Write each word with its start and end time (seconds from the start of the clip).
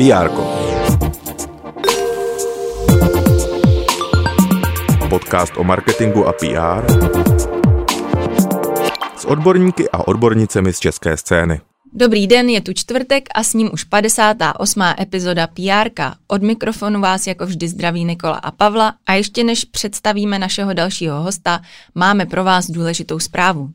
PR. 0.00 0.30
Podcast 5.08 5.52
o 5.56 5.64
marketingu 5.64 6.28
a 6.28 6.32
PR 6.32 6.92
s 9.16 9.24
odborníky 9.24 9.90
a 9.90 10.08
odbornicemi 10.08 10.72
z 10.72 10.78
české 10.78 11.16
scény. 11.16 11.60
Dobrý 11.92 12.26
den, 12.26 12.48
je 12.48 12.60
tu 12.60 12.72
čtvrtek 12.72 13.28
a 13.34 13.42
s 13.42 13.54
ním 13.54 13.70
už 13.72 13.84
58. 13.84 14.82
epizoda 15.00 15.46
PR. 15.46 15.90
Od 16.28 16.42
mikrofonu 16.42 17.00
vás 17.00 17.26
jako 17.26 17.46
vždy 17.46 17.68
zdraví 17.68 18.04
Nikola 18.04 18.36
a 18.36 18.50
Pavla 18.50 18.94
a 19.06 19.12
ještě 19.12 19.44
než 19.44 19.64
představíme 19.64 20.38
našeho 20.38 20.72
dalšího 20.72 21.22
hosta, 21.22 21.60
máme 21.94 22.26
pro 22.26 22.44
vás 22.44 22.70
důležitou 22.70 23.18
zprávu. 23.18 23.70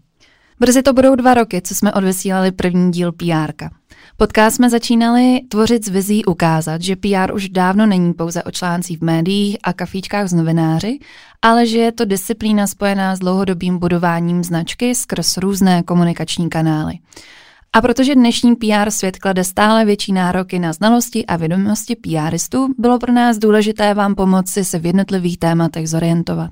Brzy 0.60 0.84
to 0.84 0.94
budou 0.94 1.16
dva 1.16 1.34
roky, 1.34 1.62
co 1.62 1.76
jsme 1.76 1.94
odvysílali 1.94 2.52
první 2.52 2.92
díl 2.92 3.12
PR. 3.12 3.70
Podcast 4.18 4.56
jsme 4.56 4.70
začínali 4.70 5.42
tvořit 5.50 5.86
s 5.86 5.90
vizí 5.90 6.26
ukázat, 6.26 6.82
že 6.82 6.96
PR 6.96 7.34
už 7.34 7.50
dávno 7.50 7.86
není 7.86 8.14
pouze 8.14 8.44
o 8.44 8.52
článcích 8.52 9.00
v 9.00 9.04
médiích 9.04 9.58
a 9.64 9.74
kafíčkách 9.74 10.28
z 10.28 10.34
novináři, 10.34 11.00
ale 11.42 11.68
že 11.68 11.78
je 11.78 11.92
to 11.92 12.06
disciplína 12.06 12.68
spojená 12.68 13.16
s 13.16 13.20
dlouhodobým 13.20 13.80
budováním 13.80 14.44
značky 14.44 14.96
skrz 14.96 15.38
různé 15.38 15.84
komunikační 15.84 16.50
kanály. 16.50 16.94
A 17.74 17.82
protože 17.82 18.16
dnešní 18.16 18.56
PR 18.56 18.92
svět 18.92 19.18
klade 19.18 19.44
stále 19.44 19.86
větší 19.86 20.14
nároky 20.14 20.60
na 20.60 20.74
znalosti 20.74 21.26
a 21.26 21.36
vědomosti 21.36 21.96
PRistů, 21.96 22.68
bylo 22.78 23.00
pro 23.00 23.14
nás 23.14 23.38
důležité 23.38 23.94
vám 23.94 24.16
pomoci 24.16 24.66
se 24.66 24.80
v 24.80 24.86
jednotlivých 24.86 25.38
tématech 25.38 25.90
zorientovat. 25.90 26.52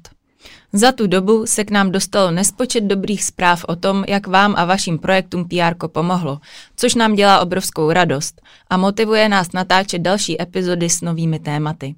Za 0.73 0.91
tu 0.91 1.07
dobu 1.07 1.45
se 1.45 1.63
k 1.63 1.71
nám 1.71 1.91
dostalo 1.91 2.31
nespočet 2.31 2.84
dobrých 2.84 3.23
zpráv 3.23 3.65
o 3.67 3.75
tom, 3.75 4.03
jak 4.07 4.27
vám 4.27 4.53
a 4.57 4.65
vašim 4.65 4.99
projektům 4.99 5.47
PR 5.47 5.88
pomohlo, 5.88 6.39
což 6.75 6.95
nám 6.95 7.15
dělá 7.15 7.39
obrovskou 7.39 7.91
radost 7.91 8.41
a 8.70 8.77
motivuje 8.77 9.29
nás 9.29 9.51
natáčet 9.51 10.01
další 10.01 10.41
epizody 10.41 10.89
s 10.89 11.01
novými 11.01 11.39
tématy. 11.39 11.95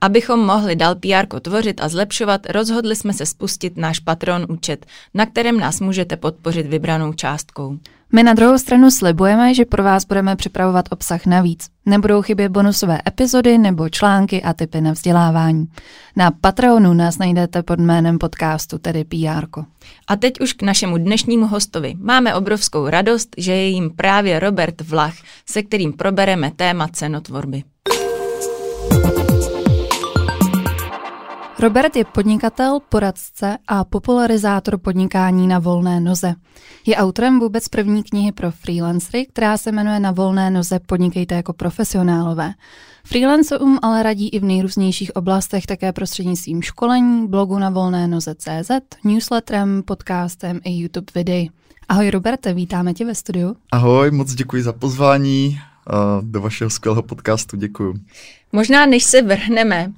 Abychom 0.00 0.40
mohli 0.40 0.76
dál 0.76 0.94
PR 0.94 1.40
tvořit 1.40 1.80
a 1.80 1.88
zlepšovat, 1.88 2.46
rozhodli 2.50 2.96
jsme 2.96 3.12
se 3.12 3.26
spustit 3.26 3.76
náš 3.76 3.98
Patron 3.98 4.46
účet, 4.48 4.86
na 5.14 5.26
kterém 5.26 5.60
nás 5.60 5.80
můžete 5.80 6.16
podpořit 6.16 6.66
vybranou 6.66 7.12
částkou. 7.12 7.78
My 8.12 8.22
na 8.22 8.34
druhou 8.34 8.58
stranu 8.58 8.90
slibujeme, 8.90 9.54
že 9.54 9.64
pro 9.64 9.82
vás 9.82 10.04
budeme 10.04 10.36
připravovat 10.36 10.84
obsah 10.90 11.26
navíc. 11.26 11.68
Nebudou 11.86 12.22
chybět 12.22 12.48
bonusové 12.48 12.98
epizody 13.06 13.58
nebo 13.58 13.88
články 13.88 14.42
a 14.42 14.52
typy 14.52 14.80
na 14.80 14.92
vzdělávání. 14.92 15.68
Na 16.16 16.30
Patreonu 16.30 16.92
nás 16.92 17.18
najdete 17.18 17.62
pod 17.62 17.78
jménem 17.78 18.18
podcastu, 18.18 18.78
tedy 18.78 19.04
PR. 19.04 19.46
A 20.08 20.16
teď 20.16 20.40
už 20.40 20.52
k 20.52 20.62
našemu 20.62 20.98
dnešnímu 20.98 21.46
hostovi. 21.46 21.94
Máme 21.98 22.34
obrovskou 22.34 22.88
radost, 22.88 23.28
že 23.38 23.52
je 23.52 23.68
jim 23.68 23.90
právě 23.90 24.40
Robert 24.40 24.80
Vlach, 24.80 25.14
se 25.46 25.62
kterým 25.62 25.92
probereme 25.92 26.50
téma 26.56 26.88
cenotvorby. 26.88 27.62
Robert 31.60 31.96
je 31.96 32.04
podnikatel, 32.04 32.80
poradce 32.88 33.58
a 33.68 33.84
popularizátor 33.84 34.78
podnikání 34.78 35.46
na 35.46 35.58
volné 35.58 36.00
noze. 36.00 36.34
Je 36.86 36.96
autorem 36.96 37.40
vůbec 37.40 37.68
první 37.68 38.02
knihy 38.02 38.32
pro 38.32 38.50
freelancery, 38.50 39.26
která 39.26 39.56
se 39.56 39.72
jmenuje 39.72 40.00
Na 40.00 40.10
volné 40.10 40.50
noze 40.50 40.78
podnikejte 40.78 41.34
jako 41.34 41.52
profesionálové. 41.52 42.52
Freelancerům 43.04 43.78
ale 43.82 44.02
radí 44.02 44.28
i 44.28 44.38
v 44.38 44.44
nejrůznějších 44.44 45.16
oblastech 45.16 45.66
také 45.66 45.92
prostřednictvím 45.92 46.62
školení, 46.62 47.28
blogu 47.28 47.58
na 47.58 47.70
volné 47.70 48.08
noze.cz, 48.08 48.70
newsletterem, 49.04 49.82
podcastem 49.82 50.60
i 50.64 50.72
YouTube 50.72 51.12
videí. 51.14 51.50
Ahoj 51.88 52.10
Roberte, 52.10 52.54
vítáme 52.54 52.94
tě 52.94 53.04
ve 53.04 53.14
studiu. 53.14 53.56
Ahoj, 53.72 54.10
moc 54.10 54.34
děkuji 54.34 54.62
za 54.62 54.72
pozvání 54.72 55.58
do 56.20 56.40
vašeho 56.40 56.70
skvělého 56.70 57.02
podcastu, 57.02 57.56
děkuji. 57.56 57.94
Možná 58.52 58.86
než 58.86 59.04
se 59.04 59.22
vrhneme 59.22 59.92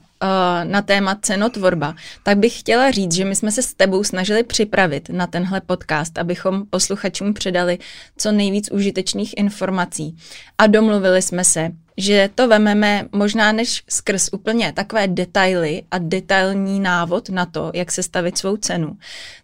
na 0.65 0.83
téma 0.83 1.19
cenotvorba, 1.23 1.95
tak 2.23 2.39
bych 2.39 2.61
chtěla 2.61 2.91
říct, 2.91 3.12
že 3.12 3.25
my 3.25 3.37
jsme 3.37 3.53
se 3.53 3.62
s 3.62 3.75
tebou 3.75 4.05
snažili 4.05 4.42
připravit 4.42 5.08
na 5.08 5.27
tenhle 5.27 5.61
podcast, 5.61 6.19
abychom 6.19 6.67
posluchačům 6.70 7.35
předali 7.35 7.79
co 8.17 8.33
nejvíc 8.33 8.70
užitečných 8.70 9.35
informací. 9.36 10.17
A 10.58 10.67
domluvili 10.67 11.23
jsme 11.23 11.45
se, 11.45 11.70
že 11.96 12.30
to 12.35 12.48
vememe 12.48 13.08
možná 13.13 13.52
než 13.52 13.85
skrz 13.89 14.29
úplně 14.33 14.73
takové 14.73 15.08
detaily 15.08 15.83
a 15.91 15.98
detailní 15.98 16.80
návod 16.80 17.29
na 17.29 17.46
to, 17.46 17.70
jak 17.75 17.92
se 17.92 18.02
stavit 18.02 18.39
svou 18.39 18.57
cenu, 18.57 18.96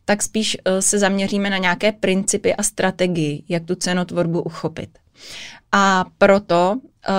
tak 0.05 0.23
spíš 0.23 0.57
eh, 0.65 0.83
se 0.83 0.99
zaměříme 0.99 1.51
na 1.51 1.59
nějaké 1.59 1.93
principy 1.93 2.55
a 2.55 2.63
strategii, 2.63 3.43
jak 3.49 3.65
tu 3.65 3.75
cenotvorbu 3.75 4.43
uchopit. 4.43 4.91
A 5.73 6.05
proto 6.19 6.75
uh, 7.09 7.15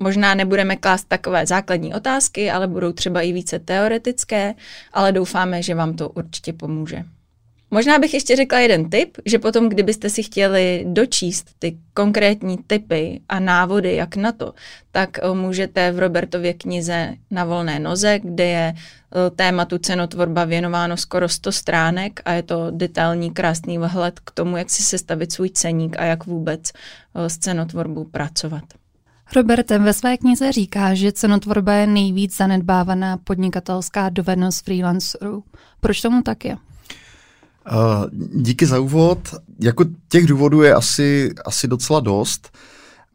možná 0.00 0.34
nebudeme 0.34 0.76
klást 0.76 1.04
takové 1.08 1.46
základní 1.46 1.94
otázky, 1.94 2.50
ale 2.50 2.68
budou 2.68 2.92
třeba 2.92 3.20
i 3.20 3.32
více 3.32 3.58
teoretické, 3.58 4.54
ale 4.92 5.12
doufáme, 5.12 5.62
že 5.62 5.74
vám 5.74 5.96
to 5.96 6.08
určitě 6.08 6.52
pomůže. 6.52 7.04
Možná 7.74 7.98
bych 7.98 8.14
ještě 8.14 8.36
řekla 8.36 8.58
jeden 8.58 8.90
tip, 8.90 9.18
že 9.26 9.38
potom, 9.38 9.68
kdybyste 9.68 10.10
si 10.10 10.22
chtěli 10.22 10.84
dočíst 10.88 11.50
ty 11.58 11.78
konkrétní 11.94 12.58
typy 12.66 13.20
a 13.28 13.40
návody, 13.40 13.94
jak 13.94 14.16
na 14.16 14.32
to, 14.32 14.54
tak 14.90 15.18
eh, 15.18 15.34
můžete 15.34 15.92
v 15.92 15.98
Robertově 15.98 16.54
knize 16.54 17.14
Na 17.30 17.44
volné 17.44 17.78
noze, 17.78 18.18
kde 18.22 18.44
je 18.44 18.74
eh, 18.74 19.30
tématu 19.30 19.78
cenotvorba 19.78 20.44
věnováno 20.44 20.96
skoro 20.96 21.28
100 21.28 21.52
stránek 21.52 22.20
a 22.24 22.32
je 22.32 22.42
to 22.42 22.70
detailní, 22.70 23.30
krásný 23.30 23.78
vhled 23.78 24.20
k 24.20 24.30
tomu, 24.30 24.56
jak 24.56 24.70
si 24.70 24.82
sestavit 24.82 25.32
svůj 25.32 25.50
ceník 25.50 25.96
a 25.98 26.04
jak 26.04 26.26
vůbec 26.26 26.70
eh, 26.70 27.30
s 27.30 27.38
cenotvorbou 27.38 28.04
pracovat. 28.04 28.64
Robertem 29.36 29.84
ve 29.84 29.92
své 29.92 30.16
knize 30.16 30.52
říká, 30.52 30.94
že 30.94 31.12
cenotvorba 31.12 31.72
je 31.72 31.86
nejvíc 31.86 32.36
zanedbávaná 32.36 33.16
podnikatelská 33.16 34.08
dovednost 34.08 34.64
freelancerů. 34.64 35.44
Proč 35.80 36.00
tomu 36.00 36.22
tak 36.22 36.44
je? 36.44 36.56
Uh, 37.70 38.06
díky 38.42 38.66
za 38.66 38.80
úvod. 38.80 39.18
Jako 39.60 39.84
těch 40.08 40.26
důvodů 40.26 40.62
je 40.62 40.74
asi, 40.74 41.34
asi 41.46 41.68
docela 41.68 42.00
dost. 42.00 42.58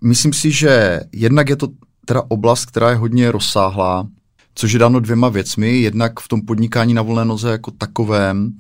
Myslím 0.04 0.34
si, 0.34 0.52
že 0.52 1.00
jednak 1.12 1.50
je 1.50 1.56
to 1.56 1.68
teda 2.06 2.24
oblast, 2.28 2.66
která 2.66 2.90
je 2.90 2.96
hodně 2.96 3.32
rozsáhlá, 3.32 4.08
což 4.56 4.72
je 4.72 4.80
dáno 4.80 5.00
dvěma 5.00 5.30
věcmi. 5.30 5.82
Jednak 5.82 6.20
v 6.20 6.28
tom 6.28 6.42
podnikání 6.42 6.94
na 6.94 7.02
volné 7.02 7.26
noze 7.26 7.52
jako 7.52 7.72
takovém 7.72 8.54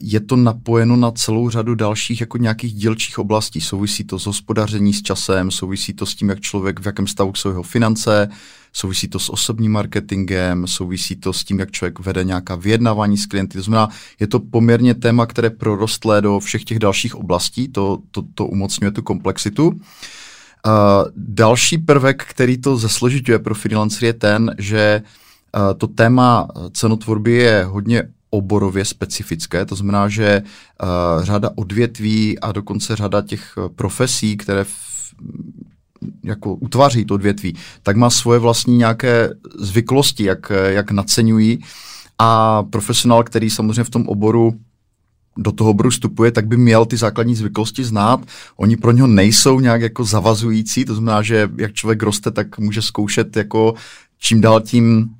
je 0.00 0.20
to 0.20 0.36
napojeno 0.36 0.96
na 0.96 1.10
celou 1.10 1.50
řadu 1.50 1.74
dalších 1.74 2.20
jako 2.20 2.38
nějakých 2.38 2.74
dílčích 2.74 3.18
oblastí. 3.18 3.60
Souvisí 3.60 4.04
to 4.04 4.18
s 4.18 4.26
hospodaření 4.26 4.92
s 4.92 5.02
časem, 5.02 5.50
souvisí 5.50 5.92
to 5.92 6.06
s 6.06 6.14
tím, 6.14 6.28
jak 6.28 6.40
člověk, 6.40 6.80
v 6.80 6.86
jakém 6.86 7.06
stavu 7.06 7.34
jsou 7.34 7.48
jeho 7.48 7.62
finance, 7.62 8.28
souvisí 8.72 9.08
to 9.08 9.18
s 9.18 9.30
osobním 9.30 9.72
marketingem, 9.72 10.66
souvisí 10.66 11.16
to 11.16 11.32
s 11.32 11.44
tím, 11.44 11.58
jak 11.58 11.70
člověk 11.70 11.98
vede 11.98 12.24
nějaká 12.24 12.54
vyjednávání 12.54 13.18
s 13.18 13.26
klienty. 13.26 13.58
To 13.58 13.64
znamená, 13.64 13.88
je 14.20 14.26
to 14.26 14.40
poměrně 14.40 14.94
téma, 14.94 15.26
které 15.26 15.50
prorostlé 15.50 16.22
do 16.22 16.40
všech 16.40 16.64
těch 16.64 16.78
dalších 16.78 17.14
oblastí, 17.14 17.68
to, 17.68 17.98
to, 18.10 18.22
to 18.34 18.46
umocňuje 18.46 18.90
tu 18.90 19.02
komplexitu. 19.02 19.68
Uh, 19.68 19.72
další 21.16 21.78
prvek, 21.78 22.24
který 22.24 22.58
to 22.58 22.76
zesložituje 22.76 23.38
pro 23.38 23.54
freelancer 23.54 24.04
je 24.04 24.12
ten, 24.12 24.54
že 24.58 25.02
uh, 25.56 25.78
to 25.78 25.86
téma 25.86 26.48
cenotvorby 26.72 27.32
je 27.32 27.64
hodně 27.64 28.02
oborově 28.34 28.84
specifické, 28.84 29.66
to 29.66 29.76
znamená, 29.76 30.08
že 30.08 30.42
uh, 30.42 31.24
řada 31.24 31.50
odvětví 31.54 32.38
a 32.38 32.52
dokonce 32.52 32.96
řada 32.96 33.22
těch 33.22 33.54
eh, 33.58 33.68
profesí, 33.68 34.36
které 34.36 34.64
v, 34.64 34.74
jako 36.24 36.54
utváří 36.54 37.04
to 37.04 37.14
odvětví, 37.14 37.56
tak 37.82 37.96
má 37.96 38.10
svoje 38.10 38.38
vlastní 38.38 38.76
nějaké 38.76 39.30
zvyklosti, 39.58 40.24
jak, 40.24 40.50
eh, 40.50 40.72
jak 40.72 40.90
naceňují 40.90 41.58
a 42.18 42.62
profesionál, 42.62 43.24
který 43.24 43.50
samozřejmě 43.50 43.84
v 43.84 43.90
tom 43.90 44.08
oboru 44.08 44.54
do 45.36 45.52
toho 45.52 45.70
oboru 45.70 45.90
vstupuje, 45.90 46.32
tak 46.32 46.46
by 46.46 46.56
měl 46.56 46.84
ty 46.84 46.96
základní 46.96 47.34
zvyklosti 47.34 47.84
znát. 47.84 48.20
Oni 48.56 48.76
pro 48.76 48.92
něho 48.92 49.06
nejsou 49.06 49.60
nějak 49.60 49.80
jako 49.80 50.04
zavazující, 50.04 50.84
to 50.84 50.94
znamená, 50.94 51.22
že 51.22 51.48
jak 51.56 51.72
člověk 51.72 52.02
roste, 52.02 52.30
tak 52.30 52.58
může 52.58 52.82
zkoušet 52.82 53.36
jako 53.36 53.74
čím 54.18 54.40
dál 54.40 54.60
tím 54.60 55.10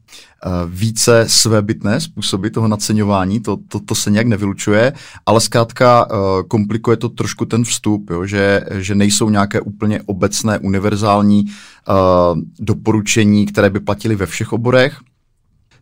více 0.67 1.25
svébytné 1.29 2.00
způsoby 2.00 2.49
toho 2.49 2.69
naceňování, 2.69 3.41
to, 3.41 3.59
to, 3.69 3.81
to 3.81 3.94
se 3.94 4.11
nějak 4.11 4.26
nevylučuje, 4.26 4.93
ale 5.26 5.41
zkrátka 5.41 6.11
uh, 6.11 6.19
komplikuje 6.49 6.97
to 6.97 7.09
trošku 7.09 7.44
ten 7.44 7.64
vstup, 7.64 8.11
jo, 8.11 8.26
že, 8.26 8.64
že 8.70 8.94
nejsou 8.94 9.31
nějaké 9.31 9.61
úplně 9.61 10.03
obecné, 10.06 10.59
univerzální 10.59 11.44
uh, 11.44 12.38
doporučení, 12.59 13.47
které 13.47 13.70
by 13.70 13.81
platily 13.81 14.17
ve 14.17 14.26
všech 14.26 14.53
oborech. 14.53 15.00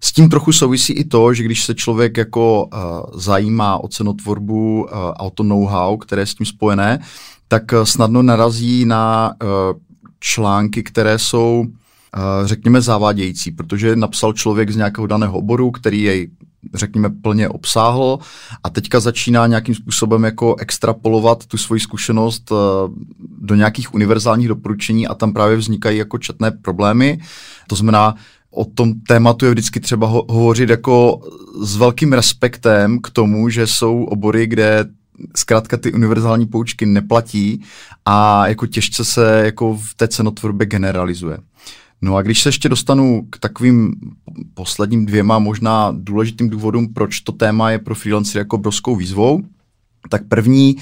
S 0.01 0.13
tím 0.13 0.29
trochu 0.29 0.53
souvisí 0.53 0.93
i 0.93 1.05
to, 1.05 1.35
že 1.35 1.43
když 1.43 1.65
se 1.65 1.75
člověk 1.75 2.17
jako 2.17 2.65
uh, 2.65 3.21
zajímá 3.21 3.79
o 3.79 3.89
cenotvorbu 3.89 4.83
uh, 4.83 4.89
a 4.93 5.21
o 5.21 5.31
to 5.31 5.43
know-how, 5.43 5.97
které 5.97 6.23
je 6.23 6.27
s 6.27 6.35
tím 6.35 6.47
spojené, 6.47 6.99
tak 7.49 7.63
snadno 7.85 8.23
narazí 8.23 8.85
na 8.85 9.35
uh, 9.43 9.49
články, 10.21 10.83
které 10.83 11.19
jsou 11.19 11.67
řekněme, 12.45 12.81
závádějící, 12.81 13.51
protože 13.51 13.97
napsal 13.97 14.33
člověk 14.33 14.71
z 14.71 14.77
nějakého 14.77 15.07
daného 15.07 15.39
oboru, 15.39 15.71
který 15.71 16.03
jej 16.03 16.31
řekněme, 16.75 17.11
plně 17.11 17.49
obsáhl 17.49 18.19
a 18.63 18.71
teďka 18.71 19.01
začíná 19.01 19.47
nějakým 19.47 19.75
způsobem 19.75 20.25
jako 20.25 20.57
extrapolovat 20.59 21.47
tu 21.47 21.57
svoji 21.57 21.81
zkušenost 21.81 22.51
uh, 22.51 22.59
do 23.39 23.55
nějakých 23.55 23.95
univerzálních 23.95 24.49
doporučení 24.49 25.07
a 25.07 25.15
tam 25.15 25.33
právě 25.33 25.57
vznikají 25.57 25.99
jako 25.99 26.19
četné 26.19 26.51
problémy. 26.51 27.21
To 27.67 27.77
znamená, 27.77 28.15
o 28.51 28.65
tom 28.65 28.95
tématu 29.09 29.45
je 29.45 29.51
vždycky 29.51 29.81
třeba 29.81 30.07
ho- 30.07 30.25
hovořit 30.29 30.71
jako 30.71 31.21
s 31.61 31.77
velkým 31.77 32.13
respektem 32.13 32.99
k 32.99 33.11
tomu, 33.11 33.49
že 33.49 33.67
jsou 33.67 34.05
obory, 34.05 34.47
kde 34.47 34.85
zkrátka 35.37 35.77
ty 35.77 35.93
univerzální 35.93 36.47
poučky 36.47 36.87
neplatí 36.87 37.63
a 38.05 38.49
jako 38.49 38.67
těžce 38.67 39.05
se 39.05 39.43
jako 39.45 39.77
v 39.77 39.95
té 39.97 40.09
cenotvorbě 40.09 40.67
generalizuje. 40.67 41.39
No 42.03 42.17
a 42.17 42.23
když 42.23 42.43
se 42.43 42.49
ještě 42.49 42.69
dostanu 42.69 43.27
k 43.31 43.39
takovým 43.39 43.95
posledním 44.55 45.07
dvěma 45.07 45.39
možná 45.39 45.93
důležitým 45.97 46.51
důvodům, 46.51 46.95
proč 46.95 47.21
to 47.21 47.33
téma 47.33 47.71
je 47.71 47.79
pro 47.79 47.95
freelancer 47.95 48.39
jako 48.39 48.57
obrovskou 48.57 48.97
výzvou, 48.97 49.43
tak 50.09 50.23
první 50.29 50.77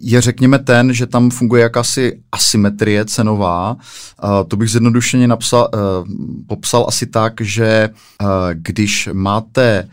je 0.00 0.20
řekněme 0.20 0.58
ten, 0.58 0.94
že 0.94 1.06
tam 1.06 1.30
funguje 1.30 1.62
jakási 1.62 2.20
asymetrie 2.32 3.04
cenová. 3.04 3.76
Uh, 4.24 4.30
to 4.48 4.56
bych 4.56 4.70
zjednodušeně 4.70 5.28
napsal, 5.28 5.68
uh, 5.74 6.06
popsal 6.46 6.84
asi 6.88 7.06
tak, 7.06 7.40
že 7.40 7.90
uh, 8.22 8.28
když 8.52 9.08
máte 9.12 9.88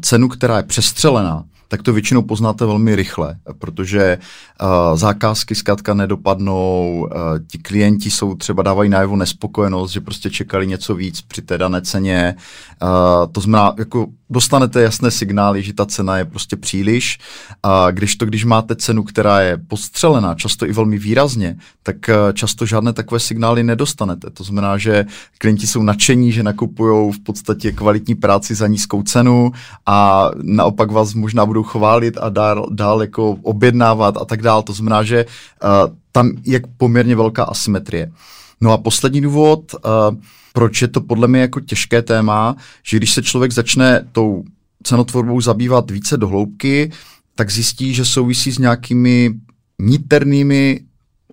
cenu, 0.00 0.28
která 0.28 0.56
je 0.56 0.62
přestřelená, 0.62 1.44
tak 1.68 1.82
to 1.82 1.92
většinou 1.92 2.22
poznáte 2.22 2.66
velmi 2.66 2.96
rychle, 2.96 3.36
protože 3.58 4.18
uh, 4.62 4.98
zákazky 4.98 5.54
zkrátka 5.54 5.94
nedopadnou, 5.94 7.00
uh, 7.00 7.20
ti 7.46 7.58
klienti 7.58 8.10
jsou 8.10 8.34
třeba 8.34 8.62
dávají 8.62 8.90
najevo 8.90 9.16
nespokojenost, 9.16 9.90
že 9.90 10.00
prostě 10.00 10.30
čekali 10.30 10.66
něco 10.66 10.94
víc 10.94 11.20
při 11.20 11.42
té 11.42 11.58
dané 11.58 11.82
ceně. 11.82 12.34
Uh, 12.82 13.32
to 13.32 13.40
znamená, 13.40 13.74
jako 13.78 14.06
dostanete 14.30 14.82
jasné 14.82 15.10
signály, 15.10 15.62
že 15.62 15.72
ta 15.72 15.86
cena 15.86 16.18
je 16.18 16.24
prostě 16.24 16.56
příliš. 16.56 17.18
A 17.62 17.90
když 17.90 18.16
to, 18.16 18.26
když 18.26 18.44
máte 18.44 18.76
cenu, 18.76 19.02
která 19.02 19.40
je 19.40 19.58
postřelená, 19.68 20.34
často 20.34 20.66
i 20.66 20.72
velmi 20.72 20.98
výrazně, 20.98 21.56
tak 21.82 21.96
často 22.32 22.66
žádné 22.66 22.92
takové 22.92 23.20
signály 23.20 23.62
nedostanete. 23.62 24.30
To 24.30 24.44
znamená, 24.44 24.78
že 24.78 25.04
klienti 25.38 25.66
jsou 25.66 25.82
nadšení, 25.82 26.32
že 26.32 26.42
nakupují 26.42 27.12
v 27.12 27.20
podstatě 27.20 27.72
kvalitní 27.72 28.14
práci 28.14 28.54
za 28.54 28.66
nízkou 28.66 29.02
cenu 29.02 29.52
a 29.86 30.30
naopak 30.42 30.90
vás 30.90 31.14
možná 31.14 31.46
budou 31.46 31.55
chválit 31.62 32.18
a 32.20 32.28
dál, 32.28 32.66
dál 32.70 33.00
jako 33.00 33.30
objednávat 33.42 34.16
a 34.16 34.24
tak 34.24 34.42
dále. 34.42 34.62
To 34.62 34.72
znamená, 34.72 35.02
že 35.02 35.24
uh, 35.24 35.94
tam 36.12 36.30
je 36.44 36.60
poměrně 36.76 37.16
velká 37.16 37.44
asymetrie. 37.44 38.12
No 38.60 38.72
a 38.72 38.78
poslední 38.78 39.20
důvod, 39.20 39.74
uh, 39.74 40.16
proč 40.52 40.82
je 40.82 40.88
to 40.88 41.00
podle 41.00 41.28
mě 41.28 41.40
jako 41.40 41.60
těžké 41.60 42.02
téma, 42.02 42.56
že 42.82 42.96
když 42.96 43.12
se 43.14 43.22
člověk 43.22 43.52
začne 43.52 44.08
tou 44.12 44.44
cenotvorbou 44.82 45.40
zabývat 45.40 45.90
více 45.90 46.16
do 46.16 46.28
hloubky, 46.28 46.92
tak 47.34 47.50
zjistí, 47.50 47.94
že 47.94 48.04
souvisí 48.04 48.52
s 48.52 48.58
nějakými 48.58 49.34
niternými 49.78 50.80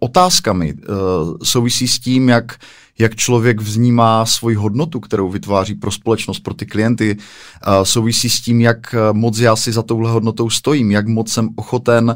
otázkami. 0.04 0.74
Uh, 0.74 1.38
souvisí 1.44 1.88
s 1.88 2.00
tím, 2.00 2.30
jak, 2.30 2.60
jak 3.00 3.16
člověk 3.16 3.62
vnímá 3.62 4.26
svoji 4.26 4.56
hodnotu, 4.56 5.00
kterou 5.00 5.30
vytváří 5.30 5.76
pro 5.76 5.92
společnost, 5.92 6.40
pro 6.40 6.54
ty 6.54 6.66
klienty. 6.66 7.16
Uh, 7.16 7.84
souvisí 7.84 8.30
s 8.30 8.42
tím, 8.42 8.62
jak 8.62 8.96
moc 9.12 9.40
já 9.40 9.56
si 9.56 9.72
za 9.72 9.82
touhle 9.82 10.12
hodnotou 10.12 10.50
stojím, 10.50 10.92
jak 10.92 11.08
moc 11.08 11.32
jsem 11.32 11.50
ochoten 11.56 12.16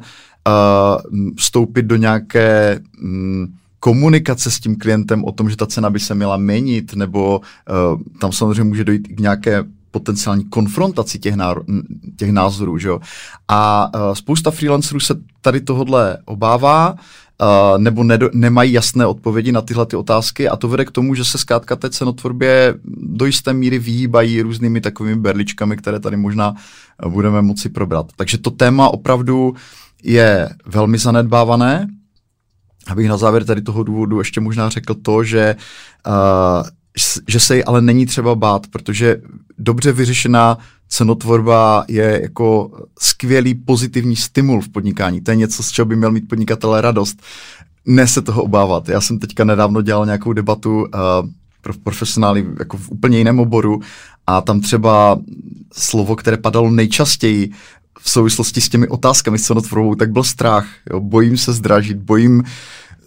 vstoupit 1.37 1.85
do 1.85 1.95
nějaké 1.95 2.79
um, 3.03 3.47
komunikace 3.79 4.51
s 4.51 4.59
tím 4.59 4.75
klientem 4.75 5.23
o 5.23 5.31
tom, 5.31 5.49
že 5.49 5.55
ta 5.55 5.65
cena 5.67 5.89
by 5.89 5.99
se 5.99 6.15
měla 6.15 6.37
měnit, 6.37 6.95
nebo 6.95 7.39
uh, 7.39 8.01
tam 8.19 8.31
samozřejmě 8.31 8.63
může 8.63 8.83
dojít 8.83 9.07
k 9.07 9.19
nějaké 9.19 9.63
potenciální 9.91 10.45
konfrontaci 10.45 11.19
těch, 11.19 11.35
náro, 11.35 11.61
těch 12.15 12.31
názorů. 12.31 12.77
Že 12.77 12.87
jo? 12.87 12.99
A 13.47 13.91
uh, 13.91 14.13
spousta 14.13 14.51
freelancerů 14.51 14.99
se 14.99 15.15
tady 15.41 15.61
tohodle 15.61 16.17
obává, 16.25 16.95
Nebo 17.77 18.03
nedo, 18.03 18.29
nemají 18.33 18.73
jasné 18.73 19.05
odpovědi 19.05 19.51
na 19.51 19.61
tyhle 19.61 19.85
ty 19.85 19.95
otázky 19.95 20.49
a 20.49 20.55
to 20.55 20.67
vede 20.67 20.85
k 20.85 20.91
tomu, 20.91 21.15
že 21.15 21.25
se 21.25 21.37
zkrátka 21.37 21.75
té 21.75 21.89
cenotvorbě 21.89 22.75
do 22.97 23.25
jisté 23.25 23.53
míry 23.53 23.79
vyhýbají 23.79 24.41
různými 24.41 24.81
takovými 24.81 25.15
berličkami, 25.15 25.77
které 25.77 25.99
tady 25.99 26.17
možná 26.17 26.53
budeme 27.07 27.41
moci 27.41 27.69
probrat. 27.69 28.07
Takže 28.15 28.37
to 28.37 28.51
téma 28.51 28.89
opravdu 28.89 29.55
je 30.03 30.49
velmi 30.65 30.97
zanedbávané 30.97 31.87
abych 32.87 33.09
na 33.09 33.17
závěr 33.17 33.45
tady 33.45 33.61
toho 33.61 33.83
důvodu 33.83 34.19
ještě 34.19 34.41
možná 34.41 34.69
řekl 34.69 34.93
to, 34.93 35.23
že, 35.23 35.55
uh, 36.07 36.67
že 37.27 37.39
se 37.39 37.55
jí 37.55 37.63
ale 37.63 37.81
není 37.81 38.05
třeba 38.05 38.35
bát, 38.35 38.67
protože 38.67 39.21
dobře 39.57 39.91
vyřešená 39.91 40.57
cenotvorba 40.87 41.85
je 41.87 42.19
jako 42.21 42.71
skvělý 42.99 43.55
pozitivní 43.55 44.15
stimul 44.15 44.61
v 44.61 44.69
podnikání. 44.69 45.21
To 45.21 45.31
je 45.31 45.37
něco, 45.37 45.63
z 45.63 45.69
čeho 45.69 45.85
by 45.85 45.95
měl 45.95 46.11
mít 46.11 46.27
podnikatel 46.27 46.81
radost. 46.81 47.21
Ne 47.85 48.07
se 48.07 48.21
toho 48.21 48.43
obávat. 48.43 48.89
Já 48.89 49.01
jsem 49.01 49.19
teďka 49.19 49.43
nedávno 49.43 49.81
dělal 49.81 50.05
nějakou 50.05 50.33
debatu 50.33 50.79
uh, 50.79 50.87
pro 51.61 51.73
profesionály 51.83 52.45
jako 52.59 52.77
v 52.77 52.91
úplně 52.91 53.17
jiném 53.17 53.39
oboru 53.39 53.79
a 54.27 54.41
tam 54.41 54.61
třeba 54.61 55.19
slovo, 55.73 56.15
které 56.15 56.37
padalo 56.37 56.71
nejčastěji 56.71 57.51
v 57.99 58.09
souvislosti 58.09 58.61
s 58.61 58.69
těmi 58.69 58.87
otázkami 58.87 59.39
s 59.39 59.43
cenotvorbou, 59.43 59.95
tak 59.95 60.11
byl 60.11 60.23
strach. 60.23 60.67
Jo? 60.89 60.99
Bojím 60.99 61.37
se 61.37 61.53
zdražit, 61.53 61.97
bojím 61.97 62.43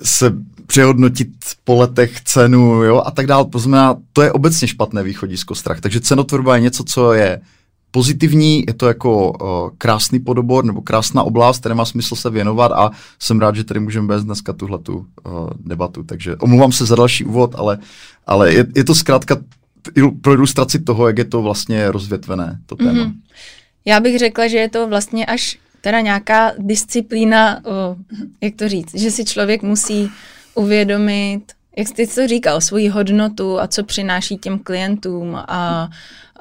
se 0.02 0.32
přehodnotit 0.66 1.28
po 1.64 1.76
letech 1.76 2.20
cenu 2.20 2.82
jo? 2.82 3.02
a 3.06 3.10
tak 3.10 3.26
dále. 3.26 3.44
To 3.44 3.58
znamená, 3.58 3.96
to 4.12 4.22
je 4.22 4.32
obecně 4.32 4.68
špatné 4.68 5.02
východisko 5.02 5.54
strach. 5.54 5.80
Takže 5.80 6.00
cenotvorba 6.00 6.54
je 6.54 6.62
něco, 6.62 6.84
co 6.84 7.12
je 7.12 7.40
pozitivní, 7.90 8.64
je 8.66 8.74
to 8.74 8.88
jako 8.88 9.30
uh, 9.30 9.76
krásný 9.78 10.18
podobor 10.20 10.64
nebo 10.64 10.80
krásná 10.80 11.22
oblast, 11.22 11.60
které 11.60 11.74
má 11.74 11.84
smysl 11.84 12.16
se 12.16 12.30
věnovat 12.30 12.72
a 12.72 12.90
jsem 13.18 13.40
rád, 13.40 13.56
že 13.56 13.64
tady 13.64 13.80
můžeme 13.80 14.06
vést 14.06 14.24
dneska 14.24 14.52
tuhle 14.52 14.78
tu 14.78 14.96
uh, 14.96 15.04
debatu. 15.56 16.02
Takže 16.02 16.36
omlouvám 16.36 16.72
se 16.72 16.86
za 16.86 16.96
další 16.96 17.24
úvod, 17.24 17.54
ale, 17.54 17.78
ale 18.26 18.54
je, 18.54 18.66
je 18.76 18.84
to 18.84 18.94
zkrátka 18.94 19.36
pro 20.20 20.32
ilustraci 20.32 20.78
toho, 20.78 21.06
jak 21.06 21.18
je 21.18 21.24
to 21.24 21.42
vlastně 21.42 21.90
rozvětvené, 21.90 22.58
to 22.66 22.76
téma. 22.76 22.92
Mm-hmm. 22.92 23.12
Já 23.84 24.00
bych 24.00 24.18
řekla, 24.18 24.48
že 24.48 24.58
je 24.58 24.68
to 24.68 24.88
vlastně 24.88 25.26
až 25.26 25.58
teda 25.80 26.00
nějaká 26.00 26.52
disciplína, 26.58 27.64
o, 27.64 27.96
jak 28.40 28.54
to 28.54 28.68
říct, 28.68 28.94
že 28.94 29.10
si 29.10 29.24
člověk 29.24 29.62
musí 29.62 30.10
uvědomit, 30.54 31.40
jak 31.76 31.88
jsi 31.88 32.06
to 32.06 32.28
říkal, 32.28 32.60
svoji 32.60 32.88
hodnotu 32.88 33.60
a 33.60 33.66
co 33.66 33.84
přináší 33.84 34.36
těm 34.36 34.58
klientům 34.58 35.36
a 35.48 35.88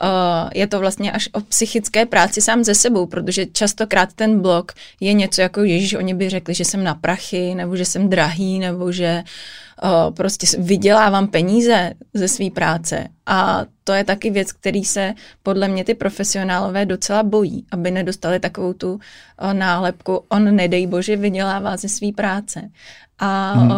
uh, 0.04 0.50
je 0.54 0.68
to 0.68 0.80
vlastně 0.80 1.12
až 1.12 1.30
o 1.32 1.42
psychické 1.42 2.06
práci 2.06 2.42
sám 2.42 2.64
ze 2.64 2.76
sebou, 2.76 3.06
protože 3.06 3.46
častokrát 3.46 4.14
ten 4.14 4.42
blog 4.42 4.72
je 5.00 5.14
něco 5.14 5.42
jako, 5.42 5.64
ježíš, 5.64 5.94
oni 5.94 6.14
by 6.14 6.30
řekli, 6.30 6.54
že 6.54 6.66
jsem 6.66 6.84
na 6.84 6.96
prachy, 6.96 7.56
nebo 7.56 7.76
že 7.76 7.86
jsem 7.86 8.10
drahý, 8.10 8.60
nebo 8.60 8.92
že 8.92 9.24
uh, 9.84 10.14
prostě 10.14 10.48
vydělávám 10.60 11.28
peníze 11.28 11.94
ze 12.14 12.28
své 12.28 12.50
práce. 12.50 13.08
A 13.26 13.66
to 13.84 13.94
je 13.94 14.04
taky 14.04 14.30
věc, 14.30 14.52
který 14.52 14.86
se 14.86 15.14
podle 15.44 15.68
mě 15.68 15.84
ty 15.84 15.94
profesionálové 15.94 16.86
docela 16.86 17.24
bojí, 17.24 17.66
aby 17.72 17.92
nedostali 17.92 18.40
takovou 18.40 18.74
tu 18.74 18.94
uh, 18.94 19.00
nálepku, 19.54 20.26
on 20.30 20.56
nedej 20.56 20.88
bože 20.88 21.16
vydělává 21.16 21.78
ze 21.78 21.90
své 21.90 22.08
práce. 22.16 22.70
A 23.20 23.54
hmm. 23.54 23.72
uh, 23.72 23.78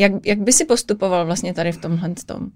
jak, 0.00 0.12
jak 0.26 0.38
by 0.40 0.52
si 0.52 0.64
postupoval 0.64 1.26
vlastně 1.26 1.54
tady 1.54 1.72
v 1.72 1.76
tomhle 1.76 2.14
tom? 2.26 2.50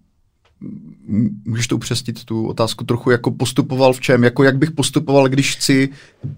můžeš 1.45 1.67
to 1.67 1.77
upřesnit 1.77 2.25
tu 2.25 2.47
otázku 2.47 2.85
trochu, 2.85 3.11
jako 3.11 3.31
postupoval 3.31 3.93
v 3.93 4.01
čem, 4.01 4.25
jako 4.25 4.45
jak 4.45 4.59
bych 4.59 4.71
postupoval, 4.71 5.29
když 5.29 5.57
chci 5.57 5.89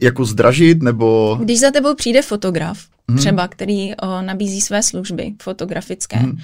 jako 0.01 0.25
zdražit, 0.25 0.83
nebo... 0.83 1.39
Když 1.43 1.61
za 1.61 1.71
tebou 1.71 1.95
přijde 1.95 2.23
fotograf, 2.23 2.79
hmm. 3.09 3.19
třeba, 3.19 3.49
který 3.49 3.97
o, 3.97 4.23
nabízí 4.23 4.61
své 4.61 4.83
služby 4.83 5.35
fotografické 5.43 6.17
hmm. 6.17 6.39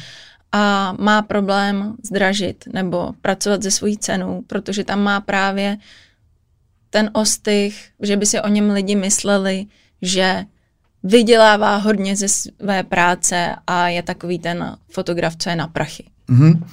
a 0.52 0.94
má 0.98 1.22
problém 1.22 1.94
zdražit 2.02 2.64
nebo 2.72 3.12
pracovat 3.22 3.62
ze 3.62 3.70
svojí 3.70 3.98
cenou, 3.98 4.42
protože 4.46 4.84
tam 4.84 5.02
má 5.02 5.20
právě 5.20 5.76
ten 6.90 7.10
ostych, 7.12 7.88
že 8.02 8.16
by 8.16 8.26
si 8.26 8.40
o 8.40 8.48
něm 8.48 8.70
lidi 8.70 8.94
mysleli, 8.94 9.66
že 10.02 10.44
vydělává 11.04 11.76
hodně 11.76 12.16
ze 12.16 12.28
své 12.28 12.82
práce 12.82 13.56
a 13.66 13.88
je 13.88 14.02
takový 14.02 14.38
ten 14.38 14.76
fotograf, 14.90 15.36
co 15.36 15.50
je 15.50 15.56
na 15.56 15.68
prachy. 15.68 16.04
Hmm 16.28 16.64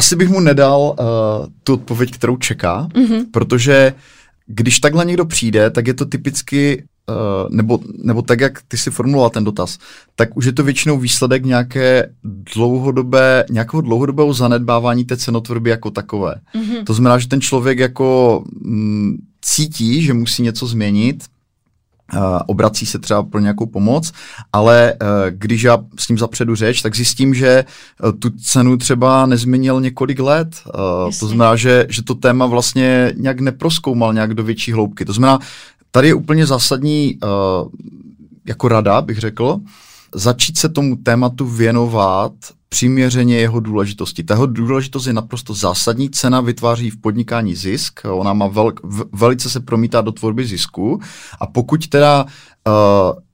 asi 0.00 0.16
bych 0.16 0.28
mu 0.28 0.40
nedal 0.40 0.80
uh, 0.80 1.46
tu 1.64 1.74
odpověď, 1.74 2.10
kterou 2.10 2.36
čeká, 2.36 2.88
mm-hmm. 2.92 3.24
protože 3.30 3.94
když 4.46 4.80
takhle 4.80 5.04
někdo 5.04 5.24
přijde, 5.24 5.70
tak 5.70 5.86
je 5.86 5.94
to 5.94 6.06
typicky, 6.06 6.84
uh, 7.08 7.14
nebo, 7.50 7.78
nebo 8.02 8.22
tak, 8.22 8.40
jak 8.40 8.62
ty 8.68 8.78
si 8.78 8.90
formuloval 8.90 9.30
ten 9.30 9.44
dotaz, 9.44 9.78
tak 10.16 10.36
už 10.36 10.44
je 10.44 10.52
to 10.52 10.64
většinou 10.64 10.98
výsledek 10.98 11.44
nějaké 11.44 12.10
dlouhodobé, 12.54 13.44
nějakého 13.50 13.80
dlouhodobého 13.80 14.32
zanedbávání 14.32 15.04
té 15.04 15.16
cenotvorby 15.16 15.70
jako 15.70 15.90
takové. 15.90 16.34
Mm-hmm. 16.54 16.84
To 16.84 16.94
znamená, 16.94 17.18
že 17.18 17.28
ten 17.28 17.40
člověk 17.40 17.78
jako 17.78 18.42
mm, 18.60 19.16
cítí, 19.40 20.02
že 20.02 20.14
musí 20.14 20.42
něco 20.42 20.66
změnit, 20.66 21.24
obrací 22.46 22.86
se 22.86 22.98
třeba 22.98 23.22
pro 23.22 23.40
nějakou 23.40 23.66
pomoc, 23.66 24.12
ale 24.52 24.94
když 25.30 25.62
já 25.62 25.78
s 25.98 26.08
ním 26.08 26.18
zapředu 26.18 26.54
řeč, 26.54 26.82
tak 26.82 26.96
zjistím, 26.96 27.34
že 27.34 27.64
tu 28.18 28.30
cenu 28.30 28.76
třeba 28.76 29.26
nezměnil 29.26 29.80
několik 29.80 30.18
let. 30.18 30.48
Jasně. 31.06 31.20
To 31.20 31.26
znamená, 31.26 31.56
že, 31.56 31.86
že 31.88 32.02
to 32.02 32.14
téma 32.14 32.46
vlastně 32.46 33.12
nějak 33.16 33.40
neproskoumal 33.40 34.14
nějak 34.14 34.34
do 34.34 34.44
větší 34.44 34.72
hloubky. 34.72 35.04
To 35.04 35.12
znamená, 35.12 35.38
tady 35.90 36.08
je 36.08 36.14
úplně 36.14 36.46
zásadní 36.46 37.18
jako 38.46 38.68
rada, 38.68 39.00
bych 39.00 39.18
řekl, 39.18 39.58
začít 40.14 40.58
se 40.58 40.68
tomu 40.68 40.96
tématu 40.96 41.46
věnovat 41.46 42.32
přiměřeně 42.72 43.38
jeho 43.38 43.60
důležitosti. 43.60 44.24
Ta 44.24 44.34
jeho 44.34 44.46
důležitost 44.46 45.06
je 45.06 45.12
naprosto 45.12 45.54
zásadní. 45.54 46.10
Cena 46.10 46.40
vytváří 46.40 46.90
v 46.90 47.00
podnikání 47.00 47.54
zisk, 47.54 48.00
ona 48.04 48.32
má 48.32 48.46
vel, 48.46 48.72
velice 49.12 49.50
se 49.50 49.60
promítá 49.60 50.00
do 50.00 50.12
tvorby 50.12 50.46
zisku 50.46 51.00
a 51.40 51.46
pokud 51.46 51.88
teda 51.88 52.24
uh, 52.24 52.72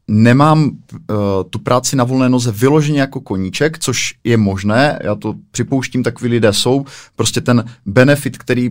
nemám 0.09 0.65
uh, 0.65 1.17
tu 1.51 1.59
práci 1.59 1.97
na 1.97 2.05
volné 2.05 2.29
noze 2.29 2.53
vyloženě 2.53 3.01
jako 3.01 3.21
koníček, 3.21 3.79
což 3.79 4.15
je 4.25 4.37
možné, 4.37 4.99
já 5.05 5.15
to 5.15 5.35
připouštím, 5.51 6.03
takový 6.03 6.31
lidé 6.31 6.53
jsou, 6.53 6.85
prostě 7.17 7.41
ten 7.41 7.65
benefit, 7.87 8.39
který 8.39 8.71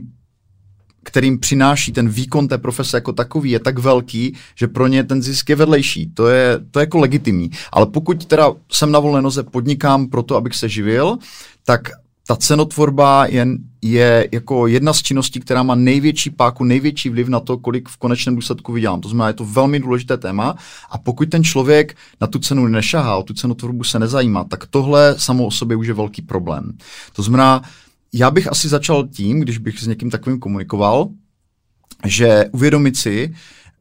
kterým 1.06 1.40
přináší 1.40 1.92
ten 1.92 2.10
výkon 2.10 2.48
té 2.48 2.58
profese 2.58 2.98
jako 2.98 3.14
takový, 3.14 3.52
je 3.52 3.60
tak 3.60 3.80
velký, 3.80 4.36
že 4.56 4.68
pro 4.68 4.88
ně 4.88 5.04
ten 5.04 5.22
zisk 5.22 5.50
je 5.50 5.56
vedlejší. 5.56 6.12
To 6.14 6.28
je, 6.28 6.60
to 6.72 6.80
je 6.80 6.84
jako 6.84 6.98
legitimní. 6.98 7.52
Ale 7.72 7.86
pokud 7.86 8.26
teda 8.26 8.52
jsem 8.72 8.92
na 8.92 9.00
volné 9.00 9.22
noze, 9.22 9.44
podnikám 9.44 10.08
proto, 10.08 10.36
abych 10.36 10.56
se 10.56 10.70
živil, 10.70 11.18
tak 11.66 11.90
ta 12.28 12.36
cenotvorba 12.36 13.26
je, 13.26 13.48
je 13.82 14.30
jako 14.32 14.68
jedna 14.68 14.94
z 14.94 15.02
činností, 15.02 15.40
která 15.40 15.64
má 15.64 15.76
největší 15.76 16.30
páku, 16.30 16.64
největší 16.64 17.10
vliv 17.10 17.28
na 17.28 17.40
to, 17.40 17.58
kolik 17.58 17.90
v 17.90 17.98
konečném 17.98 18.36
důsledku 18.36 18.72
vydělám. 18.74 19.02
To 19.02 19.10
znamená, 19.10 19.28
je 19.28 19.34
to 19.34 19.46
velmi 19.46 19.80
důležité 19.80 20.18
téma 20.18 20.56
a 20.90 20.98
pokud 20.98 21.30
ten 21.30 21.44
člověk 21.44 21.96
na 22.22 22.28
tu 22.28 22.40
cenu 22.40 22.68
nešahá, 22.68 23.18
o 23.18 23.24
tu 23.24 23.34
cenotvorbu 23.34 23.84
se 23.84 24.00
nezajímá, 24.00 24.44
tak 24.44 24.66
tohle 24.68 25.16
samo 25.18 25.46
o 25.46 25.52
sobě 25.52 25.78
už 25.78 25.88
je 25.88 25.94
velký 25.94 26.22
problém. 26.22 26.72
To 27.16 27.22
znamená, 27.22 27.62
já 28.18 28.32
bych 28.32 28.48
asi 28.48 28.70
začal 28.70 29.08
tím, 29.08 29.40
když 29.40 29.58
bych 29.58 29.80
s 29.80 29.88
někým 29.88 30.10
takovým 30.10 30.40
komunikoval, 30.40 31.10
že 32.06 32.46
uvědomit 32.52 32.98
si, 32.98 33.36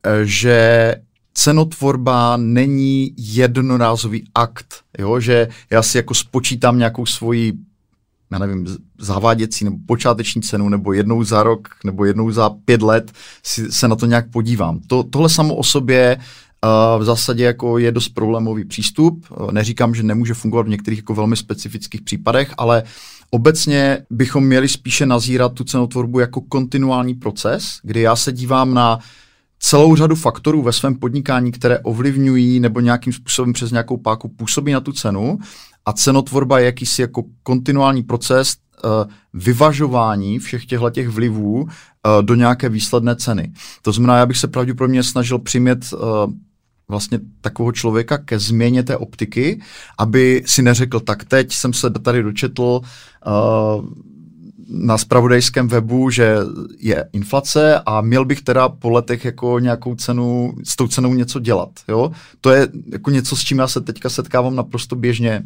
eh, 0.07 0.11
že 0.25 0.95
cenotvorba 1.35 2.37
není 2.37 3.15
jednorázový 3.17 4.25
akt, 4.35 4.75
jo? 4.99 5.21
že 5.21 5.49
já 5.71 5.83
si 5.83 5.97
jako 5.97 6.15
spočítám 6.15 6.79
nějakou 6.79 7.07
svoji 7.07 7.53
já 8.33 8.39
nevím, 8.39 8.67
zaváděcí 8.99 9.65
nebo 9.65 9.77
počáteční 9.87 10.43
cenu, 10.43 10.69
nebo 10.69 10.93
jednou 10.93 11.25
za 11.25 11.43
rok, 11.43 11.69
nebo 11.85 12.05
jednou 12.05 12.31
za 12.31 12.51
pět 12.51 12.83
let 12.83 13.13
si, 13.43 13.73
se 13.73 13.89
na 13.89 13.97
to 13.97 14.07
nějak 14.07 14.31
podívám. 14.31 14.81
To, 14.87 15.03
tohle 15.03 15.29
samo 15.29 15.55
o 15.55 15.65
sobě 15.65 16.19
v 16.99 17.05
zásadě 17.05 17.45
jako 17.45 17.79
je 17.79 17.93
dost 17.93 18.09
problémový 18.09 18.65
přístup. 18.65 19.27
Neříkám, 19.51 19.95
že 19.95 20.03
nemůže 20.03 20.35
fungovat 20.35 20.67
v 20.67 20.69
některých 20.69 20.99
jako 20.99 21.15
velmi 21.15 21.37
specifických 21.37 22.03
případech, 22.03 22.55
ale 22.59 22.83
Obecně 23.35 23.99
bychom 24.11 24.45
měli 24.45 24.69
spíše 24.69 25.07
nazírat 25.07 25.53
tu 25.53 25.65
cenotvorbu 25.65 26.21
jako 26.21 26.41
kontinuální 26.41 27.15
proces, 27.15 27.65
kdy 27.83 28.01
já 28.01 28.17
se 28.17 28.33
dívám 28.33 28.75
na 28.75 28.99
celou 29.59 29.97
řadu 29.97 30.15
faktorů 30.15 30.63
ve 30.63 30.73
svém 30.73 30.95
podnikání, 30.95 31.53
které 31.53 31.79
ovlivňují 31.79 32.61
nebo 32.61 32.81
nějakým 32.81 33.13
způsobem 33.13 33.53
přes 33.53 33.71
nějakou 33.71 33.97
páku 33.97 34.29
působí 34.29 34.73
na 34.73 34.81
tu 34.81 34.93
cenu 34.93 35.39
a 35.87 35.93
cenotvorba 35.93 36.59
je 36.59 36.65
jakýsi 36.65 37.03
jako 37.03 37.25
kontinuální 37.43 38.03
proces 38.03 38.55
uh, 38.85 38.91
vyvažování 39.33 40.39
všech 40.39 40.67
těchto 40.67 40.91
těch 40.91 41.09
vlivů 41.09 41.63
uh, 41.63 41.69
do 42.21 42.35
nějaké 42.35 42.69
výsledné 42.69 43.17
ceny. 43.17 43.53
To 43.83 43.93
znamená, 43.93 44.17
já 44.17 44.27
bych 44.27 44.37
se 44.37 44.49
pravděpodobně 44.49 45.03
snažil 45.03 45.39
přimět 45.39 45.93
uh, 45.93 46.01
vlastně 46.89 47.21
takového 47.41 47.73
člověka 47.73 48.19
ke 48.19 48.39
změně 48.39 48.83
té 48.83 48.97
optiky, 48.97 49.61
aby 49.99 50.43
si 50.47 50.63
neřekl, 50.63 51.01
tak 51.01 51.25
teď 51.25 51.53
jsem 51.53 51.73
se 51.73 51.91
tady 51.91 52.23
dočetl 52.23 52.81
uh, 53.27 53.85
na 54.69 54.99
spravodajském 54.99 55.69
webu, 55.69 56.11
že 56.11 56.37
je 56.79 57.09
inflace 57.13 57.81
a 57.87 58.01
měl 58.01 58.25
bych 58.25 58.43
teda 58.43 58.69
po 58.69 58.91
letech 58.91 59.25
jako 59.25 59.59
nějakou 59.59 59.95
cenu, 59.95 60.55
s 60.65 60.77
tou 60.77 60.89
cenou 60.89 61.15
něco 61.15 61.41
dělat. 61.41 61.71
Jo? 61.89 62.11
To 62.41 62.51
je 62.51 62.69
jako 62.93 63.11
něco, 63.11 63.37
s 63.37 63.41
čím 63.41 63.59
já 63.59 63.69
se 63.69 63.81
teďka 63.81 64.09
setkávám 64.09 64.57
naprosto 64.57 64.97
běžně 64.97 65.43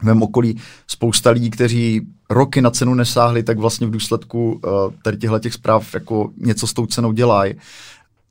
v 0.00 0.02
mém 0.02 0.22
okolí 0.22 0.60
spousta 0.86 1.30
lidí, 1.30 1.50
kteří 1.50 2.00
roky 2.30 2.62
na 2.62 2.70
cenu 2.70 2.94
nesáhli, 2.94 3.42
tak 3.42 3.58
vlastně 3.58 3.86
v 3.86 3.90
důsledku 3.90 4.52
uh, 4.52 4.60
tady 5.02 5.16
těchto 5.16 5.38
těch 5.38 5.54
zpráv 5.54 5.94
jako 5.94 6.30
něco 6.36 6.66
s 6.66 6.72
tou 6.72 6.86
cenou 6.86 7.12
dělají. 7.12 7.54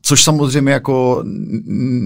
Což 0.07 0.23
samozřejmě 0.23 0.71
jako 0.71 1.23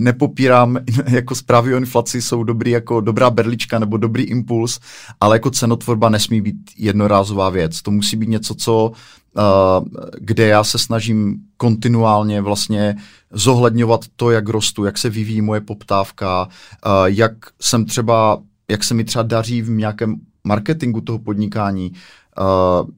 nepopírám, 0.03 0.77
jako 1.10 1.36
zprávy 1.36 1.74
o 1.74 1.77
inflaci 1.77 2.22
jsou 2.22 2.43
dobrý 2.43 2.72
jako 2.72 3.01
dobrá 3.01 3.29
berlička 3.29 3.79
nebo 3.79 3.98
dobrý 3.98 4.24
impuls, 4.24 4.79
ale 5.20 5.36
jako 5.36 5.51
cenotvorba 5.51 6.10
nesmí 6.10 6.41
být 6.41 6.72
jednorázová 6.77 7.50
věc. 7.50 7.81
To 7.81 7.91
musí 7.91 8.17
být 8.17 8.29
něco, 8.29 8.55
co 8.55 8.91
Uh, 9.38 9.88
kde 10.20 10.48
já 10.48 10.63
se 10.63 10.77
snažím 10.77 11.38
kontinuálně 11.58 12.41
vlastně 12.41 12.96
zohledňovat 13.31 14.05
to, 14.15 14.31
jak 14.31 14.50
rostu, 14.50 14.86
jak 14.86 14.98
se 14.98 15.10
vyvíjí 15.10 15.41
moje 15.41 15.62
poptávka, 15.62 16.46
uh, 16.46 17.05
jak 17.05 17.31
jsem 17.62 17.86
třeba, 17.86 18.41
jak 18.72 18.84
se 18.84 18.93
mi 18.93 19.03
třeba 19.03 19.24
daří 19.24 19.62
v 19.62 19.70
nějakém 19.70 20.15
marketingu 20.43 21.01
toho 21.01 21.20
podnikání, 21.20 21.91
uh, 22.39 22.89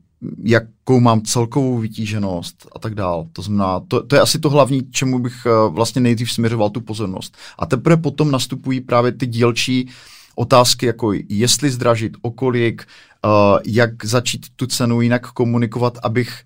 jakou 0.44 1.00
mám 1.00 1.22
celkovou 1.22 1.78
vytíženost 1.78 2.68
a 2.76 2.80
tak 2.80 2.96
dál. 2.96 3.28
To 3.34 3.42
znamená, 3.42 3.80
to, 3.88 4.04
to 4.04 4.16
je 4.16 4.22
asi 4.22 4.40
to 4.40 4.50
hlavní, 4.50 4.82
čemu 4.92 5.20
bych 5.20 5.34
uh, 5.46 5.76
vlastně 5.76 6.02
nejdřív 6.02 6.32
směřoval 6.32 6.70
tu 6.70 6.82
pozornost. 6.82 7.38
A 7.60 7.66
teprve 7.66 7.98
potom 7.98 8.32
nastupují 8.32 8.82
právě 8.82 9.12
ty 9.12 9.28
dílčí 9.28 9.90
otázky, 10.36 10.86
jako 10.86 11.12
jestli 11.30 11.70
zdražit, 11.70 12.14
okolik, 12.22 12.84
uh, 13.26 13.60
jak 13.66 14.06
začít 14.06 14.46
tu 14.56 14.68
cenu 14.68 15.02
jinak 15.02 15.32
komunikovat, 15.32 15.98
abych 16.04 16.44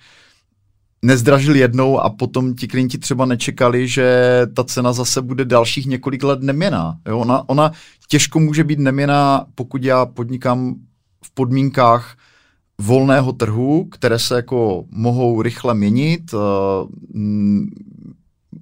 nezdražil 1.02 1.56
jednou 1.56 2.00
a 2.00 2.10
potom 2.10 2.56
ti 2.56 2.68
klienti 2.68 2.98
třeba 2.98 3.26
nečekali, 3.26 3.88
že 3.88 4.42
ta 4.56 4.64
cena 4.64 4.94
zase 4.94 5.22
bude 5.22 5.46
dalších 5.46 5.86
několik 5.86 6.24
let 6.24 6.42
neměná. 6.42 6.98
Jo? 7.08 7.20
Ona, 7.20 7.50
ona 7.50 7.72
těžko 8.08 8.40
může 8.40 8.64
být 8.64 8.80
neměná, 8.80 9.46
pokud 9.56 9.84
já 9.84 10.06
podnikám 10.06 10.76
v 11.26 11.32
podmínkách, 11.34 12.18
volného 12.82 13.34
trhu, 13.34 13.86
které 13.86 14.20
se 14.20 14.36
jako 14.36 14.86
mohou 14.90 15.42
rychle 15.42 15.74
měnit, 15.74 16.34
uh, 16.34 16.42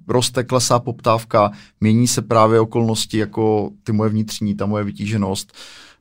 roste, 0.08 0.44
klesá 0.44 0.78
poptávka, 0.78 1.50
mění 1.80 2.08
se 2.08 2.22
právě 2.22 2.60
okolnosti 2.60 3.18
jako 3.18 3.70
ty 3.84 3.92
moje 3.92 4.10
vnitřní, 4.10 4.54
ta 4.54 4.66
moje 4.66 4.84
vytíženost, 4.84 5.52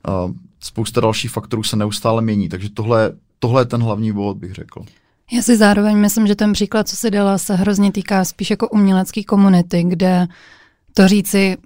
uh, 0.08 0.32
spousta 0.60 1.02
dalších 1.02 1.32
faktorů 1.32 1.64
se 1.64 1.76
neustále 1.76 2.22
mění, 2.22 2.50
takže 2.50 2.70
tohle, 2.70 3.12
tohle 3.40 3.62
je 3.62 3.66
ten 3.66 3.82
hlavní 3.82 4.12
bod, 4.12 4.38
bych 4.38 4.54
řekl. 4.54 4.86
Já 5.32 5.42
si 5.42 5.58
zároveň 5.58 5.98
myslím, 5.98 6.28
že 6.28 6.36
ten 6.36 6.54
příklad, 6.54 6.90
co 6.90 6.96
si 6.96 7.12
dala, 7.12 7.38
se 7.38 7.56
hrozně 7.56 7.92
týká 7.92 8.26
spíš 8.26 8.50
jako 8.50 8.70
umělecké 8.70 9.24
komunity, 9.24 9.84
kde 9.84 10.28
to 10.98 11.08
říci, 11.08 11.58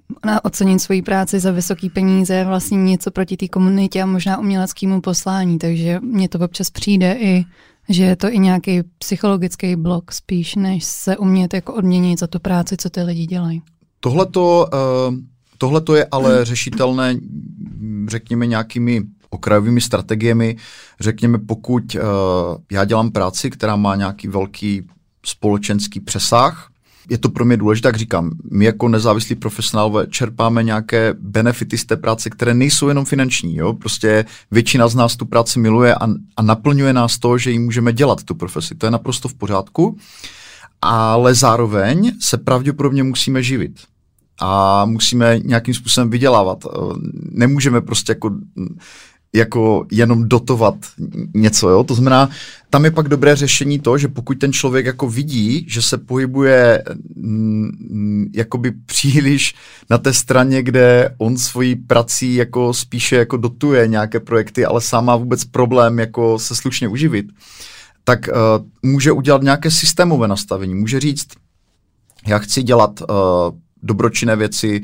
ocenit 0.42 0.80
svoji 0.80 1.02
práci 1.02 1.40
za 1.40 1.50
vysoký 1.50 1.90
peníze 1.90 2.34
je 2.34 2.44
vlastně 2.44 2.82
něco 2.82 3.10
proti 3.10 3.36
té 3.36 3.48
komunitě 3.48 4.02
a 4.02 4.06
možná 4.06 4.38
uměleckému 4.38 5.00
poslání, 5.00 5.58
takže 5.58 6.00
mně 6.00 6.28
to 6.28 6.38
občas 6.38 6.70
přijde 6.70 7.16
i, 7.20 7.44
že 7.88 8.04
je 8.04 8.16
to 8.16 8.32
i 8.32 8.38
nějaký 8.38 8.82
psychologický 8.98 9.76
blok 9.76 10.12
spíš, 10.12 10.54
než 10.54 10.84
se 10.84 11.16
umět 11.16 11.54
jako 11.54 11.74
odměnit 11.74 12.18
za 12.18 12.26
tu 12.26 12.38
práci, 12.38 12.76
co 12.76 12.90
ty 12.90 13.02
lidi 13.02 13.26
dělají. 13.26 13.62
Tohle 14.00 14.26
to 14.26 14.68
uh, 15.62 15.80
to 15.80 15.94
je 15.94 16.06
ale 16.10 16.44
řešitelné, 16.44 17.16
řekněme, 18.08 18.46
nějakými 18.46 19.02
okrajovými 19.30 19.80
strategiemi. 19.80 20.56
Řekněme, 21.00 21.38
pokud 21.38 21.94
uh, 21.94 22.00
já 22.72 22.84
dělám 22.84 23.10
práci, 23.10 23.50
která 23.50 23.76
má 23.76 23.96
nějaký 23.96 24.28
velký 24.28 24.82
společenský 25.26 26.00
přesah, 26.00 26.69
je 27.10 27.18
to 27.18 27.28
pro 27.28 27.44
mě 27.44 27.56
důležité, 27.56 27.88
jak 27.88 27.96
říkám, 27.96 28.30
my 28.50 28.64
jako 28.64 28.88
nezávislí 28.88 29.34
profesionálové 29.34 30.06
čerpáme 30.06 30.62
nějaké 30.62 31.14
benefity 31.20 31.78
z 31.78 31.84
té 31.84 31.96
práce, 31.96 32.30
které 32.30 32.54
nejsou 32.54 32.88
jenom 32.88 33.04
finanční. 33.04 33.56
Jo? 33.56 33.72
Prostě 33.72 34.24
většina 34.50 34.88
z 34.88 34.94
nás 34.94 35.16
tu 35.16 35.26
práci 35.26 35.58
miluje 35.58 35.94
a, 35.94 36.06
a 36.36 36.42
naplňuje 36.42 36.92
nás 36.92 37.18
to, 37.18 37.38
že 37.38 37.50
ji 37.50 37.58
můžeme 37.58 37.92
dělat, 37.92 38.22
tu 38.22 38.34
profesi. 38.34 38.74
To 38.74 38.86
je 38.86 38.90
naprosto 38.90 39.28
v 39.28 39.34
pořádku, 39.34 39.96
ale 40.82 41.34
zároveň 41.34 42.12
se 42.20 42.38
pravděpodobně 42.38 43.02
musíme 43.02 43.42
živit 43.42 43.72
a 44.40 44.84
musíme 44.84 45.38
nějakým 45.38 45.74
způsobem 45.74 46.10
vydělávat. 46.10 46.64
Nemůžeme 47.30 47.80
prostě 47.80 48.12
jako 48.12 48.30
jako 49.34 49.86
jenom 49.92 50.28
dotovat 50.28 50.74
něco, 51.34 51.68
jo? 51.68 51.84
To 51.84 51.94
znamená, 51.94 52.30
tam 52.70 52.84
je 52.84 52.90
pak 52.90 53.08
dobré 53.08 53.36
řešení 53.36 53.80
to, 53.80 53.98
že 53.98 54.08
pokud 54.08 54.38
ten 54.38 54.52
člověk 54.52 54.86
jako 54.86 55.08
vidí, 55.08 55.66
že 55.68 55.82
se 55.82 55.98
pohybuje 55.98 56.84
mm, 57.16 58.30
jakoby 58.34 58.72
příliš 58.86 59.54
na 59.90 59.98
té 59.98 60.12
straně, 60.12 60.62
kde 60.62 61.14
on 61.18 61.36
svojí 61.38 61.76
prací 61.76 62.34
jako 62.34 62.74
spíše 62.74 63.16
jako 63.16 63.36
dotuje 63.36 63.88
nějaké 63.88 64.20
projekty, 64.20 64.64
ale 64.64 64.80
sám 64.80 65.04
má 65.04 65.16
vůbec 65.16 65.44
problém 65.44 65.98
jako 65.98 66.38
se 66.38 66.56
slušně 66.56 66.88
uživit, 66.88 67.26
tak 68.04 68.28
uh, 68.28 68.66
může 68.90 69.12
udělat 69.12 69.42
nějaké 69.42 69.70
systémové 69.70 70.28
nastavení. 70.28 70.74
Může 70.74 71.00
říct, 71.00 71.26
já 72.26 72.38
chci 72.38 72.62
dělat 72.62 73.00
uh, 73.00 73.06
dobročinné 73.82 74.36
věci, 74.36 74.82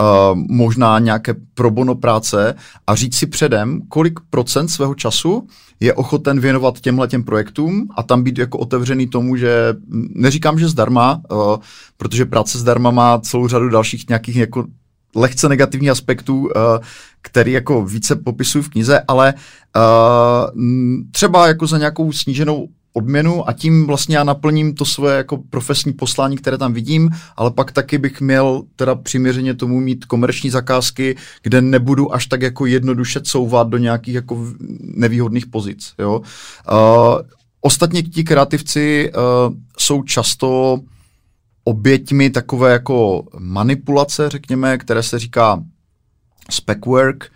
uh, 0.00 0.38
možná 0.48 0.98
nějaké 0.98 1.34
pro 1.54 1.70
bono 1.70 1.94
práce 1.94 2.54
a 2.86 2.94
říct 2.94 3.16
si 3.16 3.26
předem, 3.26 3.80
kolik 3.88 4.20
procent 4.30 4.68
svého 4.68 4.94
času 4.94 5.46
je 5.80 5.94
ochoten 5.94 6.40
věnovat 6.40 6.80
těmhle 6.80 7.08
těm 7.08 7.24
projektům 7.24 7.88
a 7.96 8.02
tam 8.02 8.22
být 8.22 8.38
jako 8.38 8.58
otevřený 8.58 9.06
tomu, 9.06 9.36
že 9.36 9.74
neříkám, 10.14 10.58
že 10.58 10.68
zdarma, 10.68 11.20
uh, 11.30 11.56
protože 11.96 12.24
práce 12.24 12.58
zdarma 12.58 12.90
má 12.90 13.18
celou 13.18 13.48
řadu 13.48 13.68
dalších 13.68 14.08
nějakých 14.08 14.36
jako 14.36 14.64
lehce 15.16 15.48
negativních 15.48 15.90
aspektů, 15.90 16.40
uh, 16.40 16.50
který 17.22 17.52
jako 17.52 17.84
více 17.84 18.16
popisuju 18.16 18.64
v 18.64 18.68
knize, 18.68 19.00
ale 19.08 19.34
třeba 21.10 21.48
jako 21.48 21.66
za 21.66 21.78
nějakou 21.78 22.12
sníženou 22.12 22.68
odměnu 22.96 23.48
a 23.48 23.52
tím 23.52 23.86
vlastně 23.86 24.16
já 24.16 24.24
naplním 24.24 24.74
to 24.74 24.84
svoje 24.84 25.16
jako 25.16 25.36
profesní 25.50 25.92
poslání, 25.92 26.36
které 26.36 26.58
tam 26.58 26.72
vidím, 26.72 27.10
ale 27.36 27.50
pak 27.50 27.72
taky 27.72 27.98
bych 27.98 28.20
měl 28.20 28.62
teda 28.76 28.94
přiměřeně 28.94 29.54
tomu 29.54 29.80
mít 29.80 30.04
komerční 30.04 30.50
zakázky, 30.50 31.16
kde 31.42 31.60
nebudu 31.60 32.14
až 32.14 32.26
tak 32.26 32.42
jako 32.42 32.66
jednoduše 32.66 33.20
couvat 33.20 33.68
do 33.68 33.78
nějakých 33.78 34.14
jako 34.14 34.46
nevýhodných 34.80 35.46
pozic. 35.46 35.92
Jo? 35.98 36.20
Uh, 36.20 36.24
ostatně 37.60 38.02
ti 38.02 38.24
kreativci 38.24 39.12
uh, 39.12 39.54
jsou 39.78 40.02
často 40.02 40.80
oběťmi 41.64 42.30
takové 42.30 42.72
jako 42.72 43.24
manipulace, 43.38 44.28
řekněme, 44.28 44.78
které 44.78 45.02
se 45.02 45.18
říká 45.18 45.62
spec 46.50 46.78
work, 46.86 47.30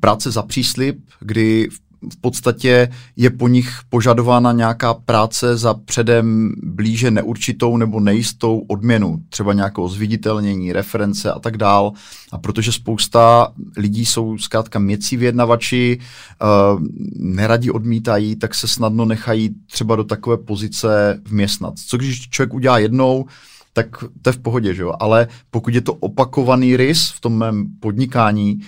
práce 0.00 0.30
za 0.30 0.42
příslip, 0.42 0.98
kdy 1.20 1.68
v 1.70 1.85
v 2.12 2.20
podstatě 2.20 2.88
je 3.16 3.30
po 3.30 3.48
nich 3.48 3.70
požadována 3.88 4.52
nějaká 4.52 4.94
práce 4.94 5.56
za 5.56 5.74
předem 5.74 6.52
blíže 6.62 7.10
neurčitou 7.10 7.76
nebo 7.76 8.00
nejistou 8.00 8.58
odměnu, 8.58 9.18
třeba 9.28 9.52
nějakého 9.52 9.88
zviditelnění, 9.88 10.72
reference 10.72 11.32
a 11.32 11.38
tak 11.38 11.56
dál. 11.56 11.92
A 12.32 12.38
protože 12.38 12.72
spousta 12.72 13.52
lidí 13.76 14.06
jsou 14.06 14.38
zkrátka 14.38 14.78
měcí 14.78 15.16
vyjednavači, 15.16 15.98
uh, 15.98 16.80
neradi 17.16 17.70
odmítají, 17.70 18.36
tak 18.36 18.54
se 18.54 18.68
snadno 18.68 19.04
nechají 19.04 19.50
třeba 19.72 19.96
do 19.96 20.04
takové 20.04 20.36
pozice 20.36 21.20
vměstnat. 21.28 21.74
Co 21.86 21.96
když 21.96 22.28
člověk 22.28 22.54
udělá 22.54 22.78
jednou, 22.78 23.26
tak 23.72 23.86
to 24.22 24.28
je 24.28 24.32
v 24.32 24.38
pohodě, 24.38 24.74
že 24.74 24.82
jo? 24.82 24.92
Ale 25.00 25.28
pokud 25.50 25.74
je 25.74 25.80
to 25.80 25.94
opakovaný 25.94 26.76
rys 26.76 27.10
v 27.14 27.20
tom 27.20 27.38
mém 27.38 27.66
podnikání, 27.80 28.60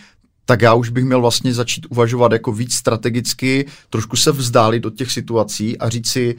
tak 0.49 0.63
já 0.63 0.75
už 0.75 0.89
bych 0.89 1.05
měl 1.05 1.21
vlastně 1.21 1.55
začít 1.55 1.87
uvažovat 1.91 2.33
jako 2.33 2.53
víc 2.53 2.75
strategicky, 2.75 3.67
trošku 3.91 4.17
se 4.17 4.33
vzdálit 4.33 4.81
do 4.81 4.91
těch 4.91 5.13
situací 5.13 5.79
a 5.79 5.89
říct 5.89 6.09
si, 6.09 6.37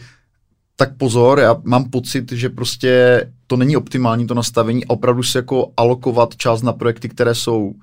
tak 0.75 0.97
pozor, 0.97 1.39
já 1.39 1.55
mám 1.63 1.89
pocit, 1.89 2.31
že 2.31 2.49
prostě 2.49 3.21
to 3.47 3.57
není 3.57 3.77
optimální 3.77 4.27
to 4.27 4.33
nastavení 4.33 4.85
a 4.85 4.89
opravdu 4.89 5.23
si 5.23 5.37
jako 5.37 5.71
alokovat 5.77 6.35
čas 6.35 6.61
na 6.61 6.73
projekty, 6.73 7.09
které 7.09 7.35
jsou 7.35 7.61
uh, 7.61 7.75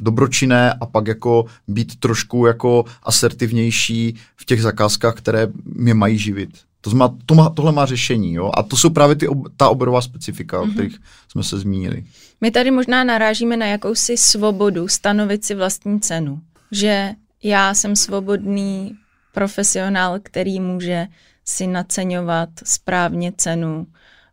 dobročinné 0.00 0.72
a 0.72 0.86
pak 0.86 1.06
jako 1.06 1.44
být 1.68 2.00
trošku 2.00 2.46
jako 2.46 2.84
asertivnější 3.02 4.16
v 4.36 4.44
těch 4.44 4.62
zakázkách, 4.62 5.14
které 5.14 5.48
mě 5.64 5.94
mají 5.94 6.18
živit. 6.18 6.65
To 6.86 6.90
znamená, 6.90 7.18
to 7.26 7.34
má, 7.34 7.50
tohle 7.50 7.72
má 7.72 7.86
řešení, 7.86 8.34
jo? 8.34 8.50
A 8.54 8.62
to 8.62 8.76
jsou 8.76 8.90
právě 8.90 9.16
ty, 9.16 9.28
ta 9.56 9.68
oborová 9.68 10.00
specifika, 10.00 10.56
mm-hmm. 10.56 10.62
o 10.62 10.64
mhm. 10.66 10.72
kterých 10.72 10.98
jsme 11.28 11.42
se 11.42 11.58
zmínili. 11.58 12.04
My 12.40 12.50
tady 12.50 12.70
možná 12.70 13.04
narážíme 13.04 13.56
na 13.56 13.66
jakousi 13.66 14.16
svobodu 14.16 14.88
stanovit 14.88 15.44
si 15.44 15.54
vlastní 15.54 16.00
cenu. 16.00 16.40
Že 16.72 17.12
já 17.42 17.74
jsem 17.74 17.96
svobodný 17.96 18.94
profesionál, 19.32 20.18
který 20.22 20.60
může 20.60 21.06
si 21.44 21.66
naceňovat 21.66 22.48
správně 22.64 23.32
cenu 23.36 23.86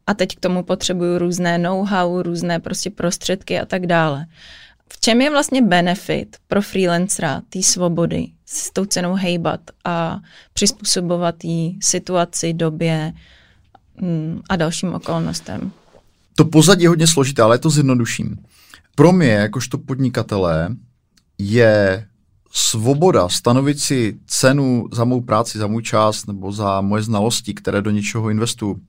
a 0.07 0.13
teď 0.13 0.35
k 0.35 0.39
tomu 0.39 0.63
potřebuju 0.63 1.17
různé 1.17 1.57
know-how, 1.57 2.21
různé 2.21 2.59
prostě 2.59 2.89
prostředky 2.89 3.59
a 3.59 3.65
tak 3.65 3.87
dále. 3.87 4.25
V 4.93 4.99
čem 4.99 5.21
je 5.21 5.29
vlastně 5.29 5.61
benefit 5.61 6.37
pro 6.47 6.61
freelancera 6.61 7.41
té 7.49 7.63
svobody 7.63 8.27
s 8.53 8.71
tou 8.71 8.85
cenou 8.85 9.13
hejbat 9.13 9.61
a 9.85 10.19
přizpůsobovat 10.53 11.43
jí 11.43 11.79
situaci, 11.81 12.53
době 12.53 13.13
mm, 14.01 14.41
a 14.49 14.55
dalším 14.55 14.93
okolnostem? 14.93 15.71
To 16.35 16.45
pozadí 16.45 16.83
je 16.83 16.89
hodně 16.89 17.07
složité, 17.07 17.41
ale 17.41 17.57
to 17.57 17.69
zjednoduším. 17.69 18.37
Pro 18.95 19.11
mě, 19.11 19.29
jakožto 19.29 19.77
podnikatele, 19.77 20.75
je 21.37 22.05
svoboda 22.51 23.29
stanovit 23.29 23.79
si 23.79 24.19
cenu 24.27 24.87
za 24.91 25.03
mou 25.03 25.21
práci, 25.21 25.57
za 25.57 25.67
můj 25.67 25.83
čas 25.83 26.25
nebo 26.25 26.51
za 26.51 26.81
moje 26.81 27.03
znalosti, 27.03 27.53
které 27.53 27.81
do 27.81 27.91
něčeho 27.91 28.29
investuju, 28.29 28.81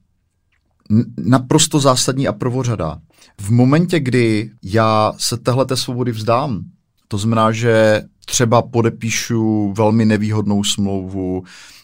naprosto 1.19 1.81
zásadní 1.81 2.29
a 2.29 2.33
prvořada. 2.33 2.99
V 3.41 3.51
momentě, 3.51 4.01
kdy 4.01 4.51
já 4.63 5.13
se 5.19 5.37
téhle 5.37 5.67
svobody 5.75 6.13
vzdám, 6.13 6.61
to 7.09 7.19
znamená, 7.19 7.53
že 7.53 8.03
třeba 8.25 8.63
podepíšu 8.63 9.73
velmi 9.77 10.05
nevýhodnou 10.05 10.65
smlouvu, 10.65 11.43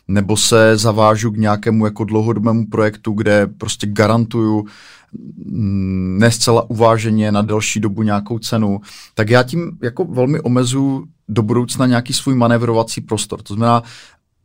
nebo 0.09 0.37
se 0.37 0.76
zavážu 0.76 1.31
k 1.31 1.37
nějakému 1.37 1.85
jako 1.85 2.05
dlouhodobému 2.05 2.66
projektu, 2.66 3.12
kde 3.12 3.46
prostě 3.46 3.87
garantuju 3.87 4.64
mm, 5.44 6.18
ne 6.20 6.31
zcela 6.31 6.70
uváženě 6.70 7.33
na 7.33 7.42
delší 7.42 7.81
dobu 7.81 8.03
nějakou 8.03 8.38
cenu, 8.38 8.81
tak 9.14 9.31
já 9.31 9.42
tím 9.42 9.79
jako 9.83 10.05
velmi 10.05 10.40
omezu 10.40 11.05
do 11.29 11.42
budoucna 11.42 11.87
nějaký 11.87 12.12
svůj 12.12 12.35
manévrovací 12.35 13.00
prostor. 13.00 13.42
To 13.42 13.55
znamená, 13.55 13.83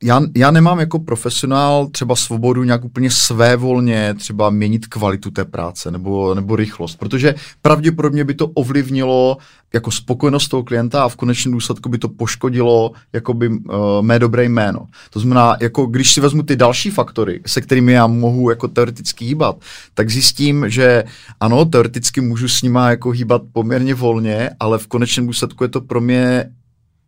já, 0.03 0.21
já 0.37 0.51
nemám 0.51 0.79
jako 0.79 0.99
profesionál 0.99 1.87
třeba 1.87 2.15
svobodu 2.15 2.63
nějak 2.63 2.85
úplně 2.85 3.11
svévolně 3.11 4.13
třeba 4.13 4.49
měnit 4.49 4.87
kvalitu 4.87 5.31
té 5.31 5.45
práce 5.45 5.91
nebo, 5.91 6.35
nebo 6.35 6.55
rychlost, 6.55 6.95
protože 6.95 7.35
pravděpodobně 7.61 8.23
by 8.23 8.33
to 8.33 8.47
ovlivnilo 8.47 9.37
jako 9.73 9.91
spokojenost 9.91 10.47
toho 10.47 10.63
klienta 10.63 11.03
a 11.03 11.09
v 11.09 11.15
konečném 11.15 11.53
důsledku 11.53 11.89
by 11.89 11.97
to 11.97 12.09
poškodilo 12.09 12.91
jakoby 13.13 13.49
uh, 13.49 13.55
mé 14.01 14.19
dobré 14.19 14.43
jméno. 14.43 14.87
To 15.09 15.19
znamená, 15.19 15.57
jako 15.61 15.85
když 15.85 16.13
si 16.13 16.21
vezmu 16.21 16.43
ty 16.43 16.55
další 16.55 16.89
faktory, 16.89 17.41
se 17.45 17.61
kterými 17.61 17.91
já 17.91 18.07
mohu 18.07 18.49
jako 18.49 18.67
teoreticky 18.67 19.25
hýbat, 19.25 19.55
tak 19.93 20.09
zjistím, 20.09 20.69
že 20.69 21.03
ano, 21.39 21.65
teoreticky 21.65 22.21
můžu 22.21 22.47
s 22.47 22.61
nima 22.61 22.89
jako 22.89 23.09
hýbat 23.09 23.41
poměrně 23.53 23.93
volně, 23.93 24.49
ale 24.59 24.77
v 24.77 24.87
konečném 24.87 25.27
důsledku 25.27 25.63
je 25.63 25.67
to 25.67 25.81
pro 25.81 26.01
mě 26.01 26.49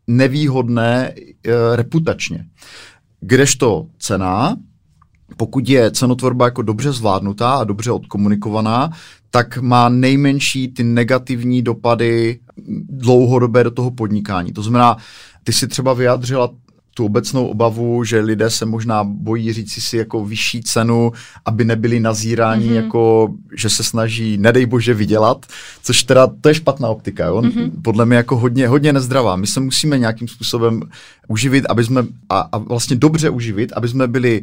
nevýhodné 0.07 1.13
e, 1.13 1.13
reputačně. 1.75 2.45
Kdežto 3.19 3.87
cena, 3.99 4.55
pokud 5.37 5.69
je 5.69 5.91
cenotvorba 5.91 6.45
jako 6.45 6.61
dobře 6.61 6.91
zvládnutá 6.91 7.55
a 7.55 7.63
dobře 7.63 7.91
odkomunikovaná, 7.91 8.91
tak 9.31 9.57
má 9.57 9.89
nejmenší 9.89 10.67
ty 10.67 10.83
negativní 10.83 11.61
dopady 11.61 12.39
dlouhodobé 12.89 13.63
do 13.63 13.71
toho 13.71 13.91
podnikání. 13.91 14.53
To 14.53 14.63
znamená, 14.63 14.97
ty 15.43 15.53
si 15.53 15.67
třeba 15.67 15.93
vyjádřila 15.93 16.49
tu 16.97 17.05
obecnou 17.05 17.47
obavu, 17.47 18.03
že 18.03 18.19
lidé 18.19 18.49
se 18.49 18.65
možná 18.65 19.03
bojí 19.03 19.53
říci 19.53 19.81
si 19.81 19.97
jako 19.97 20.25
vyšší 20.25 20.63
cenu, 20.63 21.11
aby 21.45 21.65
nebyli 21.65 21.99
nazíráni, 21.99 22.69
mm-hmm. 22.69 22.75
jako 22.75 23.33
že 23.57 23.69
se 23.69 23.83
snaží, 23.83 24.37
nedej 24.37 24.65
bože, 24.65 24.93
vydělat, 24.93 25.45
což 25.83 26.03
teda 26.03 26.27
to 26.41 26.49
je 26.49 26.55
špatná 26.55 26.89
optika, 26.89 27.25
jo? 27.25 27.41
Mm-hmm. 27.41 27.71
podle 27.81 28.05
mě 28.05 28.17
jako 28.17 28.37
hodně, 28.37 28.67
hodně 28.67 28.93
nezdravá. 28.93 29.35
My 29.35 29.47
se 29.47 29.59
musíme 29.59 29.97
nějakým 29.97 30.27
způsobem 30.27 30.81
uživit, 31.27 31.65
aby 31.69 31.83
jsme, 31.83 32.05
a, 32.29 32.49
a 32.51 32.57
vlastně 32.57 32.95
dobře 32.95 33.29
uživit, 33.29 33.73
aby 33.75 33.87
jsme 33.87 34.07
byli 34.07 34.41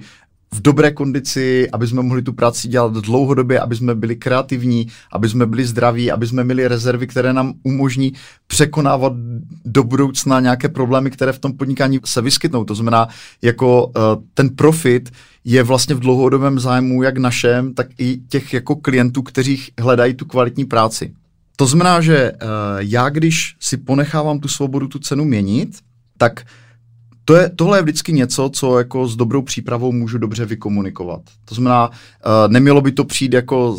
v 0.55 0.61
dobré 0.61 0.91
kondici, 0.91 1.71
aby 1.71 1.87
jsme 1.87 2.03
mohli 2.03 2.23
tu 2.23 2.33
práci 2.33 2.69
dělat 2.69 2.93
dlouhodobě, 2.93 3.61
aby 3.61 3.77
jsme 3.77 3.95
byli 3.95 4.17
kreativní, 4.17 4.87
aby 5.13 5.29
jsme 5.29 5.47
byli 5.47 5.65
zdraví, 5.65 6.11
aby 6.11 6.27
jsme 6.27 6.45
měli 6.45 6.69
rezervy, 6.69 7.07
které 7.07 7.33
nám 7.33 7.55
umožní 7.63 8.13
překonávat 8.47 9.13
do 9.65 9.85
budoucna 9.85 10.41
nějaké 10.41 10.69
problémy, 10.69 11.11
které 11.11 11.33
v 11.33 11.39
tom 11.39 11.53
podnikání 11.53 12.01
se 12.05 12.23
vyskytnou. 12.23 12.65
To 12.65 12.75
znamená, 12.75 13.09
jako 13.43 13.87
uh, 13.87 13.93
ten 14.35 14.49
profit 14.49 15.11
je 15.45 15.63
vlastně 15.63 15.95
v 15.95 16.01
dlouhodobém 16.01 16.59
zájmu 16.59 17.03
jak 17.03 17.19
našem, 17.19 17.75
tak 17.75 17.87
i 17.99 18.17
těch 18.29 18.55
jako 18.55 18.77
klientů, 18.77 19.23
kteří 19.23 19.63
hledají 19.81 20.15
tu 20.15 20.25
kvalitní 20.25 20.65
práci. 20.65 21.15
To 21.57 21.67
znamená, 21.67 22.01
že 22.01 22.33
uh, 22.33 22.39
já, 22.79 23.09
když 23.09 23.57
si 23.61 23.77
ponechávám 23.77 24.41
tu 24.41 24.49
svobodu, 24.49 24.89
tu 24.89 24.99
cenu 24.99 25.25
měnit, 25.25 25.79
tak 26.19 26.41
uh, 26.41 26.64
to 27.25 27.37
je, 27.37 27.51
tohle 27.57 27.79
je 27.79 27.83
vždycky 27.83 28.13
něco, 28.13 28.51
co 28.53 28.79
jako 28.79 29.09
s 29.09 29.17
dobrou 29.17 29.43
přípravou 29.43 29.93
můžu 29.93 30.19
dobře 30.19 30.45
vykomunikovat. 30.45 31.21
To 31.45 31.55
znamená, 31.55 31.89
uh, 31.89 31.95
nemělo 32.49 32.81
by 32.81 32.93
to 32.93 33.05
přijít 33.05 33.33
jako, 33.33 33.79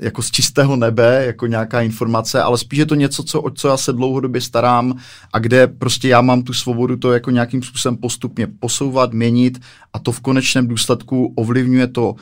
jako 0.00 0.22
z 0.22 0.30
čistého 0.30 0.76
nebe, 0.76 1.24
jako 1.26 1.46
nějaká 1.46 1.80
informace, 1.80 2.42
ale 2.42 2.58
spíš 2.58 2.78
je 2.78 2.86
to 2.86 2.94
něco, 2.94 3.22
co, 3.22 3.42
o 3.42 3.50
co 3.50 3.68
já 3.68 3.76
se 3.76 3.92
dlouhodobě 3.92 4.40
starám 4.40 4.98
a 5.32 5.38
kde 5.38 5.66
prostě 5.66 6.08
já 6.08 6.20
mám 6.20 6.42
tu 6.42 6.52
svobodu 6.52 6.96
to 6.96 7.12
jako 7.12 7.30
nějakým 7.30 7.62
způsobem 7.62 7.96
postupně 7.96 8.46
posouvat, 8.46 9.12
měnit 9.12 9.60
a 9.92 9.98
to 9.98 10.12
v 10.12 10.20
konečném 10.20 10.66
důsledku 10.66 11.32
ovlivňuje 11.36 11.86
to, 11.86 12.14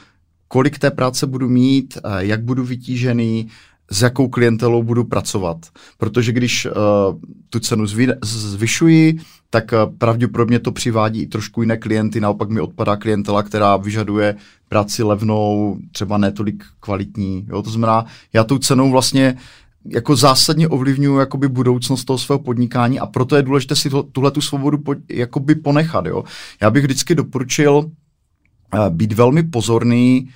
kolik 0.49 0.79
té 0.79 0.90
práce 0.90 1.27
budu 1.27 1.49
mít, 1.49 1.99
uh, 2.05 2.16
jak 2.16 2.42
budu 2.45 2.64
vytížený, 2.64 3.49
s 3.93 4.03
jakou 4.03 4.29
klientelou 4.29 4.83
budu 4.83 5.05
pracovat. 5.05 5.67
Protože 5.99 6.33
když 6.33 6.67
uh, 6.67 6.73
tu 7.51 7.61
cenu 7.61 7.87
zvy, 7.87 8.09
zvyšuji, 8.25 9.19
tak 9.51 9.73
uh, 9.73 9.97
pravděpodobně 9.99 10.59
to 10.59 10.73
přivádí 10.73 11.23
i 11.23 11.27
trošku 11.27 11.63
jiné 11.63 11.77
klienty, 11.77 12.21
naopak 12.21 12.49
mi 12.49 12.61
odpadá 12.61 12.97
klientela, 12.97 13.43
která 13.43 13.77
vyžaduje 13.77 14.37
práci 14.69 15.03
levnou, 15.03 15.77
třeba 15.93 16.19
netolik 16.19 16.65
kvalitní. 16.81 17.47
Jo? 17.49 17.63
To 17.63 17.71
znamená, 17.71 18.07
já 18.33 18.45
tou 18.45 18.59
cenou 18.59 18.91
vlastně 18.91 19.37
jako 19.85 20.17
zásadně 20.17 20.69
ovlivňuji 20.69 21.19
jakoby 21.19 21.49
budoucnost 21.49 22.05
toho 22.05 22.19
svého 22.19 22.39
podnikání 22.39 23.01
a 23.01 23.07
proto 23.07 23.37
je 23.37 23.43
důležité 23.43 23.77
si 23.77 23.91
tuhle 24.13 24.31
tu 24.31 24.41
svobodu 24.41 24.79
po, 24.79 24.95
jakoby 25.11 25.55
ponechat. 25.55 26.07
Jo? 26.07 26.25
Já 26.61 26.71
bych 26.71 26.85
vždycky 26.85 27.15
doporučil 27.15 27.75
uh, 27.75 28.89
být 28.89 29.13
velmi 29.13 29.43
pozorný, 29.43 30.29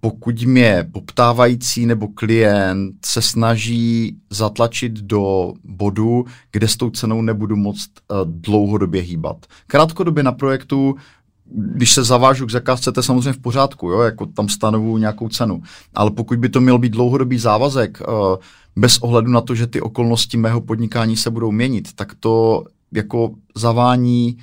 pokud 0.00 0.42
mě 0.42 0.88
poptávající 0.92 1.86
nebo 1.86 2.08
klient 2.08 2.94
se 3.06 3.22
snaží 3.22 4.16
zatlačit 4.30 4.92
do 4.92 5.52
bodu, 5.64 6.24
kde 6.52 6.68
s 6.68 6.76
tou 6.76 6.90
cenou 6.90 7.22
nebudu 7.22 7.56
moct 7.56 7.90
uh, 8.08 8.16
dlouhodobě 8.24 9.02
hýbat. 9.02 9.46
Krátkodobě 9.66 10.22
na 10.22 10.32
projektu 10.32 10.96
když 11.52 11.92
se 11.92 12.04
zavážu 12.04 12.46
k 12.46 12.50
zakázce, 12.50 12.92
to 12.92 13.00
je 13.00 13.04
samozřejmě 13.04 13.32
v 13.32 13.38
pořádku, 13.38 13.90
jo, 13.90 14.00
jako 14.00 14.26
tam 14.26 14.48
stanovu 14.48 14.98
nějakou 14.98 15.28
cenu. 15.28 15.62
Ale 15.94 16.10
pokud 16.10 16.38
by 16.38 16.48
to 16.48 16.60
měl 16.60 16.78
být 16.78 16.92
dlouhodobý 16.92 17.38
závazek, 17.38 17.98
uh, 18.00 18.36
bez 18.76 18.98
ohledu 18.98 19.30
na 19.30 19.40
to, 19.40 19.54
že 19.54 19.66
ty 19.66 19.80
okolnosti 19.80 20.36
mého 20.36 20.60
podnikání 20.60 21.16
se 21.16 21.30
budou 21.30 21.52
měnit, 21.52 21.92
tak 21.94 22.14
to 22.20 22.64
jako 22.92 23.30
zavání 23.56 24.36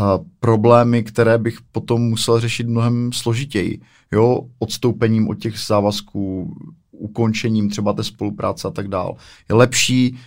uh, 0.00 0.24
problémy, 0.40 1.02
které 1.02 1.38
bych 1.38 1.58
potom 1.72 2.02
musel 2.02 2.40
řešit 2.40 2.68
mnohem 2.68 3.12
složitěji. 3.12 3.80
Jo, 4.14 4.40
odstoupením 4.58 5.28
od 5.28 5.34
těch 5.34 5.58
závazků, 5.58 6.54
ukončením 6.90 7.70
třeba 7.70 7.92
té 7.92 8.04
spolupráce 8.04 8.68
a 8.68 8.70
tak 8.70 8.88
dál. 8.88 9.16
Je 9.48 9.54
lepší 9.54 10.18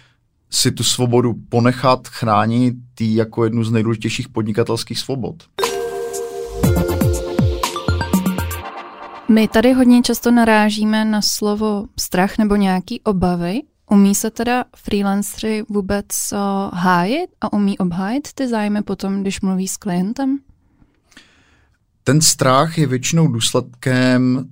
si 0.50 0.72
tu 0.72 0.84
svobodu 0.84 1.34
ponechat, 1.50 2.08
chránit 2.08 2.76
tý 2.96 3.16
jako 3.16 3.44
jednu 3.44 3.64
z 3.64 3.72
nejdůležitějších 3.72 4.30
podnikatelských 4.30 5.00
svobod. 5.00 5.36
My 9.30 9.48
tady 9.48 9.74
hodně 9.74 10.02
často 10.02 10.32
narážíme 10.32 11.06
na 11.06 11.22
slovo 11.22 11.86
strach 12.00 12.38
nebo 12.38 12.56
nějaký 12.56 13.02
obavy. 13.02 13.62
Umí 13.92 14.16
se 14.16 14.32
teda 14.32 14.64
freelanceri 14.76 15.64
vůbec 15.70 16.06
uh, 16.34 16.40
hájit 16.80 17.30
a 17.42 17.54
umí 17.54 17.78
obhájit 17.78 18.34
ty 18.34 18.48
zájmy 18.48 18.82
potom, 18.82 19.22
když 19.22 19.42
mluví 19.42 19.68
s 19.68 19.78
klientem? 19.78 20.40
Ten 22.08 22.22
strach 22.22 22.78
je 22.78 22.88
většinou 22.88 23.28
důsledkem 23.28 24.46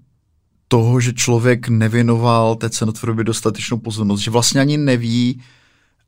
toho, 0.67 0.99
že 0.99 1.13
člověk 1.13 1.67
nevěnoval 1.67 2.55
té 2.55 2.69
cenotvorbě 2.69 3.23
dostatečnou 3.23 3.77
pozornost, 3.77 4.19
že 4.19 4.31
vlastně 4.31 4.61
ani 4.61 4.77
neví, 4.77 5.41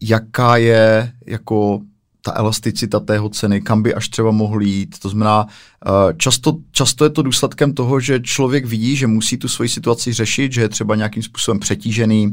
jaká 0.01 0.57
je 0.57 1.13
jako 1.25 1.81
ta 2.21 2.33
elasticita 2.35 2.99
tého 2.99 3.29
ceny, 3.29 3.61
kam 3.61 3.83
by 3.83 3.93
až 3.93 4.09
třeba 4.09 4.31
mohl 4.31 4.61
jít. 4.61 4.99
To 4.99 5.09
znamená, 5.09 5.45
eh, 5.85 6.13
často, 6.17 6.57
často 6.71 7.03
je 7.03 7.09
to 7.09 7.21
důsledkem 7.21 7.73
toho, 7.73 7.99
že 7.99 8.19
člověk 8.19 8.65
vidí, 8.65 8.95
že 8.95 9.07
musí 9.07 9.37
tu 9.37 9.47
svoji 9.47 9.69
situaci 9.69 10.13
řešit, 10.13 10.53
že 10.53 10.61
je 10.61 10.69
třeba 10.69 10.95
nějakým 10.95 11.23
způsobem 11.23 11.59
přetížený, 11.59 12.31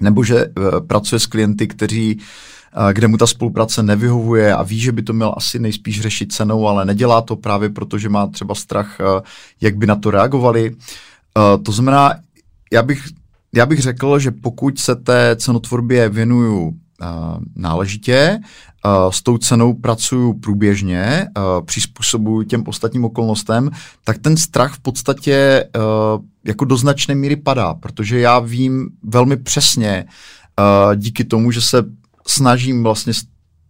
nebo 0.00 0.24
že 0.24 0.38
eh, 0.38 0.80
pracuje 0.80 1.18
s 1.18 1.26
klienty, 1.26 1.66
kteří 1.66 2.20
kde 2.92 3.08
mu 3.08 3.16
ta 3.16 3.26
spolupráce 3.26 3.82
nevyhovuje 3.82 4.54
a 4.54 4.62
ví, 4.62 4.80
že 4.80 4.92
by 4.92 5.02
to 5.02 5.12
měl 5.12 5.34
asi 5.36 5.58
nejspíš 5.58 6.00
řešit 6.00 6.32
cenou, 6.32 6.68
ale 6.68 6.84
nedělá 6.84 7.22
to 7.22 7.36
právě 7.36 7.68
proto, 7.68 7.98
že 7.98 8.08
má 8.08 8.26
třeba 8.26 8.54
strach, 8.54 8.98
jak 9.60 9.76
by 9.76 9.86
na 9.86 9.96
to 9.96 10.10
reagovali. 10.10 10.74
To 11.62 11.72
znamená, 11.72 12.14
já 12.72 12.82
bych, 12.82 13.04
já 13.54 13.66
bych 13.66 13.80
řekl, 13.80 14.18
že 14.18 14.30
pokud 14.30 14.78
se 14.78 14.96
té 14.96 15.36
cenotvorbě 15.36 16.08
věnuju 16.08 16.74
náležitě 17.56 18.38
s 19.10 19.22
tou 19.22 19.38
cenou 19.38 19.74
pracuju 19.74 20.32
průběžně, 20.32 21.28
přizpůsobuju 21.64 22.42
těm 22.42 22.64
ostatním 22.66 23.04
okolnostem, 23.04 23.70
tak 24.04 24.18
ten 24.18 24.36
strach 24.36 24.74
v 24.74 24.80
podstatě 24.80 25.64
jako 26.44 26.64
do 26.64 26.76
značné 26.76 27.14
míry 27.14 27.36
padá, 27.36 27.74
protože 27.74 28.20
já 28.20 28.38
vím 28.38 28.88
velmi 29.02 29.36
přesně 29.36 30.04
díky 30.94 31.24
tomu, 31.24 31.50
že 31.50 31.60
se 31.60 31.84
snažím 32.26 32.82
vlastně 32.82 33.12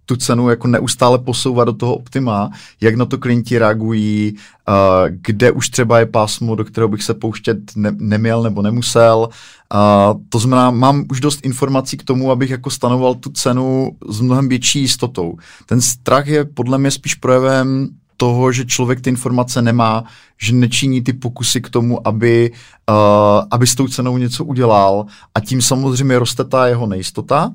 tu 0.07 0.17
cenu 0.17 0.49
jako 0.49 0.69
neustále 0.69 1.19
posouvat 1.19 1.67
do 1.67 1.73
toho 1.73 1.95
optima, 1.95 2.51
jak 2.81 2.95
na 2.95 3.05
to 3.05 3.19
klienti 3.19 3.59
reagují, 3.59 4.35
uh, 4.69 4.75
kde 5.11 5.51
už 5.51 5.69
třeba 5.69 5.99
je 5.99 6.07
pásmo, 6.07 6.55
do 6.55 6.65
kterého 6.65 6.89
bych 6.89 7.03
se 7.03 7.15
pouštět 7.15 7.59
ne- 7.77 7.97
neměl 7.99 8.43
nebo 8.43 8.63
nemusel. 8.63 9.29
Uh, 9.75 10.21
to 10.29 10.39
znamená, 10.39 10.71
mám 10.71 11.05
už 11.11 11.21
dost 11.21 11.47
informací 11.47 11.97
k 11.97 12.05
tomu, 12.05 12.31
abych 12.31 12.51
jako 12.51 12.71
stanoval 12.71 13.15
tu 13.15 13.31
cenu 13.31 13.91
s 14.09 14.21
mnohem 14.21 14.49
větší 14.49 14.81
jistotou. 14.81 15.37
Ten 15.67 15.81
strach 15.81 16.27
je 16.27 16.45
podle 16.45 16.79
mě 16.79 16.91
spíš 16.91 17.15
projevem 17.15 17.89
toho, 18.17 18.53
že 18.53 18.65
člověk 18.65 19.01
ty 19.01 19.11
informace 19.11 19.63
nemá, 19.63 20.05
že 20.39 20.55
nečiní 20.55 21.03
ty 21.03 21.13
pokusy 21.13 21.61
k 21.61 21.69
tomu, 21.69 22.09
aby, 22.09 22.53
uh, 22.91 23.45
aby 23.51 23.67
s 23.67 23.75
tou 23.75 23.89
cenou 23.89 24.19
něco 24.19 24.45
udělal 24.45 25.07
a 25.35 25.41
tím 25.41 25.63
samozřejmě 25.63 26.19
roste 26.19 26.45
ta 26.45 26.67
jeho 26.67 26.87
nejistota, 26.87 27.53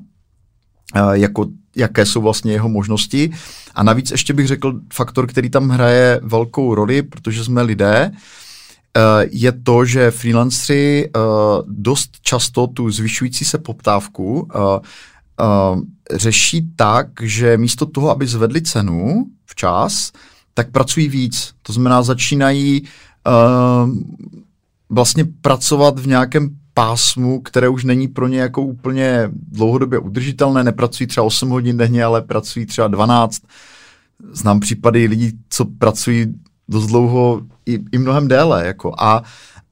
jako 1.12 1.46
jaké 1.78 2.06
jsou 2.06 2.22
vlastně 2.22 2.52
jeho 2.52 2.68
možnosti. 2.68 3.30
A 3.74 3.82
navíc 3.82 4.10
ještě 4.10 4.32
bych 4.32 4.46
řekl 4.46 4.80
faktor, 4.92 5.26
který 5.26 5.50
tam 5.50 5.68
hraje 5.68 6.20
velkou 6.22 6.74
roli, 6.74 7.02
protože 7.02 7.44
jsme 7.44 7.62
lidé, 7.62 8.10
eh, 8.12 9.00
je 9.30 9.52
to, 9.52 9.84
že 9.84 10.10
freelanceri 10.10 11.06
eh, 11.06 11.20
dost 11.66 12.10
často 12.22 12.66
tu 12.66 12.90
zvyšující 12.90 13.44
se 13.44 13.58
poptávku 13.58 14.48
eh, 14.54 14.58
řeší 16.18 16.68
tak, 16.76 17.06
že 17.22 17.56
místo 17.56 17.86
toho, 17.86 18.10
aby 18.10 18.26
zvedli 18.26 18.62
cenu 18.62 19.26
včas, 19.46 20.12
tak 20.54 20.70
pracují 20.70 21.08
víc. 21.08 21.52
To 21.62 21.72
znamená, 21.72 22.02
začínají 22.02 22.82
vlastně 24.90 25.24
pracovat 25.24 25.98
v 25.98 26.06
nějakém 26.06 26.50
pásmu, 26.78 27.40
které 27.40 27.68
už 27.68 27.84
není 27.84 28.08
pro 28.08 28.28
ně 28.28 28.38
jako 28.38 28.62
úplně 28.62 29.30
dlouhodobě 29.32 29.98
udržitelné, 29.98 30.64
nepracují 30.64 31.06
třeba 31.06 31.26
8 31.26 31.48
hodin 31.48 31.76
denně, 31.76 32.04
ale 32.04 32.22
pracují 32.22 32.66
třeba 32.66 32.88
12. 32.88 33.42
Znám 34.32 34.60
případy 34.60 35.06
lidí, 35.06 35.32
co 35.50 35.64
pracují 35.64 36.26
dost 36.68 36.86
dlouho 36.86 37.40
i, 37.66 37.78
i 37.92 37.98
mnohem 37.98 38.28
déle. 38.28 38.66
Jako. 38.66 38.94
A, 38.98 39.22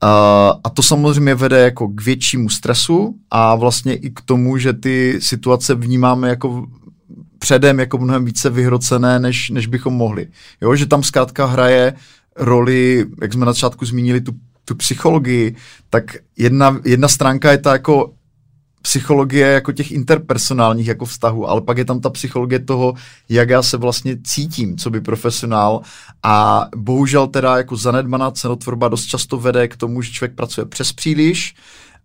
a, 0.00 0.52
a 0.64 0.70
to 0.70 0.82
samozřejmě 0.82 1.34
vede 1.34 1.58
jako 1.58 1.88
k 1.88 2.02
většímu 2.02 2.48
stresu 2.48 3.14
a 3.30 3.54
vlastně 3.54 3.94
i 3.94 4.10
k 4.10 4.20
tomu, 4.20 4.58
že 4.58 4.72
ty 4.72 5.18
situace 5.20 5.74
vnímáme 5.74 6.28
jako 6.28 6.66
předem 7.38 7.80
jako 7.80 7.98
mnohem 7.98 8.24
více 8.24 8.50
vyhrocené, 8.50 9.18
než, 9.18 9.50
než 9.50 9.66
bychom 9.66 9.94
mohli. 9.94 10.28
Jo, 10.60 10.74
že 10.74 10.86
tam 10.86 11.02
zkrátka 11.02 11.46
hraje 11.46 11.94
roli, 12.36 13.06
jak 13.22 13.32
jsme 13.32 13.46
na 13.46 13.52
začátku 13.52 13.84
zmínili, 13.86 14.20
tu 14.20 14.32
tu 14.66 14.74
psychologii, 14.74 15.56
tak 15.90 16.16
jedna, 16.36 16.80
jedna 16.84 17.08
stránka 17.08 17.50
je 17.50 17.58
ta 17.58 17.72
jako 17.72 18.12
psychologie 18.82 19.46
jako 19.46 19.72
těch 19.72 19.92
interpersonálních 19.92 20.86
jako 20.86 21.04
vztahů, 21.04 21.50
ale 21.50 21.60
pak 21.60 21.78
je 21.78 21.84
tam 21.84 22.00
ta 22.00 22.10
psychologie 22.10 22.58
toho, 22.58 22.94
jak 23.28 23.50
já 23.50 23.62
se 23.62 23.76
vlastně 23.76 24.16
cítím, 24.24 24.76
co 24.76 24.90
by 24.90 25.00
profesionál. 25.00 25.80
A 26.22 26.66
bohužel 26.76 27.26
teda 27.26 27.56
jako 27.56 27.76
zanedbaná 27.76 28.30
cenotvorba 28.30 28.88
dost 28.88 29.06
často 29.06 29.38
vede 29.38 29.68
k 29.68 29.76
tomu, 29.76 30.02
že 30.02 30.12
člověk 30.12 30.34
pracuje 30.34 30.64
přes 30.64 30.92
příliš, 30.92 31.54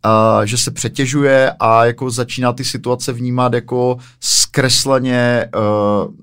uh, 0.05 0.45
že 0.45 0.57
se 0.57 0.71
přetěžuje 0.71 1.51
a 1.59 1.85
jako 1.85 2.11
začíná 2.11 2.53
ty 2.53 2.63
situace 2.65 3.13
vnímat 3.13 3.53
jako 3.53 3.97
zkresleně 4.19 5.49
uh, 5.55 6.13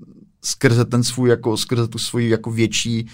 skrze 0.43 0.85
ten 0.85 1.03
svůj, 1.03 1.29
jako 1.29 1.57
skrze 1.57 1.87
tu 1.87 1.97
svoji 1.97 2.29
jako 2.29 2.51
větší 2.51 3.03
uh, 3.03 3.09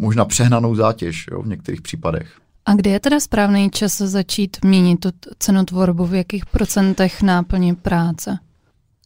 možná 0.00 0.24
přehnanou 0.24 0.74
zátěž 0.74 1.26
jo, 1.30 1.42
v 1.42 1.48
některých 1.48 1.82
případech. 1.82 2.28
A 2.66 2.74
kdy 2.74 2.90
je 2.90 3.00
teda 3.00 3.20
správný 3.20 3.70
čas 3.70 3.98
začít 3.98 4.56
měnit 4.64 4.96
tu 4.96 5.08
cenotvorbu, 5.38 6.06
v 6.06 6.14
jakých 6.14 6.46
procentech 6.46 7.22
náplně 7.22 7.74
práce? 7.74 8.38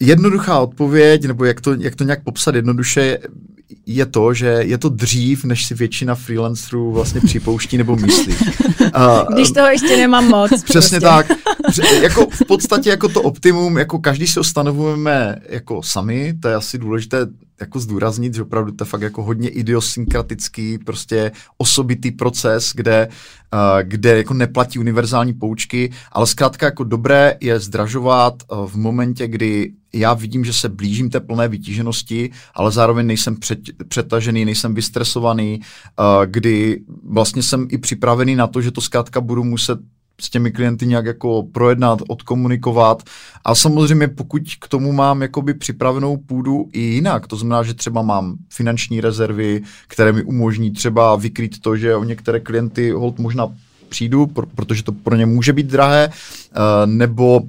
Jednoduchá 0.00 0.58
odpověď, 0.58 1.24
nebo 1.24 1.44
jak 1.44 1.60
to, 1.60 1.74
jak 1.74 1.96
to 1.96 2.04
nějak 2.04 2.24
popsat 2.24 2.54
jednoduše, 2.54 3.18
je 3.86 4.06
to, 4.06 4.34
že 4.34 4.46
je 4.46 4.78
to 4.78 4.88
dřív, 4.88 5.44
než 5.44 5.66
si 5.66 5.74
většina 5.74 6.14
freelancerů 6.14 6.92
vlastně 6.92 7.20
připouští 7.20 7.76
nebo 7.78 7.96
myslí. 7.96 8.34
Uh, 8.96 9.34
Když 9.34 9.50
toho 9.50 9.68
ještě 9.68 9.96
nemám 9.96 10.28
moc. 10.28 10.62
Přesně 10.62 11.00
prostě. 11.00 11.34
tak. 11.80 12.02
jako 12.02 12.26
v 12.30 12.46
podstatě 12.46 12.90
jako 12.90 13.08
to 13.08 13.22
optimum, 13.22 13.78
jako 13.78 13.98
každý 13.98 14.26
si 14.26 14.40
stanovujeme 14.42 15.36
jako 15.48 15.82
sami, 15.82 16.34
to 16.40 16.48
je 16.48 16.54
asi 16.54 16.78
důležité 16.78 17.26
jako 17.60 17.80
zdůraznit, 17.80 18.34
že 18.34 18.42
opravdu 18.42 18.72
to 18.72 18.84
je 18.84 18.88
fakt 18.88 19.02
jako 19.02 19.22
hodně 19.22 19.48
idiosynkratický, 19.48 20.78
prostě 20.78 21.32
osobitý 21.58 22.10
proces, 22.10 22.72
kde, 22.74 23.08
uh, 23.52 23.58
kde 23.82 24.16
jako 24.16 24.34
neplatí 24.34 24.78
univerzální 24.78 25.32
poučky, 25.32 25.92
ale 26.12 26.26
zkrátka 26.26 26.66
jako 26.66 26.84
dobré 26.84 27.36
je 27.40 27.60
zdražovat 27.60 28.34
uh, 28.52 28.66
v 28.66 28.74
momentě, 28.76 29.28
kdy 29.28 29.72
já 29.92 30.14
vidím, 30.14 30.44
že 30.44 30.52
se 30.52 30.68
blížím 30.68 31.10
té 31.10 31.20
plné 31.20 31.48
vytíženosti, 31.48 32.30
ale 32.54 32.70
zároveň 32.70 33.06
nejsem 33.06 33.36
před, 33.36 33.59
přetažený, 33.88 34.44
nejsem 34.44 34.74
vystresovaný, 34.74 35.60
uh, 35.60 36.26
kdy 36.26 36.80
vlastně 37.04 37.42
jsem 37.42 37.66
i 37.70 37.78
připravený 37.78 38.36
na 38.36 38.46
to, 38.46 38.62
že 38.62 38.70
to 38.70 38.80
zkrátka 38.80 39.20
budu 39.20 39.44
muset 39.44 39.78
s 40.20 40.30
těmi 40.30 40.50
klienty 40.50 40.86
nějak 40.86 41.06
jako 41.06 41.42
projednat, 41.52 42.02
odkomunikovat. 42.08 43.02
A 43.44 43.54
samozřejmě 43.54 44.08
pokud 44.08 44.42
k 44.60 44.68
tomu 44.68 44.92
mám 44.92 45.22
jakoby 45.22 45.54
připravenou 45.54 46.16
půdu 46.16 46.68
i 46.72 46.80
jinak, 46.80 47.26
to 47.26 47.36
znamená, 47.36 47.62
že 47.62 47.74
třeba 47.74 48.02
mám 48.02 48.36
finanční 48.48 49.00
rezervy, 49.00 49.62
které 49.88 50.12
mi 50.12 50.22
umožní 50.22 50.70
třeba 50.70 51.16
vykrýt 51.16 51.60
to, 51.60 51.76
že 51.76 51.96
o 51.96 52.04
některé 52.04 52.40
klienty 52.40 52.90
hold 52.90 53.18
možná 53.18 53.48
přijdu, 53.88 54.26
protože 54.54 54.82
to 54.82 54.92
pro 54.92 55.16
ně 55.16 55.26
může 55.26 55.52
být 55.52 55.66
drahé, 55.66 56.10
eh, 56.12 56.86
nebo 56.86 57.40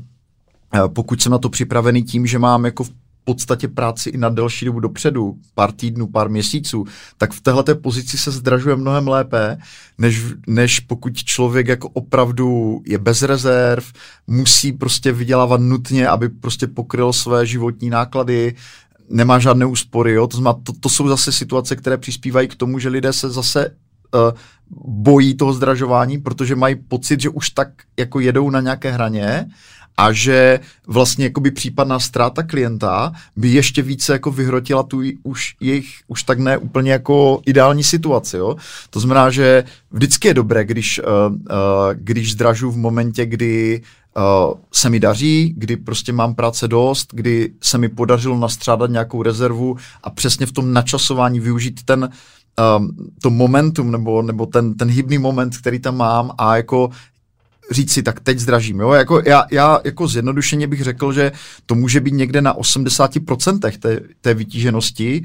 pokud 0.87 1.21
jsem 1.21 1.31
na 1.31 1.37
to 1.37 1.49
připravený 1.49 2.03
tím, 2.03 2.27
že 2.27 2.39
mám 2.39 2.65
jako 2.65 2.83
v 2.83 2.91
podstatě 3.23 3.67
práci 3.67 4.09
i 4.09 4.17
na 4.17 4.29
delší 4.29 4.65
dobu 4.65 4.79
dopředu, 4.79 5.35
pár 5.55 5.71
týdnů, 5.71 6.07
pár 6.07 6.29
měsíců, 6.29 6.85
tak 7.17 7.33
v 7.33 7.41
téhle 7.41 7.63
pozici 7.63 8.17
se 8.17 8.31
zdražuje 8.31 8.75
mnohem 8.75 9.07
lépe, 9.07 9.57
než, 9.97 10.23
než 10.47 10.79
pokud 10.79 11.13
člověk 11.17 11.67
jako 11.67 11.89
opravdu 11.89 12.81
je 12.85 12.97
bez 12.97 13.21
rezerv, 13.21 13.83
musí 14.27 14.71
prostě 14.71 15.11
vydělávat 15.11 15.61
nutně, 15.61 16.07
aby 16.07 16.29
prostě 16.29 16.67
pokryl 16.67 17.13
své 17.13 17.45
životní 17.45 17.89
náklady, 17.89 18.55
nemá 19.09 19.39
žádné 19.39 19.65
úspory, 19.65 20.13
jo? 20.13 20.27
To, 20.27 20.37
znamená, 20.37 20.61
to, 20.63 20.73
to 20.79 20.89
jsou 20.89 21.07
zase 21.07 21.31
situace, 21.31 21.75
které 21.75 21.97
přispívají 21.97 22.47
k 22.47 22.55
tomu, 22.55 22.79
že 22.79 22.89
lidé 22.89 23.13
se 23.13 23.29
zase 23.29 23.69
uh, 24.13 24.31
bojí 24.85 25.33
toho 25.33 25.53
zdražování, 25.53 26.17
protože 26.17 26.55
mají 26.55 26.75
pocit, 26.75 27.21
že 27.21 27.29
už 27.29 27.49
tak 27.49 27.69
jako 27.99 28.19
jedou 28.19 28.49
na 28.49 28.61
nějaké 28.61 28.91
hraně 28.91 29.45
a 30.01 30.11
že 30.11 30.59
vlastně 30.87 31.25
jakoby 31.25 31.51
případná 31.51 31.99
ztráta 31.99 32.43
klienta 32.43 33.13
by 33.35 33.49
ještě 33.49 33.81
více 33.81 34.13
jako 34.13 34.31
vyhrotila 34.31 34.83
tu 34.83 35.01
už 35.23 35.55
jejich 35.59 35.87
už 36.07 36.23
tak 36.23 36.39
ne 36.39 36.57
úplně 36.57 36.91
jako 36.91 37.41
ideální 37.45 37.83
situaci. 37.83 38.37
Jo? 38.37 38.55
To 38.89 38.99
znamená, 38.99 39.29
že 39.29 39.63
vždycky 39.91 40.27
je 40.27 40.33
dobré, 40.33 40.65
když, 40.65 40.99
uh, 40.99 41.05
uh, 41.33 41.37
když 41.93 42.31
zdražu 42.31 42.71
v 42.71 42.77
momentě, 42.77 43.25
kdy 43.25 43.81
uh, 44.17 44.53
se 44.73 44.89
mi 44.89 44.99
daří, 44.99 45.53
kdy 45.57 45.77
prostě 45.77 46.13
mám 46.13 46.35
práce 46.35 46.67
dost, 46.67 47.07
kdy 47.13 47.53
se 47.61 47.77
mi 47.77 47.89
podařilo 47.89 48.37
nastřádat 48.37 48.89
nějakou 48.89 49.23
rezervu 49.23 49.77
a 50.03 50.09
přesně 50.09 50.45
v 50.45 50.51
tom 50.51 50.73
načasování 50.73 51.39
využít 51.39 51.81
ten 51.85 52.09
um, 52.77 53.11
to 53.21 53.29
momentum 53.29 53.91
nebo, 53.91 54.21
nebo 54.21 54.45
ten, 54.45 54.73
ten 54.73 54.89
hybný 54.89 55.17
moment, 55.17 55.57
který 55.57 55.79
tam 55.79 55.97
mám 55.97 56.31
a 56.37 56.55
jako 56.57 56.89
říct 57.71 57.91
si, 57.91 58.03
tak 58.03 58.19
teď 58.19 58.39
zdražím. 58.39 58.79
Jo? 58.79 58.91
Jako 58.91 59.21
já, 59.25 59.45
já 59.51 59.79
jako 59.83 60.07
zjednodušeně 60.07 60.67
bych 60.67 60.83
řekl, 60.83 61.13
že 61.13 61.31
to 61.65 61.75
může 61.75 61.99
být 61.99 62.13
někde 62.13 62.41
na 62.41 62.55
80% 62.55 63.77
té, 63.79 63.99
té 64.21 64.33
vytíženosti, 64.33 65.23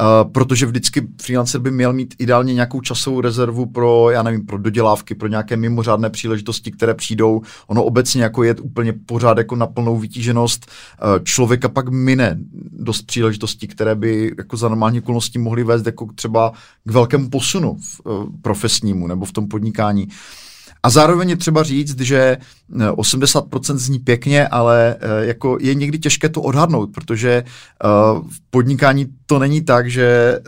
Uh, 0.00 0.30
protože 0.32 0.66
vždycky 0.66 1.08
freelancer 1.22 1.60
by 1.60 1.70
měl 1.70 1.92
mít 1.92 2.14
ideálně 2.18 2.54
nějakou 2.54 2.80
časovou 2.80 3.20
rezervu 3.20 3.66
pro, 3.66 4.10
já 4.10 4.22
nevím, 4.22 4.46
pro 4.46 4.58
dodělávky, 4.58 5.14
pro 5.14 5.28
nějaké 5.28 5.56
mimořádné 5.56 6.10
příležitosti, 6.10 6.70
které 6.70 6.94
přijdou. 6.94 7.42
Ono 7.66 7.84
obecně 7.84 8.22
jako 8.22 8.42
je 8.42 8.54
úplně 8.54 8.92
pořád 8.92 9.38
jako 9.38 9.56
na 9.56 9.66
plnou 9.66 9.98
vytíženost. 9.98 10.66
Uh, 11.04 11.24
člověka 11.24 11.68
pak 11.68 11.88
mine 11.88 12.38
dost 12.72 13.02
příležitostí, 13.02 13.68
které 13.68 13.94
by 13.94 14.34
jako 14.38 14.56
za 14.56 14.68
normální 14.68 14.98
okolností 14.98 15.38
mohly 15.38 15.64
vést 15.64 15.86
jako 15.86 16.06
třeba 16.14 16.52
k 16.84 16.92
velkému 16.92 17.30
posunu 17.30 17.76
v, 17.80 18.00
uh, 18.04 18.26
profesnímu 18.42 19.06
nebo 19.06 19.24
v 19.24 19.32
tom 19.32 19.48
podnikání. 19.48 20.06
Uh, 20.06 20.12
a 20.82 20.90
zároveň 20.90 21.30
je 21.30 21.36
třeba 21.36 21.62
říct, 21.62 22.00
že 22.00 22.36
80% 22.72 23.74
eh, 23.74 23.78
zní 23.78 23.98
pěkně, 23.98 24.48
ale 24.48 24.96
eh, 25.00 25.26
jako 25.26 25.58
je 25.60 25.74
někdy 25.74 25.98
těžké 25.98 26.28
to 26.28 26.42
odhadnout, 26.42 26.90
protože 26.94 27.30
eh, 27.30 27.44
v 28.28 28.50
podnikání 28.50 29.06
to 29.26 29.38
není 29.38 29.60
tak, 29.62 29.90
že 29.90 30.38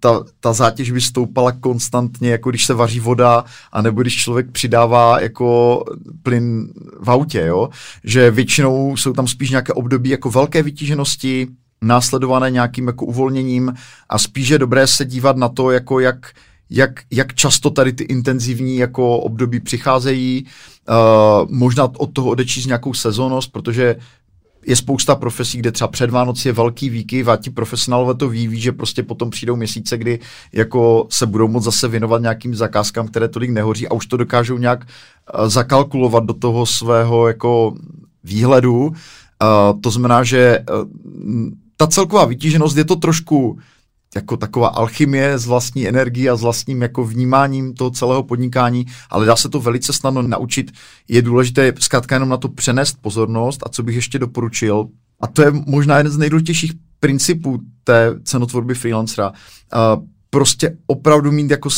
ta, 0.00 0.24
ta 0.40 0.52
zátěž 0.52 0.90
by 0.90 1.00
stoupala 1.00 1.52
konstantně, 1.52 2.30
jako 2.30 2.50
když 2.50 2.66
se 2.66 2.74
vaří 2.74 3.00
voda, 3.00 3.44
anebo 3.72 4.00
když 4.00 4.16
člověk 4.16 4.50
přidává 4.50 5.20
jako 5.20 5.84
plyn 6.22 6.68
v 7.00 7.10
autě, 7.10 7.40
jo? 7.46 7.68
že 8.04 8.30
většinou 8.30 8.96
jsou 8.96 9.12
tam 9.12 9.28
spíš 9.28 9.50
nějaké 9.50 9.72
období 9.72 10.10
jako 10.10 10.30
velké 10.30 10.62
vytíženosti, 10.62 11.48
následované 11.82 12.50
nějakým 12.50 12.86
jako 12.86 13.06
uvolněním 13.06 13.74
a 14.08 14.18
spíš 14.18 14.48
je 14.48 14.58
dobré 14.58 14.86
se 14.86 15.04
dívat 15.04 15.36
na 15.36 15.48
to, 15.48 15.70
jako 15.70 16.00
jak 16.00 16.16
jak, 16.70 16.90
jak 17.10 17.34
často 17.34 17.70
tady 17.70 17.92
ty 17.92 18.04
intenzivní 18.04 18.76
jako 18.76 19.18
období 19.18 19.60
přicházejí, 19.60 20.46
uh, 20.88 21.50
možná 21.50 21.88
od 21.98 22.12
toho 22.12 22.30
odečíst 22.30 22.66
nějakou 22.66 22.94
sezónnost, 22.94 23.52
protože 23.52 23.96
je 24.66 24.76
spousta 24.76 25.14
profesí, 25.14 25.58
kde 25.58 25.72
třeba 25.72 25.88
před 25.88 26.10
Vánoci 26.10 26.48
je 26.48 26.52
velký 26.52 26.90
výkyv 26.90 27.28
a 27.28 27.36
ti 27.36 27.50
profesionálové 27.50 28.14
to 28.14 28.28
ví, 28.28 28.48
ví, 28.48 28.60
že 28.60 28.72
prostě 28.72 29.02
potom 29.02 29.30
přijdou 29.30 29.56
měsíce, 29.56 29.98
kdy 29.98 30.18
jako 30.52 31.06
se 31.10 31.26
budou 31.26 31.48
moct 31.48 31.64
zase 31.64 31.88
věnovat 31.88 32.22
nějakým 32.22 32.54
zakázkám, 32.54 33.08
které 33.08 33.28
tolik 33.28 33.50
nehoří 33.50 33.88
a 33.88 33.94
už 33.94 34.06
to 34.06 34.16
dokážou 34.16 34.58
nějak 34.58 34.84
uh, 34.84 35.48
zakalkulovat 35.48 36.24
do 36.24 36.34
toho 36.34 36.66
svého 36.66 37.28
jako 37.28 37.74
výhledu. 38.24 38.86
Uh, 38.86 39.80
to 39.80 39.90
znamená, 39.90 40.24
že 40.24 40.58
uh, 40.58 40.88
ta 41.76 41.86
celková 41.86 42.24
vytíženost 42.24 42.76
je 42.76 42.84
to 42.84 42.96
trošku 42.96 43.58
jako 44.14 44.36
taková 44.36 44.68
alchymie 44.68 45.38
s 45.38 45.46
vlastní 45.46 45.88
energií 45.88 46.28
a 46.30 46.36
s 46.36 46.42
vlastním 46.42 46.82
jako 46.82 47.04
vnímáním 47.04 47.74
toho 47.74 47.90
celého 47.90 48.22
podnikání, 48.22 48.86
ale 49.10 49.26
dá 49.26 49.36
se 49.36 49.48
to 49.48 49.60
velice 49.60 49.92
snadno 49.92 50.22
naučit. 50.22 50.72
Je 51.08 51.22
důležité 51.22 51.72
zkrátka 51.78 52.16
jenom 52.16 52.28
na 52.28 52.36
to 52.36 52.48
přenést 52.48 52.96
pozornost 53.00 53.62
a 53.66 53.68
co 53.68 53.82
bych 53.82 53.94
ještě 53.94 54.18
doporučil, 54.18 54.86
a 55.20 55.26
to 55.26 55.42
je 55.42 55.50
možná 55.66 55.96
jeden 55.98 56.12
z 56.12 56.18
nejdůležitějších 56.18 56.72
principů 57.00 57.60
té 57.84 58.14
cenotvorby 58.24 58.74
freelancera, 58.74 59.30
uh, 59.30 60.04
prostě 60.30 60.76
opravdu 60.86 61.32
mít 61.32 61.50
jako 61.50 61.70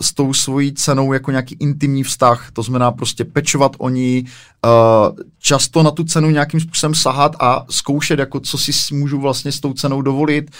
s 0.00 0.14
tou 0.14 0.32
svojí 0.32 0.74
cenou 0.74 1.12
jako 1.12 1.30
nějaký 1.30 1.56
intimní 1.60 2.02
vztah, 2.02 2.50
to 2.52 2.62
znamená 2.62 2.92
prostě 2.92 3.24
pečovat 3.24 3.72
o 3.78 3.88
ní, 3.88 4.24
uh, 4.64 5.16
často 5.38 5.82
na 5.82 5.90
tu 5.90 6.04
cenu 6.04 6.30
nějakým 6.30 6.60
způsobem 6.60 6.94
sahat 6.94 7.36
a 7.40 7.66
zkoušet, 7.70 8.18
jako 8.18 8.40
co 8.40 8.58
si 8.58 8.94
můžu 8.94 9.20
vlastně 9.20 9.52
s 9.52 9.60
tou 9.60 9.72
cenou 9.72 10.02
dovolit, 10.02 10.50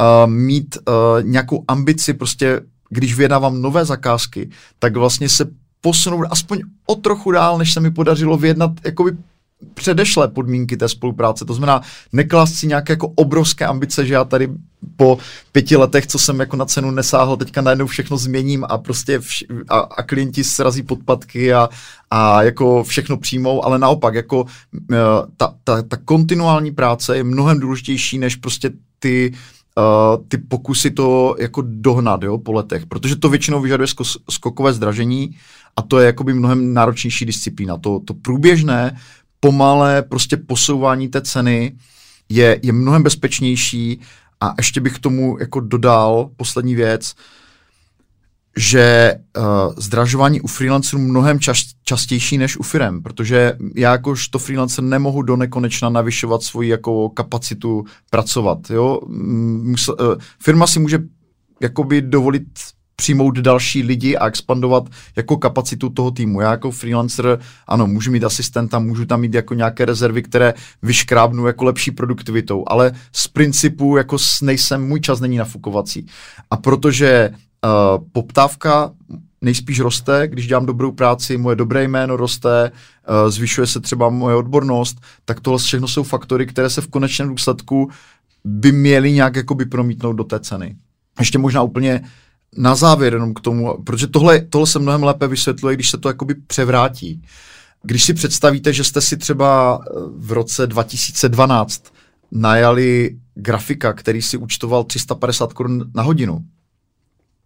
uh, 0.00 0.30
mít 0.30 0.78
uh, 0.88 0.94
nějakou 1.22 1.64
ambici, 1.68 2.14
prostě 2.14 2.60
když 2.90 3.14
vyjednávám 3.14 3.62
nové 3.62 3.84
zakázky, 3.84 4.50
tak 4.78 4.96
vlastně 4.96 5.28
se 5.28 5.46
posunout 5.80 6.26
aspoň 6.30 6.60
o 6.86 6.94
trochu 6.94 7.30
dál, 7.30 7.58
než 7.58 7.72
se 7.72 7.80
mi 7.80 7.90
podařilo 7.90 8.36
vyjednat 8.36 8.70
jakoby 8.84 9.16
předešlé 9.74 10.28
podmínky 10.28 10.76
té 10.76 10.88
spolupráce. 10.88 11.44
To 11.44 11.54
znamená, 11.54 11.80
neklást 12.12 12.54
si 12.54 12.66
nějaké 12.66 12.92
jako 12.92 13.08
obrovské 13.08 13.66
ambice, 13.66 14.06
že 14.06 14.14
já 14.14 14.24
tady 14.24 14.48
po 14.96 15.18
pěti 15.52 15.76
letech, 15.76 16.06
co 16.06 16.18
jsem 16.18 16.40
jako 16.40 16.56
na 16.56 16.64
cenu 16.64 16.90
nesáhl, 16.90 17.36
teďka 17.36 17.60
najednou 17.60 17.86
všechno 17.86 18.16
změním 18.16 18.64
a 18.68 18.78
prostě 18.78 19.18
vš- 19.18 19.64
a, 19.68 19.78
a 19.78 20.02
klienti 20.02 20.44
srazí 20.44 20.82
podpatky 20.82 21.54
a, 21.54 21.68
a 22.10 22.42
jako 22.42 22.84
všechno 22.84 23.16
přijmou, 23.16 23.64
ale 23.64 23.78
naopak, 23.78 24.14
jako 24.14 24.42
uh, 24.42 24.48
ta, 25.36 25.54
ta, 25.64 25.82
ta 25.82 25.96
kontinuální 25.96 26.70
práce 26.70 27.16
je 27.16 27.24
mnohem 27.24 27.60
důležitější, 27.60 28.18
než 28.18 28.36
prostě 28.36 28.70
ty 28.98 29.32
Uh, 29.78 30.24
ty 30.28 30.38
pokusy 30.38 30.90
to 30.90 31.36
jako 31.38 31.62
dohnat 31.66 32.22
jo, 32.22 32.38
po 32.38 32.52
letech, 32.52 32.86
protože 32.86 33.16
to 33.16 33.28
většinou 33.28 33.60
vyžaduje 33.60 33.86
sko- 33.86 34.18
skokové 34.30 34.72
zdražení 34.72 35.36
a 35.76 35.82
to 35.82 35.98
je 35.98 36.06
jakoby 36.06 36.34
mnohem 36.34 36.74
náročnější 36.74 37.24
disciplína. 37.24 37.78
To, 37.78 38.00
to 38.04 38.14
průběžné 38.14 38.96
pomalé 39.44 40.02
prostě 40.02 40.36
posouvání 40.36 41.08
té 41.08 41.20
ceny 41.20 41.76
je, 42.28 42.60
je 42.62 42.72
mnohem 42.72 43.02
bezpečnější 43.02 44.00
a 44.40 44.54
ještě 44.58 44.80
bych 44.80 44.94
k 44.94 44.98
tomu 44.98 45.36
jako 45.40 45.60
dodal 45.60 46.30
poslední 46.36 46.74
věc, 46.74 47.14
že 48.56 49.14
uh, 49.36 49.44
zdražování 49.76 50.40
u 50.40 50.46
freelancerů 50.46 51.02
mnohem 51.02 51.40
čas, 51.40 51.58
častější 51.84 52.38
než 52.38 52.56
u 52.56 52.62
firm, 52.62 53.02
protože 53.02 53.52
já 53.74 53.92
jakožto 53.92 54.38
freelancer 54.38 54.84
nemohu 54.84 55.22
do 55.22 55.36
nekonečna 55.36 55.88
navyšovat 55.88 56.42
svoji 56.42 56.68
jako 56.68 57.08
kapacitu 57.08 57.84
pracovat. 58.10 58.70
Jo? 58.70 59.00
Musel, 59.62 59.96
uh, 60.00 60.14
firma 60.42 60.66
si 60.66 60.78
může 60.78 60.98
jakoby 61.60 62.02
dovolit 62.02 62.48
přijmout 62.96 63.38
další 63.38 63.82
lidi 63.82 64.16
a 64.16 64.26
expandovat 64.26 64.88
jako 65.16 65.36
kapacitu 65.36 65.88
toho 65.88 66.10
týmu. 66.10 66.40
Já 66.40 66.50
jako 66.50 66.70
freelancer, 66.70 67.38
ano, 67.66 67.86
můžu 67.86 68.10
mít 68.10 68.24
asistenta, 68.24 68.78
můžu 68.78 69.04
tam 69.04 69.20
mít 69.20 69.34
jako 69.34 69.54
nějaké 69.54 69.84
rezervy, 69.84 70.22
které 70.22 70.54
vyškrábnu 70.82 71.46
jako 71.46 71.64
lepší 71.64 71.90
produktivitou, 71.90 72.64
ale 72.66 72.92
z 73.12 73.28
principu 73.28 73.96
jako 73.96 74.16
nejsem, 74.42 74.88
můj 74.88 75.00
čas 75.00 75.20
není 75.20 75.36
nafukovací. 75.36 76.06
A 76.50 76.56
protože 76.56 77.30
uh, 77.30 78.04
poptávka 78.12 78.90
nejspíš 79.40 79.80
roste, 79.80 80.28
když 80.28 80.46
dělám 80.46 80.66
dobrou 80.66 80.92
práci, 80.92 81.36
moje 81.36 81.56
dobré 81.56 81.84
jméno 81.84 82.16
roste, 82.16 82.70
uh, 82.70 83.30
zvyšuje 83.30 83.66
se 83.66 83.80
třeba 83.80 84.08
moje 84.08 84.36
odbornost, 84.36 85.00
tak 85.24 85.40
tohle 85.40 85.58
všechno 85.58 85.88
jsou 85.88 86.02
faktory, 86.02 86.46
které 86.46 86.70
se 86.70 86.80
v 86.80 86.88
konečném 86.88 87.28
důsledku 87.28 87.90
by 88.44 88.72
měly 88.72 89.12
nějak 89.12 89.36
jakoby 89.36 89.64
promítnout 89.64 90.12
do 90.12 90.24
té 90.24 90.40
ceny. 90.40 90.76
Ještě 91.18 91.38
možná 91.38 91.62
úplně 91.62 92.00
na 92.56 92.74
závěr 92.74 93.14
jenom 93.14 93.34
k 93.34 93.40
tomu, 93.40 93.82
protože 93.84 94.06
tohle, 94.06 94.40
tohle 94.40 94.66
se 94.66 94.78
mnohem 94.78 95.02
lépe 95.02 95.28
vysvětluje, 95.28 95.74
když 95.74 95.90
se 95.90 95.98
to 95.98 96.08
jakoby 96.08 96.34
převrátí. 96.34 97.22
Když 97.82 98.04
si 98.04 98.14
představíte, 98.14 98.72
že 98.72 98.84
jste 98.84 99.00
si 99.00 99.16
třeba 99.16 99.80
eh, 99.82 99.90
v 100.16 100.32
roce 100.32 100.66
2012 100.66 101.84
najali 102.32 103.16
grafika, 103.34 103.92
který 103.92 104.22
si 104.22 104.36
účtoval 104.36 104.84
350 104.84 105.52
korun 105.52 105.90
na 105.94 106.02
hodinu 106.02 106.44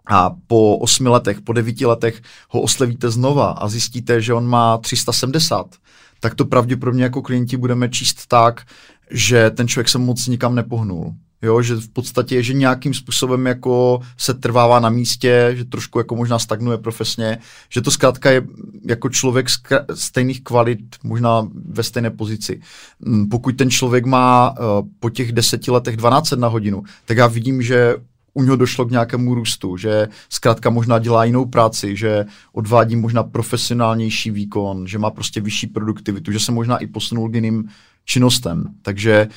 a 0.08 0.30
po 0.46 0.78
osmi 0.78 1.08
letech, 1.08 1.40
po 1.40 1.52
devíti 1.52 1.86
letech 1.86 2.22
ho 2.48 2.60
oslevíte 2.60 3.10
znova 3.10 3.50
a 3.50 3.68
zjistíte, 3.68 4.22
že 4.22 4.34
on 4.34 4.46
má 4.46 4.78
370, 4.78 5.76
tak 6.20 6.34
to 6.34 6.44
pravděpodobně 6.44 7.02
jako 7.02 7.22
klienti 7.22 7.56
budeme 7.56 7.88
číst 7.88 8.26
tak, 8.26 8.66
že 9.10 9.50
ten 9.50 9.68
člověk 9.68 9.88
se 9.88 9.98
moc 9.98 10.26
nikam 10.26 10.54
nepohnul. 10.54 11.14
Jo, 11.42 11.62
že 11.62 11.74
v 11.74 11.88
podstatě, 11.88 12.42
že 12.42 12.52
nějakým 12.52 12.94
způsobem 12.94 13.46
jako 13.46 14.00
se 14.16 14.34
trvává 14.34 14.80
na 14.80 14.90
místě, 14.90 15.52
že 15.56 15.64
trošku 15.64 15.98
jako 15.98 16.16
možná 16.16 16.38
stagnuje 16.38 16.78
profesně, 16.78 17.38
že 17.68 17.80
to 17.80 17.90
zkrátka 17.90 18.30
je 18.30 18.46
jako 18.86 19.08
člověk 19.08 19.46
stejných 19.94 20.42
kvalit, 20.42 20.78
možná 21.02 21.48
ve 21.68 21.82
stejné 21.82 22.10
pozici. 22.10 22.60
Mm, 23.00 23.28
pokud 23.28 23.56
ten 23.56 23.70
člověk 23.70 24.04
má 24.04 24.50
uh, 24.50 24.56
po 25.00 25.10
těch 25.10 25.32
deseti 25.32 25.70
letech 25.70 25.96
12 25.96 26.30
na 26.30 26.48
hodinu, 26.48 26.82
tak 27.04 27.16
já 27.16 27.26
vidím, 27.26 27.62
že 27.62 27.96
u 28.34 28.42
něho 28.42 28.56
došlo 28.56 28.86
k 28.86 28.90
nějakému 28.90 29.34
růstu, 29.34 29.76
že 29.76 30.08
zkrátka 30.28 30.70
možná 30.70 30.98
dělá 30.98 31.24
jinou 31.24 31.44
práci, 31.44 31.96
že 31.96 32.24
odvádí 32.52 32.96
možná 32.96 33.22
profesionálnější 33.22 34.30
výkon, 34.30 34.86
že 34.86 34.98
má 34.98 35.10
prostě 35.10 35.40
vyšší 35.40 35.66
produktivitu, 35.66 36.32
že 36.32 36.40
se 36.40 36.52
možná 36.52 36.76
i 36.76 36.86
posunul 36.86 37.28
k 37.28 37.34
jiným 37.34 37.68
činnostem. 38.04 38.64
Takže 38.82 39.28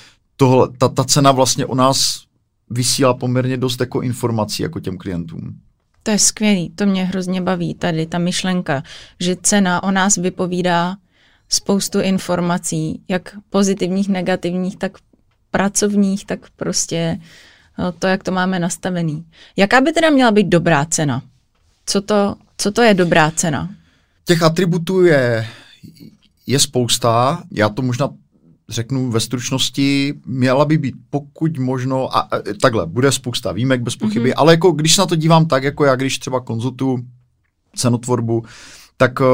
tohle, 0.42 0.68
ta, 0.78 0.88
ta 0.88 1.04
cena 1.04 1.32
vlastně 1.32 1.66
o 1.66 1.76
nás 1.76 2.24
vysílá 2.70 3.14
poměrně 3.14 3.58
dost 3.58 3.80
jako 3.80 4.02
informací 4.02 4.64
jako 4.64 4.80
těm 4.80 4.98
klientům. 4.98 5.60
To 6.04 6.12
je 6.12 6.20
skvělý, 6.20 6.70
to 6.70 6.86
mě 6.86 7.06
hrozně 7.06 7.42
baví 7.42 7.74
tady, 7.74 8.06
ta 8.06 8.18
myšlenka, 8.18 8.84
že 9.20 9.36
cena 9.42 9.84
o 9.84 9.92
nás 9.92 10.16
vypovídá 10.16 10.98
spoustu 11.50 12.00
informací, 12.00 13.02
jak 13.08 13.38
pozitivních, 13.50 14.10
negativních, 14.10 14.78
tak 14.78 14.98
pracovních, 15.52 16.26
tak 16.26 16.40
prostě 16.56 17.20
no, 17.78 17.92
to, 17.92 18.08
jak 18.08 18.24
to 18.24 18.32
máme 18.32 18.60
nastavený. 18.60 19.26
Jaká 19.58 19.82
by 19.82 19.92
teda 19.94 20.10
měla 20.10 20.32
být 20.32 20.48
dobrá 20.48 20.86
cena? 20.86 21.22
Co 21.86 22.02
to, 22.02 22.36
co 22.58 22.72
to 22.72 22.82
je 22.82 22.94
dobrá 22.94 23.32
cena? 23.32 23.70
Těch 24.26 24.44
atributů 24.44 25.06
je, 25.06 25.48
je 26.48 26.60
spousta. 26.60 27.44
Já 27.52 27.70
to 27.70 27.82
možná 27.82 28.10
řeknu 28.72 29.12
ve 29.12 29.20
stručnosti, 29.20 30.14
měla 30.26 30.66
by 30.66 30.78
být 30.78 30.96
pokud 31.10 31.58
možno, 31.58 32.18
a, 32.18 32.20
a 32.20 32.30
takhle, 32.62 32.88
bude 32.88 33.12
spousta 33.12 33.52
výjimek 33.52 33.82
bez 33.82 33.96
pochyby, 33.96 34.30
mm-hmm. 34.30 34.38
ale 34.38 34.54
jako 34.54 34.72
když 34.72 34.98
na 34.98 35.06
to 35.06 35.16
dívám 35.16 35.46
tak, 35.46 35.64
jako 35.64 35.86
já, 35.86 35.96
když 35.96 36.20
třeba 36.20 36.40
konzultuju 36.40 37.00
cenotvorbu, 37.76 38.44
tak 38.98 39.20
uh, 39.20 39.28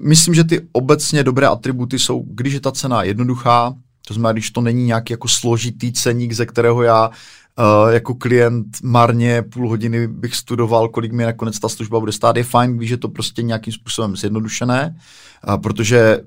myslím, 0.00 0.34
že 0.34 0.44
ty 0.44 0.68
obecně 0.72 1.24
dobré 1.24 1.46
atributy 1.46 1.98
jsou, 1.98 2.24
když 2.26 2.54
je 2.54 2.60
ta 2.60 2.72
cena 2.72 3.02
jednoduchá, 3.02 3.74
to 4.06 4.14
znamená, 4.14 4.32
když 4.32 4.50
to 4.50 4.60
není 4.60 4.84
nějaký 4.84 5.12
jako 5.12 5.28
složitý 5.28 5.92
ceník, 5.92 6.32
ze 6.32 6.46
kterého 6.46 6.82
já 6.82 7.08
uh, 7.08 7.92
jako 7.92 8.14
klient 8.14 8.66
marně 8.82 9.42
půl 9.42 9.68
hodiny 9.68 10.08
bych 10.08 10.34
studoval, 10.34 10.88
kolik 10.88 11.12
mi 11.12 11.24
nakonec 11.24 11.58
ta 11.58 11.68
služba 11.68 12.00
bude 12.00 12.12
stát, 12.12 12.36
je 12.36 12.44
fajn, 12.44 12.76
když 12.76 12.90
je 12.90 12.96
to 12.96 13.08
prostě 13.08 13.42
nějakým 13.42 13.72
způsobem 13.72 14.16
zjednodušené, 14.16 14.96
uh, 15.48 15.56
protože 15.56 16.20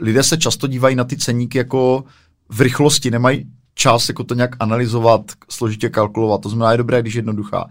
lidé 0.00 0.22
se 0.22 0.36
často 0.36 0.66
dívají 0.66 0.96
na 0.96 1.04
ty 1.04 1.16
ceníky 1.16 1.58
jako 1.58 2.04
v 2.48 2.60
rychlosti, 2.60 3.10
nemají 3.10 3.46
čas 3.74 4.08
jako 4.08 4.24
to 4.24 4.34
nějak 4.34 4.56
analyzovat, 4.60 5.20
složitě 5.50 5.88
kalkulovat. 5.88 6.40
To 6.40 6.48
znamená, 6.48 6.72
je 6.72 6.78
dobré, 6.78 7.02
když 7.02 7.14
je 7.14 7.18
jednoduchá. 7.18 7.64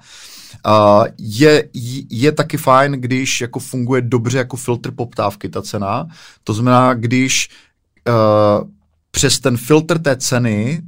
Uh, 0.68 1.06
je, 1.18 1.70
je 2.10 2.32
taky 2.32 2.58
fajn, 2.58 2.92
když 2.92 3.42
jako 3.42 3.60
funguje 3.60 4.02
dobře 4.02 4.38
jako 4.38 4.58
filtr 4.58 4.92
poptávky 4.92 5.50
ta 5.50 5.62
cena. 5.62 6.08
To 6.44 6.54
znamená, 6.54 6.94
když 6.94 7.50
uh, 8.08 8.70
přes 9.12 9.40
ten 9.40 9.58
filtr 9.58 10.00
té 10.00 10.16
ceny, 10.16 10.82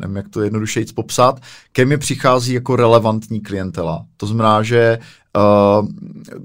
nevím, 0.00 0.16
jak 0.16 0.28
to 0.28 0.42
jednodušeji 0.42 0.86
popsat, 0.94 1.40
ke 1.72 1.84
mně 1.84 1.98
přichází 1.98 2.52
jako 2.52 2.76
relevantní 2.76 3.40
klientela. 3.40 4.06
To 4.16 4.26
znamená, 4.26 4.62
že 4.62 4.98
Uh, 5.36 5.88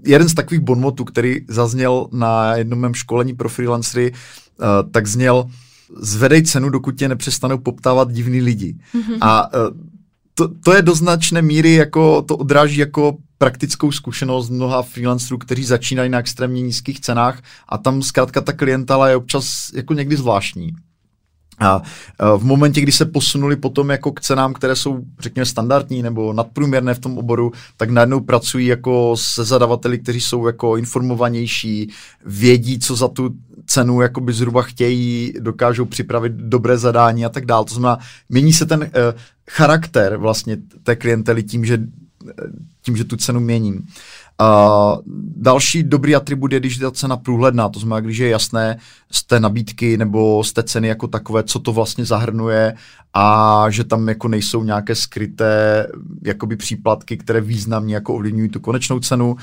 jeden 0.06 0.30
z 0.30 0.34
takových 0.34 0.63
bonmotů, 0.63 1.06
který 1.06 1.36
zazněl 1.47 2.08
na 2.12 2.56
jednom 2.56 2.80
mém 2.80 2.93
školení 2.93 3.34
pro 3.34 3.49
freelancery, 3.49 4.12
uh, 4.12 4.91
tak 4.91 5.08
zněl 5.08 5.45
zvedej 6.02 6.43
cenu, 6.43 6.69
dokud 6.69 6.91
tě 6.91 7.08
nepřestanou 7.08 7.58
poptávat 7.58 8.12
divní 8.12 8.41
lidi. 8.41 8.75
Mm-hmm. 8.93 9.17
A 9.21 9.54
uh, 9.54 9.78
to, 10.34 10.47
to 10.47 10.73
je 10.73 10.82
do 10.82 10.95
značné 10.95 11.41
míry, 11.41 11.73
jako 11.73 12.21
to 12.21 12.38
odráží 12.38 12.78
jako 12.78 13.17
praktickou 13.38 13.91
zkušenost 13.91 14.49
mnoha 14.49 14.82
freelancerů, 14.82 15.38
kteří 15.38 15.65
začínají 15.65 16.10
na 16.10 16.19
extrémně 16.19 16.62
nízkých 16.62 16.99
cenách 16.99 17.41
a 17.69 17.78
tam 17.78 18.02
zkrátka 18.02 18.41
ta 18.41 18.54
klientela 18.54 19.10
je 19.10 19.15
občas 19.15 19.71
jako 19.73 19.93
někdy 19.93 20.17
zvláštní. 20.17 20.71
A 21.60 21.82
v 22.38 22.43
momentě, 22.43 22.82
kdy 22.82 22.91
se 22.91 23.06
posunuli 23.06 23.56
potom 23.56 23.89
jako 23.89 24.12
k 24.12 24.22
cenám, 24.22 24.54
které 24.54 24.76
jsou, 24.76 25.00
řekněme, 25.19 25.45
standardní 25.45 26.02
nebo 26.02 26.34
nadprůměrné 26.34 26.93
v 26.93 27.00
tom 27.00 27.17
oboru, 27.17 27.52
tak 27.78 27.89
najednou 27.89 28.19
pracují 28.19 28.67
jako 28.67 29.17
se 29.17 29.43
zadavateli, 29.43 30.00
kteří 30.00 30.22
jsou 30.22 30.48
jako 30.48 30.78
informovanější, 30.78 31.91
vědí, 32.26 32.80
co 32.80 32.95
za 32.95 33.08
tu 33.08 33.30
cenu 33.65 34.02
jakoby 34.02 34.34
zhruba 34.34 34.62
chtějí, 34.62 35.34
dokážou 35.39 35.86
připravit 35.86 36.32
dobré 36.34 36.78
zadání 36.78 37.26
a 37.26 37.30
tak 37.30 37.45
dále. 37.45 37.65
To 37.65 37.74
znamená, 37.74 37.98
mění 38.30 38.54
se 38.54 38.65
ten 38.65 38.80
uh, 38.82 38.88
charakter 39.50 40.17
vlastně 40.17 40.58
té 40.84 40.95
klientely 40.95 41.43
tím, 41.43 41.65
že, 41.65 41.80
tím, 42.82 42.98
že 42.98 43.04
tu 43.04 43.17
cenu 43.17 43.39
měním. 43.39 43.88
Uh, 44.41 44.97
další 45.36 45.84
dobrý 45.84 46.15
atribut 46.15 46.52
je, 46.52 46.60
když 46.60 46.78
je 46.78 46.82
ta 46.82 46.91
cena 46.91 47.17
průhledná, 47.17 47.69
to 47.69 47.80
znamená, 47.80 47.99
když 47.99 48.17
je 48.17 48.30
jasné 48.30 48.78
z 49.12 49.23
té 49.23 49.39
nabídky 49.39 49.97
nebo 49.97 50.43
z 50.43 50.54
té 50.54 50.63
ceny 50.63 50.88
jako 50.88 51.08
takové, 51.08 51.43
co 51.43 51.60
to 51.60 51.73
vlastně 51.73 52.06
zahrnuje 52.06 52.73
a 53.13 53.65
že 53.69 53.84
tam 53.84 54.08
jako 54.08 54.28
nejsou 54.28 54.63
nějaké 54.63 54.95
skryté 54.95 55.88
jakoby 56.23 56.56
příplatky, 56.56 57.17
které 57.17 57.41
významně 57.41 57.95
jako 57.95 58.13
ovlivňují 58.13 58.49
tu 58.49 58.60
konečnou 58.60 58.99
cenu. 58.99 59.36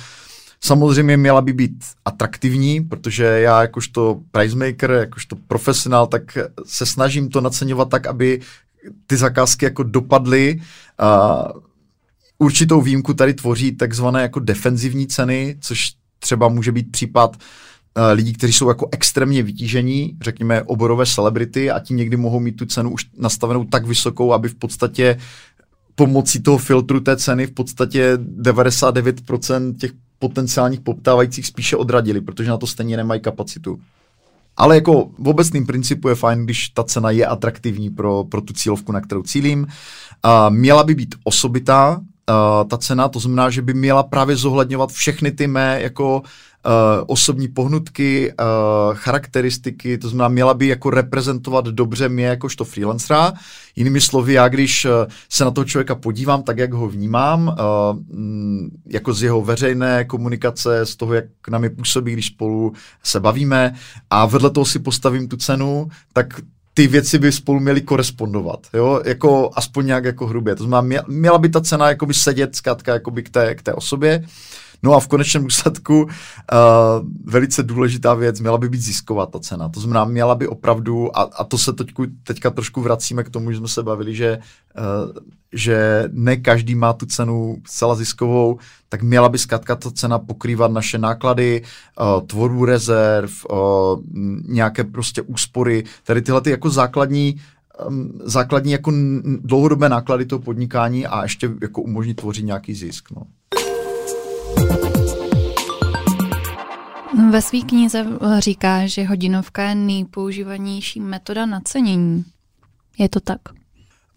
Samozřejmě 0.61 1.17
měla 1.17 1.41
by 1.41 1.53
být 1.53 1.85
atraktivní, 2.05 2.81
protože 2.81 3.25
já 3.25 3.63
jakožto 3.63 4.21
price 4.31 4.57
maker, 4.57 4.91
jakožto 4.91 5.37
profesionál, 5.49 6.07
tak 6.07 6.39
se 6.65 6.87
snažím 6.87 7.29
to 7.29 7.41
naceňovat 7.41 7.89
tak, 7.89 8.07
aby 8.07 8.41
ty 9.07 9.17
zakázky 9.17 9.65
jako 9.65 9.83
dopadly 9.83 10.61
uh, 11.03 11.63
Určitou 12.39 12.81
výjimku 12.81 13.15
tady 13.15 13.35
tvoří 13.35 13.73
takzvané 13.73 14.23
jako 14.23 14.41
defenzivní 14.41 15.07
ceny, 15.07 15.57
což 15.61 15.93
třeba 16.19 16.49
může 16.49 16.73
být 16.73 16.93
případ 16.93 17.37
uh, 17.37 18.03
lidí, 18.13 18.33
kteří 18.33 18.53
jsou 18.53 18.69
jako 18.69 18.89
extrémně 18.93 19.43
vytížení, 19.43 20.17
řekněme 20.23 20.63
oborové 20.63 21.07
celebrity 21.07 21.71
a 21.71 21.81
ti 21.81 21.95
někdy 21.95 22.17
mohou 22.17 22.41
mít 22.41 22.53
tu 22.57 22.67
cenu 22.67 22.91
už 22.91 23.07
nastavenou 23.19 23.65
tak 23.65 23.87
vysokou, 23.87 24.33
aby 24.33 24.49
v 24.49 24.55
podstatě 24.55 25.19
pomocí 25.95 26.43
toho 26.43 26.59
filtru 26.59 27.01
té 27.01 27.17
ceny 27.17 27.47
v 27.47 27.51
podstatě 27.51 28.17
99% 28.17 29.77
těch 29.77 29.93
potenciálních 30.19 30.81
poptávajících 30.81 31.47
spíše 31.47 31.77
odradili, 31.77 32.21
protože 32.21 32.51
na 32.51 32.57
to 32.57 32.67
stejně 32.67 32.97
nemají 32.97 33.21
kapacitu. 33.21 33.81
Ale 34.57 34.75
jako 34.75 35.11
v 35.19 35.29
obecným 35.29 35.67
principu 35.67 36.09
je 36.09 36.15
fajn, 36.15 36.45
když 36.45 36.69
ta 36.69 36.85
cena 36.85 37.11
je 37.11 37.27
atraktivní 37.27 37.91
pro, 37.91 38.25
pro 38.25 38.41
tu 38.41 38.53
cílovku, 38.53 38.93
na 38.93 39.01
kterou 39.01 39.23
cílím. 39.23 39.61
Uh, 39.61 40.55
měla 40.55 40.85
by 40.85 40.95
být 40.95 41.15
osobitá, 41.25 42.01
uh, 42.31 42.69
ta 42.69 42.79
cena, 42.79 43.09
to 43.09 43.21
znamená, 43.21 43.51
že 43.51 43.63
by 43.63 43.75
měla 43.75 44.03
právě 44.03 44.37
zohledňovat 44.37 44.93
všechny 44.93 45.33
ty 45.33 45.47
mé 45.47 45.81
jako 45.83 46.19
uh, 46.21 46.23
osobní 47.07 47.49
pohnutky, 47.49 48.33
uh, 48.33 48.95
charakteristiky, 48.95 49.99
to 49.99 50.09
znamená, 50.09 50.29
měla 50.29 50.55
by 50.55 50.67
jako 50.67 50.91
reprezentovat 50.91 51.65
dobře 51.65 52.09
mě 52.09 52.27
jakožto 52.27 52.65
freelancera. 52.65 53.33
Jinými 53.77 54.01
slovy, 54.01 54.33
já 54.33 54.49
když 54.49 54.87
se 55.29 55.45
na 55.45 55.51
toho 55.51 55.65
člověka 55.65 55.95
podívám, 55.95 56.43
tak 56.43 56.59
jak 56.59 56.73
ho 56.73 56.89
vnímám, 56.89 57.49
uh, 57.49 57.99
jako 58.87 59.15
z 59.15 59.23
jeho 59.23 59.43
veřejné 59.43 60.05
komunikace, 60.05 60.87
z 60.87 60.97
toho, 60.97 61.15
jak 61.15 61.25
na 61.51 61.59
mě 61.59 61.71
působí, 61.71 62.13
když 62.13 62.27
spolu 62.27 62.73
se 63.03 63.21
bavíme 63.21 63.75
a 64.11 64.27
vedle 64.27 64.51
toho 64.51 64.65
si 64.65 64.79
postavím 64.79 65.29
tu 65.29 65.37
cenu, 65.37 65.89
tak 66.13 66.27
ty 66.77 66.87
věci 66.87 67.19
by 67.19 67.33
spolu 67.33 67.61
měly 67.61 67.81
korespondovat, 67.81 68.67
jo, 68.75 69.01
jako 69.05 69.51
aspoň 69.55 69.87
nějak 69.87 70.05
jako 70.05 70.27
hrubě. 70.27 70.57
To 70.57 70.65
znamená, 70.65 71.05
měla 71.09 71.39
by 71.39 71.49
ta 71.49 71.61
cena 71.61 71.89
jakoby 71.89 72.15
sedět 72.15 72.57
zkrátka 72.57 72.93
jakoby 72.93 73.23
k 73.23 73.31
té, 73.31 73.55
k 73.55 73.63
té 73.63 73.75
osobě. 73.75 74.25
No 74.83 74.95
a 74.95 75.01
v 75.01 75.09
konečném 75.09 75.45
důsledku 75.45 76.03
uh, 76.03 76.09
velice 77.25 77.63
důležitá 77.63 78.15
věc, 78.15 78.41
měla 78.41 78.59
by 78.59 78.69
být 78.69 78.81
zisková 78.81 79.27
ta 79.27 79.41
cena. 79.41 79.69
To 79.69 79.81
znamená, 79.81 80.05
měla 80.05 80.35
by 80.35 80.49
opravdu, 80.49 81.19
a, 81.19 81.23
a 81.23 81.45
to 81.45 81.59
se 81.59 81.73
teďku, 81.73 82.07
teďka 82.23 82.51
trošku 82.51 82.81
vracíme 82.81 83.25
k 83.25 83.31
tomu, 83.31 83.53
že 83.53 83.59
jsme 83.59 83.69
se 83.69 83.83
bavili, 83.83 84.15
že, 84.15 84.39
uh, 84.79 85.13
že 85.53 86.05
ne 86.13 86.37
každý 86.37 86.75
má 86.75 86.93
tu 86.93 87.07
cenu 87.07 87.57
zcela 87.67 87.95
ziskovou, 87.95 88.59
tak 88.89 89.03
měla 89.03 89.29
by 89.29 89.39
zkrátka 89.39 89.77
ta 89.77 89.91
cena 89.91 90.19
pokrývat 90.19 90.71
naše 90.71 90.99
náklady, 90.99 91.63
uh, 92.01 92.27
tvorbu 92.27 92.65
rezerv, 92.65 93.31
uh, 93.51 93.59
nějaké 94.45 94.85
prostě 94.85 95.23
úspory, 95.23 95.85
tady 96.05 96.23
tyhle 96.23 96.41
ty 96.41 96.51
jako 96.51 96.71
základní 96.71 97.41
um, 97.89 98.13
základní 98.25 98.73
jako 98.73 98.93
dlouhodobé 99.41 99.89
náklady 99.89 100.27
toho 100.27 100.41
podnikání 100.41 101.07
a 101.07 101.23
ještě 101.23 101.51
jako 101.63 101.83
umožnit 101.83 102.17
tvořit 102.17 102.45
nějaký 102.45 102.75
zisk. 102.75 103.11
No. 103.11 103.23
Ve 107.31 107.43
své 107.43 107.61
knize 107.61 108.07
říká, 108.39 108.87
že 108.87 109.05
hodinovka 109.05 109.69
je 109.69 109.75
nejpoužívanější 109.75 111.01
metoda 111.01 111.47
nacenění. 111.47 112.25
Je 112.99 113.09
to 113.09 113.21
tak? 113.21 113.41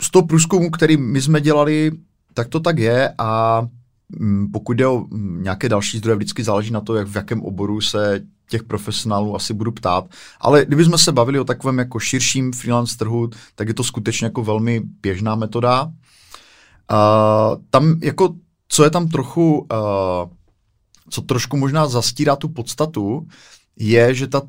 Z 0.01 0.12
toho 0.12 0.28
průzkumu, 0.28 0.70
který 0.70 0.97
my 0.97 1.22
jsme 1.22 1.41
dělali, 1.41 1.91
tak 2.34 2.47
to 2.47 2.60
tak 2.60 2.78
je 2.78 3.14
a 3.18 3.62
mm, 4.20 4.51
pokud 4.51 4.74
jde 4.74 4.88
o 4.88 5.06
mm, 5.10 5.43
nějaké 5.43 5.70
další 5.70 5.97
zdroje, 5.97 6.16
vždycky 6.16 6.43
záleží 6.43 6.72
na 6.72 6.82
to, 6.82 6.95
jak 6.95 7.08
v 7.08 7.16
jakém 7.16 7.41
oboru 7.41 7.82
se 7.82 8.22
těch 8.49 8.64
profesionálů 8.64 9.36
asi 9.36 9.53
budu 9.53 9.72
ptát. 9.72 10.06
Ale 10.41 10.66
kdybychom 10.66 10.97
se 10.97 11.12
bavili 11.12 11.39
o 11.39 11.43
takovém 11.43 11.80
jako 11.80 11.99
širším 11.99 12.51
freelance 12.51 12.97
trhu, 12.97 13.30
tak 13.56 13.68
je 13.68 13.74
to 13.74 13.84
skutečně 13.84 14.26
jako 14.26 14.43
velmi 14.43 14.82
běžná 15.01 15.36
metoda. 15.36 15.84
Uh, 15.84 15.91
tam 17.70 17.99
jako, 18.03 18.36
co 18.70 18.84
je 18.84 18.89
tam 18.89 19.07
trochu, 19.07 19.57
uh, 19.57 20.30
co 21.09 21.22
trošku 21.22 21.57
možná 21.57 21.88
zastírá 21.88 22.36
tu 22.36 22.49
podstatu, 22.49 23.28
je, 23.76 24.13
že 24.13 24.28
ta, 24.28 24.41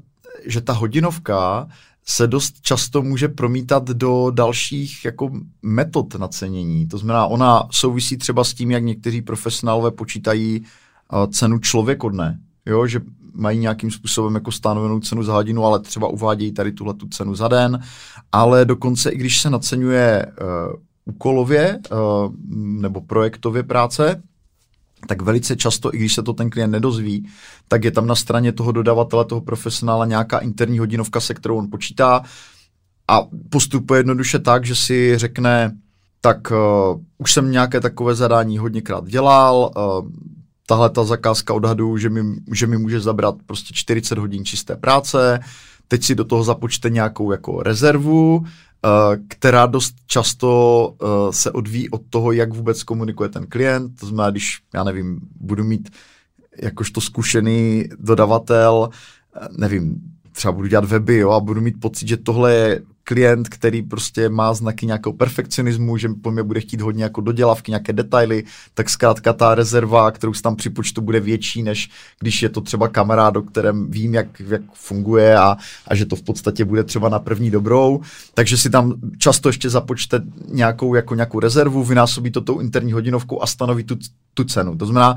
že 0.46 0.60
ta 0.60 0.72
hodinovka 0.72 1.68
se 2.06 2.26
dost 2.26 2.60
často 2.60 3.02
může 3.02 3.28
promítat 3.28 3.84
do 3.84 4.30
dalších 4.30 5.04
jako 5.04 5.30
metod 5.62 6.14
nacenění. 6.14 6.88
To 6.88 6.98
znamená, 6.98 7.26
ona 7.26 7.68
souvisí 7.70 8.16
třeba 8.16 8.44
s 8.44 8.54
tím, 8.54 8.70
jak 8.70 8.84
někteří 8.84 9.22
profesionálové 9.22 9.90
počítají 9.90 10.60
uh, 10.60 11.26
cenu 11.26 11.58
člověkodne. 11.58 12.38
Jo, 12.66 12.86
že 12.86 13.00
mají 13.34 13.58
nějakým 13.58 13.90
způsobem 13.90 14.34
jako 14.34 14.52
stanovenou 14.52 15.00
cenu 15.00 15.22
za 15.22 15.32
hodinu, 15.32 15.64
ale 15.64 15.80
třeba 15.80 16.08
uvádějí 16.08 16.52
tady 16.52 16.72
tuhle 16.72 16.94
tu 16.94 17.08
cenu 17.08 17.34
za 17.34 17.48
den, 17.48 17.82
ale 18.32 18.64
dokonce 18.64 19.10
i 19.10 19.16
když 19.16 19.40
se 19.40 19.50
naceňuje 19.50 20.26
uh, 20.26 20.80
úkolově 21.04 21.78
uh, 21.92 21.98
nebo 22.54 23.00
projektově 23.00 23.62
práce, 23.62 24.22
tak 25.06 25.22
velice 25.22 25.56
často, 25.56 25.94
i 25.94 25.98
když 25.98 26.14
se 26.14 26.22
to 26.22 26.32
ten 26.32 26.50
klient 26.50 26.70
nedozví, 26.70 27.28
tak 27.68 27.84
je 27.84 27.90
tam 27.90 28.06
na 28.06 28.14
straně 28.14 28.52
toho 28.52 28.72
dodavatele, 28.72 29.24
toho 29.24 29.40
profesionála 29.40 30.06
nějaká 30.06 30.38
interní 30.38 30.78
hodinovka, 30.78 31.20
se 31.20 31.34
kterou 31.34 31.56
on 31.56 31.70
počítá 31.70 32.22
a 33.08 33.26
postupuje 33.50 34.00
jednoduše 34.00 34.38
tak, 34.38 34.64
že 34.64 34.76
si 34.76 35.18
řekne, 35.18 35.76
tak 36.20 36.50
uh, 36.50 37.00
už 37.18 37.32
jsem 37.32 37.50
nějaké 37.50 37.80
takové 37.80 38.14
zadání 38.14 38.58
hodněkrát 38.58 39.06
dělal, 39.06 39.70
uh, 39.76 40.10
tahle 40.66 40.90
ta 40.90 41.04
zakázka 41.04 41.54
odhadu, 41.54 41.96
že 41.96 42.10
mi, 42.10 42.20
že 42.54 42.66
mi 42.66 42.78
může 42.78 43.00
zabrat 43.00 43.34
prostě 43.46 43.74
40 43.74 44.18
hodin 44.18 44.44
čisté 44.44 44.76
práce, 44.76 45.40
teď 45.88 46.04
si 46.04 46.14
do 46.14 46.24
toho 46.24 46.44
započte 46.44 46.90
nějakou 46.90 47.32
jako 47.32 47.62
rezervu, 47.62 48.44
která 49.28 49.66
dost 49.66 49.94
často 50.06 50.88
uh, 51.02 51.08
se 51.30 51.50
odvíjí 51.50 51.90
od 51.90 52.02
toho, 52.10 52.32
jak 52.32 52.54
vůbec 52.54 52.82
komunikuje 52.82 53.28
ten 53.28 53.46
klient. 53.46 54.00
To 54.00 54.06
znamená, 54.06 54.30
když, 54.30 54.62
já 54.74 54.84
nevím, 54.84 55.20
budu 55.40 55.64
mít 55.64 55.90
jakožto 56.62 57.00
zkušený 57.00 57.84
dodavatel, 57.98 58.88
uh, 59.36 59.46
nevím, 59.58 60.00
třeba 60.32 60.52
budu 60.52 60.66
dělat 60.66 60.84
weby 60.84 61.16
jo, 61.16 61.30
a 61.30 61.40
budu 61.40 61.60
mít 61.60 61.80
pocit, 61.80 62.08
že 62.08 62.16
tohle 62.16 62.54
je 62.54 62.82
klient, 63.10 63.48
který 63.48 63.82
prostě 63.82 64.28
má 64.28 64.54
znaky 64.54 64.86
nějakého 64.86 65.12
perfekcionismu, 65.12 65.96
že 65.96 66.08
po 66.22 66.30
mě 66.30 66.42
bude 66.42 66.60
chtít 66.60 66.80
hodně 66.80 67.04
jako 67.04 67.20
dodělavky, 67.20 67.70
nějaké 67.70 67.92
detaily, 67.92 68.44
tak 68.74 68.90
zkrátka 68.90 69.32
ta 69.32 69.54
rezerva, 69.54 70.10
kterou 70.10 70.34
si 70.34 70.42
tam 70.42 70.56
připočtu, 70.56 71.00
bude 71.00 71.20
větší, 71.20 71.62
než 71.62 71.90
když 72.20 72.42
je 72.42 72.48
to 72.48 72.60
třeba 72.60 72.88
kamarád, 72.88 73.36
o 73.36 73.42
kterém 73.42 73.90
vím, 73.90 74.14
jak, 74.14 74.40
jak 74.40 74.62
funguje 74.74 75.38
a, 75.38 75.56
a 75.88 75.94
že 75.94 76.06
to 76.06 76.16
v 76.16 76.22
podstatě 76.22 76.64
bude 76.64 76.84
třeba 76.84 77.08
na 77.08 77.18
první 77.18 77.50
dobrou. 77.50 78.00
Takže 78.34 78.56
si 78.56 78.70
tam 78.70 78.94
často 79.18 79.48
ještě 79.48 79.70
započte 79.70 80.20
nějakou, 80.48 80.94
jako 80.94 81.14
nějakou 81.14 81.40
rezervu, 81.40 81.84
vynásobí 81.84 82.30
to 82.30 82.40
tou 82.40 82.60
interní 82.60 82.92
hodinovkou 82.92 83.42
a 83.42 83.46
stanoví 83.46 83.84
tu, 83.84 83.96
tu 84.34 84.44
cenu. 84.44 84.76
To 84.76 84.86
znamená, 84.86 85.14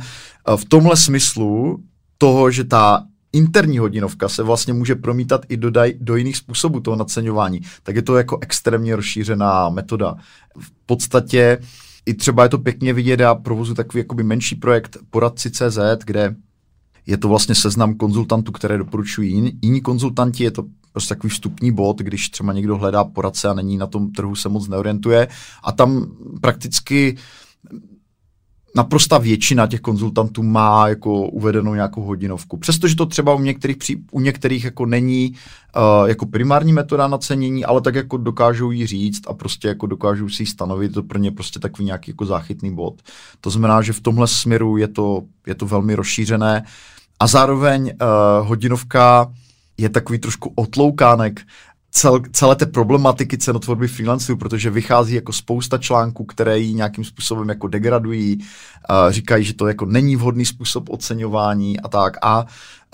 v 0.56 0.66
tomhle 0.66 0.98
smyslu 0.98 1.84
toho, 2.18 2.52
že 2.52 2.64
ta 2.64 3.06
interní 3.34 3.78
hodinovka 3.78 4.30
se 4.30 4.44
vlastně 4.44 4.74
může 4.74 4.96
promítat 4.96 5.46
i 5.50 5.58
do, 5.58 5.72
daj, 5.72 5.94
do 6.00 6.16
jiných 6.16 6.38
způsobů 6.38 6.80
toho 6.80 6.98
naceňování, 6.98 7.62
tak 7.84 7.96
je 7.96 8.02
to 8.02 8.18
jako 8.18 8.38
extrémně 8.42 8.96
rozšířená 8.96 9.70
metoda. 9.70 10.16
V 10.60 10.72
podstatě 10.86 11.60
i 12.06 12.14
třeba 12.14 12.44
je 12.44 12.50
to 12.50 12.58
pěkně 12.58 12.94
vidět, 12.94 13.20
já 13.20 13.36
provozu 13.36 13.74
takový 13.74 14.00
jakoby 14.00 14.24
menší 14.24 14.56
projekt 14.56 14.98
poradci 15.10 15.52
CZ, 15.52 15.80
kde 16.06 16.36
je 17.06 17.18
to 17.18 17.28
vlastně 17.28 17.56
seznam 17.56 17.94
konzultantů, 17.94 18.52
které 18.52 18.78
doporučují 18.78 19.34
jiní, 19.34 19.52
jiní 19.62 19.82
konzultanti, 19.82 20.44
je 20.44 20.52
to 20.52 20.64
prostě 20.92 21.16
takový 21.16 21.32
vstupní 21.32 21.72
bod, 21.72 22.00
když 22.00 22.30
třeba 22.30 22.54
někdo 22.54 22.78
hledá 22.78 23.04
poradce 23.04 23.50
a 23.50 23.54
není 23.54 23.78
na 23.78 23.88
tom 23.88 24.12
trhu, 24.12 24.36
se 24.36 24.50
moc 24.50 24.68
neorientuje. 24.68 25.28
A 25.64 25.72
tam 25.72 26.12
prakticky 26.42 27.18
naprosta 28.76 29.18
většina 29.18 29.68
těch 29.68 29.82
konzultantů 29.82 30.44
má 30.44 30.88
jako 30.88 31.28
uvedenou 31.28 31.74
nějakou 31.74 32.02
hodinovku. 32.02 32.58
Přestože 32.58 32.96
to 32.96 33.06
třeba 33.06 33.34
u 33.34 33.40
některých, 33.40 33.78
u 34.12 34.20
některých 34.20 34.64
jako 34.64 34.86
není 34.86 35.34
uh, 35.76 36.10
jako 36.10 36.26
primární 36.26 36.74
metoda 36.74 37.08
nacenění, 37.08 37.66
ale 37.66 37.82
tak 37.82 37.96
jako 37.96 38.18
dokážou 38.18 38.72
jí 38.72 38.88
říct 38.88 39.22
a 39.28 39.34
prostě 39.34 39.68
jako 39.68 39.88
dokážou 39.88 40.30
si 40.30 40.44
ji 40.44 40.48
stanovit, 40.48 40.94
to 40.94 41.04
pro 41.04 41.20
ně 41.20 41.32
prostě 41.32 41.60
takový 41.60 41.86
nějaký 41.86 42.12
jako 42.12 42.26
záchytný 42.26 42.76
bod. 42.76 43.02
To 43.42 43.50
znamená, 43.50 43.82
že 43.82 43.94
v 43.94 44.02
tomhle 44.02 44.28
směru 44.28 44.78
je 44.78 44.88
to, 44.88 45.22
je 45.48 45.56
to 45.56 45.66
velmi 45.66 45.96
rozšířené 45.96 46.64
a 47.20 47.28
zároveň 47.28 47.84
uh, 47.84 48.48
hodinovka 48.48 49.32
je 49.78 49.90
takový 49.90 50.20
trošku 50.20 50.52
otloukánek 50.56 51.42
cel, 51.94 52.22
celé 52.32 52.56
té 52.56 52.66
problematiky 52.66 53.38
cenotvorby 53.38 53.88
freelancerů, 53.88 54.38
protože 54.38 54.70
vychází 54.70 55.16
jako 55.16 55.34
spousta 55.34 55.78
článků, 55.78 56.26
které 56.26 56.60
ji 56.60 56.74
nějakým 56.74 57.04
způsobem 57.04 57.50
jako 57.50 57.68
degradují, 57.68 58.38
uh, 58.38 59.12
říkají, 59.12 59.44
že 59.44 59.54
to 59.54 59.68
jako 59.68 59.86
není 59.86 60.16
vhodný 60.16 60.46
způsob 60.46 60.90
oceňování 60.90 61.80
a 61.80 61.88
tak. 61.88 62.18
A 62.22 62.46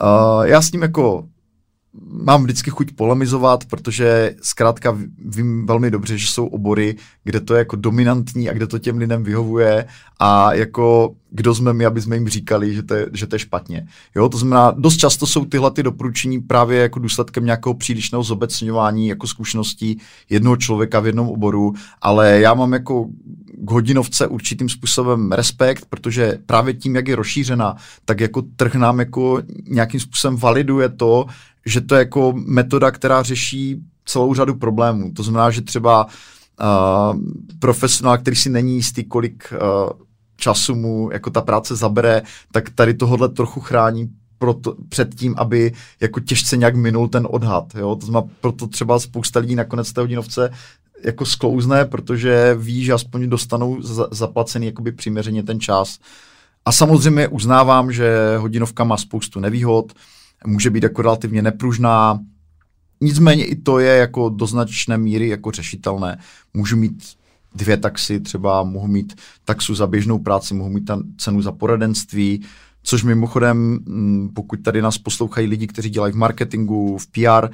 uh, 0.02 0.44
já 0.44 0.62
s 0.62 0.72
ním 0.72 0.82
jako 0.82 1.28
mám 1.94 2.44
vždycky 2.44 2.70
chuť 2.70 2.92
polemizovat, 2.92 3.66
protože 3.66 4.36
zkrátka 4.42 4.98
vím 5.26 5.66
velmi 5.66 5.92
dobře, 5.92 6.18
že 6.18 6.28
jsou 6.28 6.46
obory, 6.46 6.96
kde 7.24 7.40
to 7.40 7.54
je 7.54 7.58
jako 7.58 7.76
dominantní 7.76 8.50
a 8.50 8.54
kde 8.54 8.68
to 8.68 8.80
těm 8.80 8.98
lidem 8.98 9.24
vyhovuje 9.24 9.86
a 10.20 10.54
jako 10.54 11.16
kdo 11.32 11.56
jsme 11.56 11.74
my, 11.74 11.86
aby 11.86 12.02
jsme 12.02 12.16
jim 12.16 12.28
říkali, 12.28 12.76
že 12.76 12.84
to 12.84 12.94
je, 12.94 13.06
že 13.14 13.28
to 13.28 13.36
je 13.36 13.40
špatně. 13.40 13.88
Jo, 14.16 14.30
to 14.30 14.38
znamená, 14.38 14.72
dost 14.72 14.98
často 14.98 15.28
jsou 15.28 15.46
tyhle 15.46 15.72
ty 15.72 15.84
doporučení 15.84 16.40
právě 16.40 16.80
jako 16.80 17.00
důsledkem 17.00 17.46
nějakého 17.46 17.74
přílišného 17.74 18.24
zobecňování 18.24 19.08
jako 19.08 19.28
zkušeností 19.28 20.00
jednoho 20.30 20.58
člověka 20.58 21.00
v 21.00 21.06
jednom 21.06 21.30
oboru, 21.30 21.74
ale 22.02 22.40
já 22.40 22.54
mám 22.54 22.74
jako 22.74 23.08
k 23.58 23.72
hodinovce 23.72 24.28
určitým 24.28 24.70
způsobem 24.70 25.32
respekt, 25.32 25.86
protože 25.90 26.38
právě 26.46 26.74
tím, 26.74 26.96
jak 26.96 27.08
je 27.08 27.16
rozšířena, 27.16 27.76
tak 28.06 28.20
jako 28.20 28.42
trh 28.42 28.76
nám 28.76 29.00
jako 29.00 29.42
nějakým 29.68 30.00
způsobem 30.00 30.38
validuje 30.38 30.90
to, 30.90 31.26
že 31.66 31.82
to 31.82 31.96
je 31.96 32.00
jako 32.00 32.34
metoda, 32.36 32.92
která 32.92 33.24
řeší 33.24 33.82
celou 34.06 34.34
řadu 34.34 34.56
problémů. 34.56 35.12
To 35.14 35.24
znamená, 35.24 35.52
že 35.52 35.62
třeba 35.62 36.06
uh, 36.06 37.20
profesionál, 37.60 38.18
který 38.18 38.36
si 38.36 38.50
není 38.50 38.76
jistý, 38.76 39.04
kolik 39.04 39.54
uh, 39.54 39.90
času 40.38 40.76
mu 40.76 41.10
jako 41.12 41.30
ta 41.30 41.42
práce 41.42 41.76
zabere, 41.76 42.22
tak 42.52 42.70
tady 42.70 42.94
tohle 42.94 43.30
trochu 43.30 43.60
chrání 43.60 44.10
proto, 44.38 44.76
před 44.90 45.16
tím, 45.16 45.36
aby 45.38 45.74
jako 46.00 46.20
těžce 46.20 46.58
nějak 46.58 46.76
minul 46.76 47.08
ten 47.08 47.28
odhad. 47.32 47.76
Jo? 47.76 47.96
To 47.96 48.06
znamená, 48.06 48.34
proto 48.42 48.68
třeba 48.68 49.00
spousta 49.00 49.40
lidí 49.40 49.56
nakonec 49.56 49.94
té 49.94 50.02
hodinovce 50.02 50.52
jako 51.04 51.26
sklouzne, 51.26 51.86
protože 51.86 52.56
ví, 52.60 52.84
že 52.84 52.94
aspoň 52.94 53.30
dostanou 53.30 53.82
za, 53.82 54.08
zaplacený 54.12 54.66
jakoby 54.66 54.92
přiměřeně 54.92 55.44
ten 55.44 55.60
čas. 55.60 56.00
A 56.66 56.72
samozřejmě 56.72 57.28
uznávám, 57.28 57.92
že 57.92 58.38
hodinovka 58.38 58.84
má 58.84 58.98
spoustu 58.98 59.40
nevýhod, 59.40 59.94
může 60.48 60.70
být 60.70 60.84
jako 60.84 61.02
relativně 61.02 61.42
nepružná, 61.42 62.20
nicméně 63.02 63.46
i 63.46 63.56
to 63.56 63.80
je 63.80 63.96
jako 63.96 64.30
do 64.30 64.46
značné 64.46 64.98
míry 64.98 65.28
jako 65.28 65.52
řešitelné. 65.52 66.20
Můžu 66.54 66.78
mít 66.78 67.04
dvě 67.56 67.78
taxy, 67.78 68.20
třeba 68.20 68.64
mohu 68.64 68.88
mít 68.88 69.14
taxu 69.46 69.76
za 69.76 69.88
běžnou 69.88 70.20
práci, 70.20 70.54
mohu 70.54 70.70
mít 70.70 70.86
tam 70.86 71.04
cenu 71.18 71.42
za 71.42 71.52
poradenství, 71.52 72.46
což 72.84 73.04
mimochodem, 73.04 73.80
mm, 73.86 74.30
pokud 74.34 74.64
tady 74.64 74.82
nás 74.82 74.98
poslouchají 74.98 75.48
lidi, 75.48 75.68
kteří 75.68 75.90
dělají 75.90 76.14
v 76.14 76.18
marketingu, 76.18 76.98
v 76.98 77.08
PR, 77.08 77.50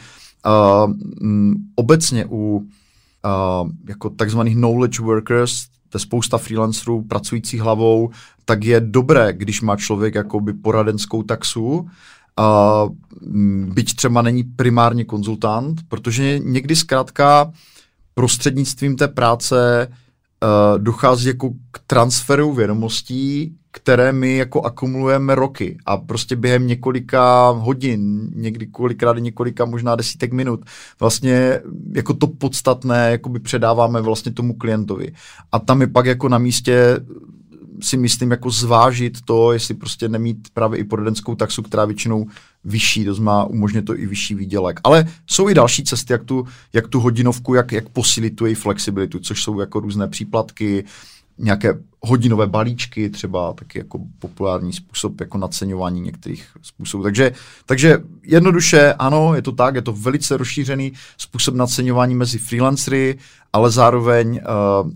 uh, 0.46 0.94
um, 1.22 1.56
obecně 1.76 2.26
u 2.26 2.58
uh, 2.58 3.70
jako 3.88 4.10
takzvaných 4.10 4.56
knowledge 4.56 5.02
workers, 5.02 5.66
to 5.90 5.96
je 5.96 6.00
spousta 6.00 6.38
freelancerů 6.38 7.02
pracujících 7.02 7.62
hlavou, 7.62 8.10
tak 8.46 8.64
je 8.64 8.80
dobré, 8.80 9.34
když 9.34 9.62
má 9.62 9.76
člověk 9.76 10.16
jakoby 10.16 10.54
poradenskou 10.54 11.24
taxu, 11.24 11.90
Uh, 12.40 12.90
byť 13.74 13.96
třeba 13.96 14.22
není 14.22 14.44
primárně 14.44 15.06
konzultant, 15.06 15.82
protože 15.88 16.40
někdy 16.40 16.76
zkrátka 16.76 17.52
prostřednictvím 18.14 18.96
té 18.96 19.08
práce 19.08 19.88
uh, 19.88 20.80
dochází 20.80 21.28
jako 21.28 21.50
k 21.72 21.80
transferu 21.88 22.54
vědomostí, 22.54 23.56
které 23.72 24.12
my 24.12 24.38
jako 24.38 24.62
akumulujeme 24.62 25.36
roky 25.36 25.78
a 25.86 25.98
prostě 25.98 26.36
během 26.36 26.68
několika 26.68 27.50
hodin, 27.50 28.30
někdy 28.36 28.68
kolikrát 28.68 29.18
několika 29.18 29.66
možná 29.66 29.96
desítek 29.96 30.34
minut, 30.34 30.66
vlastně 31.00 31.60
jako 31.96 32.14
to 32.14 32.28
podstatné 32.28 33.12
jakoby 33.12 33.40
předáváme 33.40 34.02
vlastně 34.02 34.32
tomu 34.32 34.54
klientovi. 34.54 35.12
A 35.52 35.60
tam 35.60 35.82
je 35.82 35.88
pak 35.88 36.06
jako 36.06 36.30
na 36.30 36.38
místě 36.38 37.00
si 37.82 37.98
myslím 37.98 38.32
jako 38.32 38.50
zvážit 38.50 39.22
to, 39.26 39.52
jestli 39.52 39.74
prostě 39.74 40.10
nemít 40.10 40.48
právě 40.54 40.80
i 40.80 40.84
poradenskou 40.84 41.36
taxu, 41.36 41.62
která 41.62 41.86
většinou 41.86 42.26
vyšší, 42.64 43.06
to 43.06 43.14
znamená 43.14 43.44
umožňuje 43.44 43.82
to 43.82 44.00
i 44.00 44.06
vyšší 44.06 44.36
výdělek. 44.36 44.80
Ale 44.84 45.08
jsou 45.28 45.50
i 45.50 45.54
další 45.54 45.84
cesty, 45.84 46.14
jak 46.14 46.24
tu, 46.24 46.48
jak 46.74 46.88
tu 46.88 47.00
hodinovku, 47.00 47.54
jak, 47.54 47.72
jak 47.72 47.90
posílit 47.90 48.36
tu 48.36 48.46
její 48.46 48.56
flexibilitu, 48.56 49.20
což 49.20 49.44
jsou 49.44 49.60
jako 49.60 49.80
různé 49.80 50.08
příplatky, 50.08 50.86
nějaké 51.38 51.80
hodinové 52.02 52.48
balíčky, 52.48 53.10
třeba 53.10 53.54
taky 53.54 53.80
jako 53.80 54.00
populární 54.20 54.74
způsob 54.74 55.20
jako 55.20 55.38
naceňování 55.38 56.02
některých 56.02 56.48
způsobů. 56.62 57.04
Takže, 57.04 57.32
takže 57.66 57.98
jednoduše, 58.24 58.94
ano, 58.94 59.36
je 59.36 59.42
to 59.42 59.52
tak, 59.52 59.76
je 59.76 59.82
to 59.82 59.94
velice 59.94 60.38
rozšířený 60.38 60.94
způsob 61.18 61.56
naceňování 61.56 62.16
mezi 62.16 62.38
freelancery, 62.38 63.18
ale 63.54 63.72
zároveň 63.72 64.30
uh, 64.30 64.90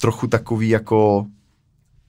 trochu 0.00 0.26
takový 0.26 0.68
jako, 0.68 1.26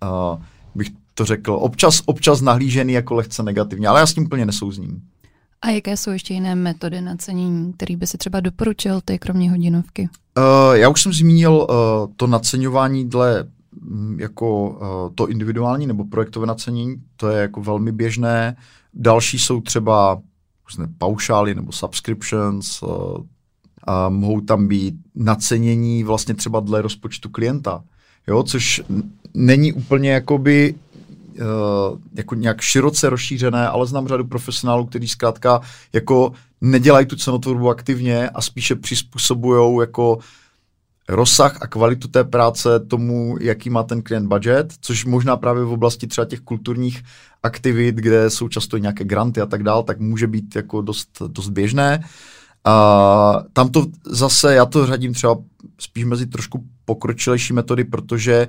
uh, 0.03 0.41
bych 0.75 0.87
to 1.13 1.25
řekl, 1.25 1.53
občas, 1.53 2.01
občas 2.05 2.41
nahlížený 2.41 2.93
jako 2.93 3.13
lehce 3.13 3.43
negativně, 3.43 3.87
ale 3.87 3.99
já 3.99 4.05
s 4.05 4.13
tím 4.13 4.25
úplně 4.25 4.45
nesouzním. 4.45 5.01
A 5.61 5.69
jaké 5.69 5.97
jsou 5.97 6.11
ještě 6.11 6.33
jiné 6.33 6.55
metody 6.55 7.01
nacenění, 7.01 7.73
které 7.73 7.95
by 7.95 8.07
si 8.07 8.17
třeba 8.17 8.39
doporučil 8.39 9.01
ty, 9.05 9.19
kromě 9.19 9.51
hodinovky? 9.51 10.09
Uh, 10.37 10.75
já 10.75 10.89
už 10.89 11.01
jsem 11.01 11.13
zmínil 11.13 11.53
uh, 11.53 12.13
to 12.15 12.27
naceňování 12.27 13.09
dle 13.09 13.45
mm, 13.81 14.19
jako 14.19 14.69
uh, 14.69 15.15
to 15.15 15.27
individuální 15.27 15.87
nebo 15.87 16.05
projektové 16.05 16.47
nacenění, 16.47 16.95
to 17.15 17.29
je 17.29 17.41
jako 17.41 17.61
velmi 17.61 17.91
běžné. 17.91 18.55
Další 18.93 19.39
jsou 19.39 19.61
třeba 19.61 20.21
různé 20.69 20.87
paušály 20.97 21.55
nebo 21.55 21.71
subscriptions, 21.71 22.83
uh, 22.83 22.89
a 23.87 24.09
mohou 24.09 24.41
tam 24.41 24.67
být 24.67 24.95
nacenění 25.15 26.03
vlastně 26.03 26.33
třeba 26.33 26.59
dle 26.59 26.81
rozpočtu 26.81 27.29
klienta, 27.29 27.83
jo, 28.27 28.43
což 28.43 28.81
není 29.33 29.73
úplně 29.73 30.11
jakoby 30.11 30.75
uh, 31.39 31.99
jako 32.15 32.35
nějak 32.35 32.61
široce 32.61 33.09
rozšířené, 33.09 33.67
ale 33.67 33.87
znám 33.87 34.07
řadu 34.07 34.25
profesionálů, 34.25 34.85
kteří 34.85 35.07
zkrátka 35.07 35.61
jako 35.93 36.31
nedělají 36.61 37.05
tu 37.05 37.15
cenotvorbu 37.15 37.69
aktivně 37.69 38.29
a 38.29 38.41
spíše 38.41 38.75
přizpůsobují 38.75 39.79
jako 39.79 40.19
rozsah 41.09 41.61
a 41.61 41.67
kvalitu 41.67 42.07
té 42.07 42.23
práce 42.23 42.79
tomu, 42.79 43.37
jaký 43.41 43.69
má 43.69 43.83
ten 43.83 44.01
klient 44.01 44.27
budget, 44.27 44.73
což 44.81 45.05
možná 45.05 45.37
právě 45.37 45.63
v 45.63 45.71
oblasti 45.71 46.07
třeba 46.07 46.25
těch 46.25 46.39
kulturních 46.39 47.03
aktivit, 47.43 47.95
kde 47.95 48.29
jsou 48.29 48.47
často 48.47 48.77
nějaké 48.77 49.03
granty 49.03 49.41
a 49.41 49.45
tak 49.45 49.63
dál, 49.63 49.83
tak 49.83 49.99
může 49.99 50.27
být 50.27 50.55
jako 50.55 50.81
dost, 50.81 51.21
dost 51.27 51.49
běžné. 51.49 52.03
A 52.67 53.43
tam 53.53 53.69
to 53.69 53.85
zase, 54.05 54.55
já 54.55 54.65
to 54.65 54.85
řadím 54.85 55.13
třeba 55.13 55.37
spíš 55.79 56.05
mezi 56.05 56.25
trošku 56.25 56.63
pokročilejší 56.85 57.53
metody, 57.53 57.83
protože 57.83 58.47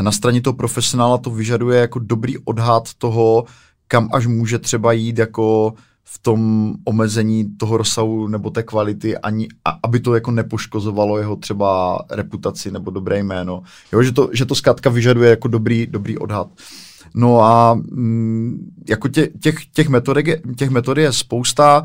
na 0.00 0.12
straně 0.12 0.40
toho 0.40 0.54
profesionála 0.54 1.18
to 1.18 1.30
vyžaduje 1.30 1.80
jako 1.80 1.98
dobrý 1.98 2.38
odhad 2.38 2.94
toho, 2.94 3.44
kam 3.88 4.08
až 4.12 4.26
může 4.26 4.58
třeba 4.58 4.92
jít 4.92 5.18
jako 5.18 5.74
v 6.04 6.18
tom 6.18 6.72
omezení 6.84 7.56
toho 7.56 7.76
rozsahu 7.76 8.28
nebo 8.28 8.50
té 8.50 8.62
kvality, 8.62 9.18
ani, 9.18 9.48
a, 9.64 9.78
aby 9.82 10.00
to 10.00 10.14
jako 10.14 10.30
nepoškozovalo 10.30 11.18
jeho 11.18 11.36
třeba 11.36 11.98
reputaci 12.10 12.70
nebo 12.70 12.90
dobré 12.90 13.18
jméno. 13.18 13.62
Jo, 13.92 14.02
že 14.02 14.12
to, 14.12 14.30
že 14.32 14.46
to 14.46 14.54
zkrátka 14.54 14.90
vyžaduje 14.90 15.30
jako 15.30 15.48
dobrý, 15.48 15.86
dobrý 15.86 16.18
odhad. 16.18 16.48
No 17.14 17.40
a 17.40 17.74
mm, 17.74 18.70
jako 18.88 19.08
tě, 19.08 19.28
těch, 19.40 19.66
těch, 19.66 19.88
metodek, 19.88 20.26
těch 20.56 20.70
metod 20.70 20.98
je 20.98 21.12
spousta. 21.12 21.82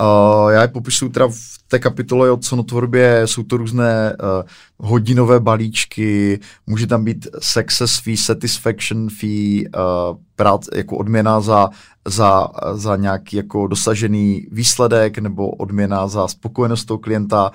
Uh, 0.00 0.50
já 0.50 0.62
je 0.62 0.68
popisuju 0.68 1.10
teda 1.10 1.28
v 1.28 1.58
té 1.68 1.78
kapitole 1.78 2.30
o 2.30 2.36
cenotvorbě, 2.36 3.22
jsou 3.24 3.42
to 3.42 3.56
různé 3.56 4.16
uh, 4.16 4.88
hodinové 4.88 5.40
balíčky, 5.40 6.40
může 6.66 6.86
tam 6.86 7.04
být 7.04 7.26
success 7.38 7.98
fee, 7.98 8.16
satisfaction 8.16 9.08
fee, 9.10 9.64
uh, 9.68 10.16
prát, 10.36 10.60
jako 10.74 10.96
odměna 10.96 11.40
za, 11.40 11.70
za, 12.08 12.48
za 12.74 12.96
nějaký 12.96 13.36
jako 13.36 13.66
dosažený 13.66 14.46
výsledek 14.50 15.18
nebo 15.18 15.50
odměna 15.50 16.08
za 16.08 16.28
spokojenost 16.28 16.84
toho 16.84 16.98
klienta. 16.98 17.50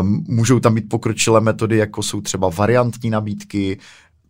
Um, 0.00 0.24
můžou 0.28 0.60
tam 0.60 0.74
být 0.74 0.88
pokročilé 0.88 1.40
metody, 1.40 1.76
jako 1.76 2.02
jsou 2.02 2.20
třeba 2.20 2.48
variantní 2.48 3.10
nabídky, 3.10 3.78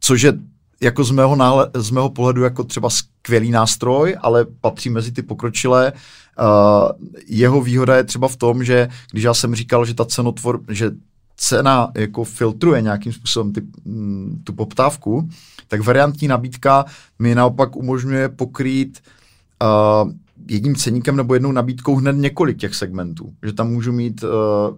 což 0.00 0.22
je 0.22 0.32
jako 0.80 1.04
z 1.04 1.10
mého, 1.10 1.36
nále, 1.36 1.70
z 1.74 1.90
mého 1.90 2.10
pohledu 2.10 2.42
jako 2.42 2.64
třeba 2.64 2.90
skvělý 2.90 3.50
nástroj, 3.50 4.16
ale 4.20 4.46
patří 4.60 4.90
mezi 4.90 5.12
ty 5.12 5.22
pokročilé. 5.22 5.92
Uh, 5.92 6.90
jeho 7.26 7.60
výhoda 7.60 7.96
je 7.96 8.04
třeba 8.04 8.28
v 8.28 8.36
tom, 8.36 8.64
že 8.64 8.88
když 9.10 9.24
já 9.24 9.34
jsem 9.34 9.54
říkal, 9.54 9.84
že 9.84 9.94
ta 9.94 10.04
cenotvor, 10.04 10.60
že 10.68 10.90
cena 11.36 11.92
jako 11.94 12.24
filtruje 12.24 12.82
nějakým 12.82 13.12
způsobem 13.12 13.52
ty, 13.52 13.62
mm, 13.84 14.40
tu 14.44 14.52
poptávku, 14.52 15.28
tak 15.68 15.80
variantní 15.80 16.28
nabídka 16.28 16.84
mi 17.18 17.34
naopak 17.34 17.76
umožňuje 17.76 18.28
pokrýt 18.28 19.00
uh, 19.62 20.12
jedním 20.48 20.76
ceníkem 20.76 21.16
nebo 21.16 21.34
jednou 21.34 21.52
nabídkou 21.52 21.96
hned 21.96 22.16
několik 22.16 22.56
těch 22.56 22.74
segmentů. 22.74 23.32
Že 23.42 23.52
tam 23.52 23.70
můžu 23.70 23.92
mít 23.92 24.22
uh, 24.22 24.30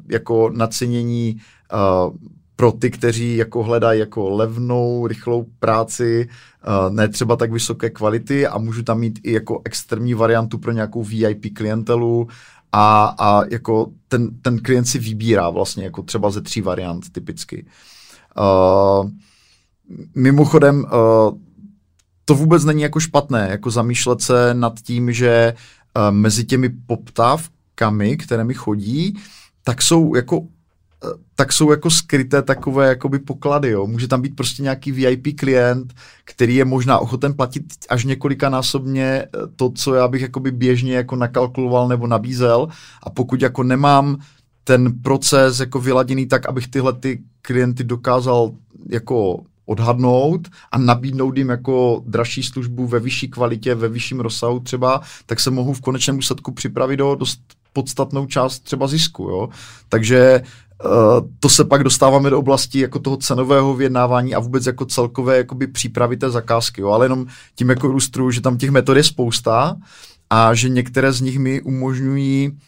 jako 0.09 0.51
nacenění 0.51 1.41
uh, 1.73 2.15
pro 2.57 2.73
ty, 2.73 2.91
kteří 2.91 3.37
jako 3.37 3.63
hledají 3.63 4.01
jako 4.01 4.31
levnou, 4.31 5.07
rychlou 5.07 5.47
práci, 5.59 6.29
uh, 6.29 6.95
ne 6.95 7.09
třeba 7.09 7.37
tak 7.37 7.53
vysoké 7.53 7.91
kvality 7.91 8.47
a 8.47 8.59
můžu 8.59 8.83
tam 8.83 9.01
mít 9.01 9.19
i 9.23 9.33
jako 9.33 9.61
extrémní 9.65 10.15
variantu 10.15 10.59
pro 10.59 10.73
nějakou 10.73 11.03
VIP 11.03 11.55
klientelu 11.55 12.29
a, 12.73 13.15
a 13.19 13.45
jako 13.51 13.87
ten, 14.09 14.31
ten 14.43 14.59
klient 14.59 14.85
si 14.85 14.99
vybírá 14.99 15.51
vlastně 15.51 15.85
jako 15.85 16.03
třeba 16.03 16.31
ze 16.31 16.43
tří 16.43 16.61
variant 16.61 17.13
typicky. 17.13 17.67
Uh, 18.39 19.11
mimochodem, 20.15 20.85
uh, 20.85 21.39
to 22.25 22.35
vůbec 22.35 22.65
není 22.65 22.83
jako 22.83 23.01
špatné, 23.01 23.49
jako 23.51 23.71
zamýšlet 23.71 24.21
se 24.21 24.55
nad 24.55 24.81
tím, 24.81 25.13
že 25.13 25.55
uh, 25.97 26.15
mezi 26.15 26.45
těmi 26.45 26.69
poptávkami, 26.69 28.17
které 28.17 28.45
mi 28.45 28.55
chodí, 28.55 29.19
tak 29.65 29.83
jsou 29.83 30.15
jako 30.15 30.41
tak 31.35 31.53
jsou 31.53 31.71
jako 31.71 31.91
skryté 31.91 32.43
takové 32.43 32.89
jakoby 32.89 33.19
poklady, 33.19 33.71
jo. 33.71 33.87
Může 33.87 34.09
tam 34.09 34.23
být 34.23 34.37
prostě 34.37 34.63
nějaký 34.63 34.93
VIP 34.93 35.39
klient, 35.39 35.95
který 36.25 36.55
je 36.55 36.65
možná 36.65 36.99
ochoten 36.99 37.35
platit 37.35 37.65
až 37.89 38.05
několikanásobně 38.05 39.05
eh, 39.05 39.29
to, 39.57 39.71
co 39.71 39.95
já 39.95 40.09
bych 40.09 40.23
jakoby 40.23 40.51
běžně 40.51 40.95
jako 40.95 41.17
nakalkuloval 41.17 41.89
nebo 41.89 42.07
nabízel 42.07 42.69
a 43.03 43.11
pokud 43.11 43.43
jako 43.43 43.63
nemám 43.63 44.19
ten 44.65 45.01
proces 45.03 45.61
jako 45.61 45.81
vyladěný 45.81 46.27
tak, 46.27 46.47
abych 46.47 46.69
tyhle 46.69 46.93
ty 46.93 47.23
klienty 47.43 47.85
dokázal 47.85 48.51
jako 48.91 49.43
odhadnout 49.67 50.49
a 50.73 50.79
nabídnout 50.79 51.37
jim 51.37 51.49
jako 51.49 52.03
dražší 52.07 52.43
službu 52.43 52.87
ve 52.87 53.01
vyšší 53.01 53.29
kvalitě, 53.29 53.75
ve 53.75 53.89
vyšším 53.89 54.21
rozsahu 54.21 54.61
třeba, 54.61 55.01
tak 55.27 55.41
se 55.41 55.51
mohu 55.51 55.73
v 55.73 55.81
konečném 55.81 56.19
úsledku 56.19 56.53
připravit 56.53 56.97
do 56.97 57.15
dost 57.15 57.41
podstatnou 57.73 58.27
část 58.27 58.61
třeba 58.61 58.87
zisku. 58.87 59.23
Jo? 59.23 59.49
Takže 59.89 60.43
to 61.41 61.49
se 61.49 61.65
pak 61.65 61.85
dostáváme 61.85 62.31
do 62.31 62.39
oblasti 62.39 62.81
jako 62.81 62.99
toho 62.99 63.17
cenového 63.17 63.75
vyjednávání 63.75 64.35
a 64.35 64.39
vůbec 64.39 64.67
jako 64.67 64.85
celkové 64.85 65.37
jakoby 65.37 65.67
přípravy 65.67 66.17
té 66.17 66.31
zakázky, 66.31 66.81
jo? 66.81 66.89
ale 66.89 67.05
jenom 67.05 67.27
tím 67.55 67.71
jako 67.71 67.87
ilustruju, 67.87 68.31
že 68.31 68.41
tam 68.41 68.59
těch 68.59 68.71
metod 68.71 68.97
je 68.97 69.05
spousta 69.05 69.77
a 70.31 70.55
že 70.55 70.69
některé 70.69 71.13
z 71.13 71.21
nich 71.21 71.39
mi 71.39 71.63
umožňují 71.63 72.59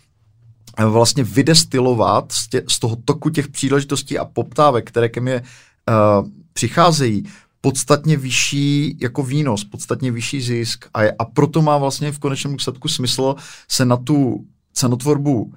eh, 0.79 0.85
vlastně 0.85 1.25
vydestilovat 1.25 2.33
z, 2.33 2.49
tě, 2.49 2.63
z 2.69 2.79
toho 2.79 2.97
toku 3.05 3.31
těch 3.31 3.49
příležitostí 3.49 4.19
a 4.19 4.25
poptávek, 4.25 4.89
které 4.89 5.09
ke 5.09 5.21
mně 5.21 5.43
uh, 5.43 6.29
přicházejí, 6.53 7.25
podstatně 7.61 8.17
vyšší 8.17 8.99
jako 9.01 9.23
výnos, 9.23 9.65
podstatně 9.65 10.11
vyšší 10.11 10.41
zisk 10.41 10.85
a, 10.95 11.03
je, 11.03 11.15
a 11.19 11.25
proto 11.25 11.63
má 11.63 11.79
vlastně 11.79 12.13
v 12.13 12.19
konečném 12.19 12.55
úsledku 12.55 12.89
smysl 12.89 13.35
se 13.69 13.85
na 13.85 13.97
tu 13.97 14.45
cenotvorbu 14.73 15.53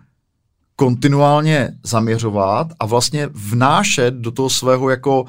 kontinuálně 0.80 1.72
zaměřovat 1.84 2.68
a 2.80 2.86
vlastně 2.86 3.30
vnášet 3.34 4.14
do 4.14 4.32
toho 4.32 4.50
svého 4.50 4.90
jako 4.90 5.26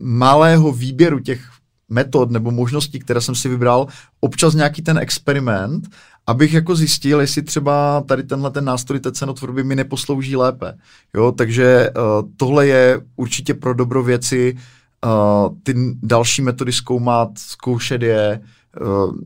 malého 0.00 0.72
výběru 0.72 1.20
těch 1.20 1.50
metod 1.88 2.30
nebo 2.30 2.50
možností, 2.50 2.98
které 2.98 3.20
jsem 3.20 3.34
si 3.34 3.48
vybral, 3.48 3.86
občas 4.20 4.54
nějaký 4.54 4.82
ten 4.82 4.98
experiment, 4.98 5.88
abych 6.26 6.52
jako 6.52 6.76
zjistil, 6.76 7.20
jestli 7.20 7.42
třeba 7.42 8.00
tady 8.00 8.22
tenhle 8.22 8.50
ten 8.50 8.64
nástroj 8.64 9.00
té 9.00 9.12
cenotvorby 9.12 9.64
mi 9.64 9.76
neposlouží 9.76 10.36
lépe. 10.36 10.74
Jo, 11.14 11.32
takže 11.32 11.90
uh, 11.90 12.28
tohle 12.36 12.66
je 12.66 13.00
určitě 13.16 13.54
pro 13.54 13.74
dobro 13.74 14.02
věci, 14.02 14.56
uh, 15.04 15.56
ty 15.62 15.74
další 16.02 16.42
metody 16.42 16.72
zkoumat, 16.72 17.30
zkoušet 17.36 18.02
je, 18.02 18.40
uh, 18.42 18.46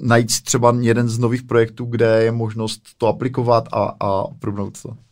najít 0.00 0.42
třeba 0.42 0.76
jeden 0.80 1.08
z 1.08 1.18
nových 1.18 1.42
projektů, 1.42 1.84
kde 1.84 2.24
je 2.24 2.32
možnost 2.32 2.82
to 2.98 3.06
aplikovat 3.06 3.68
a, 3.72 3.94
a 4.00 4.24
probnout 4.38 4.82
to. 4.82 5.05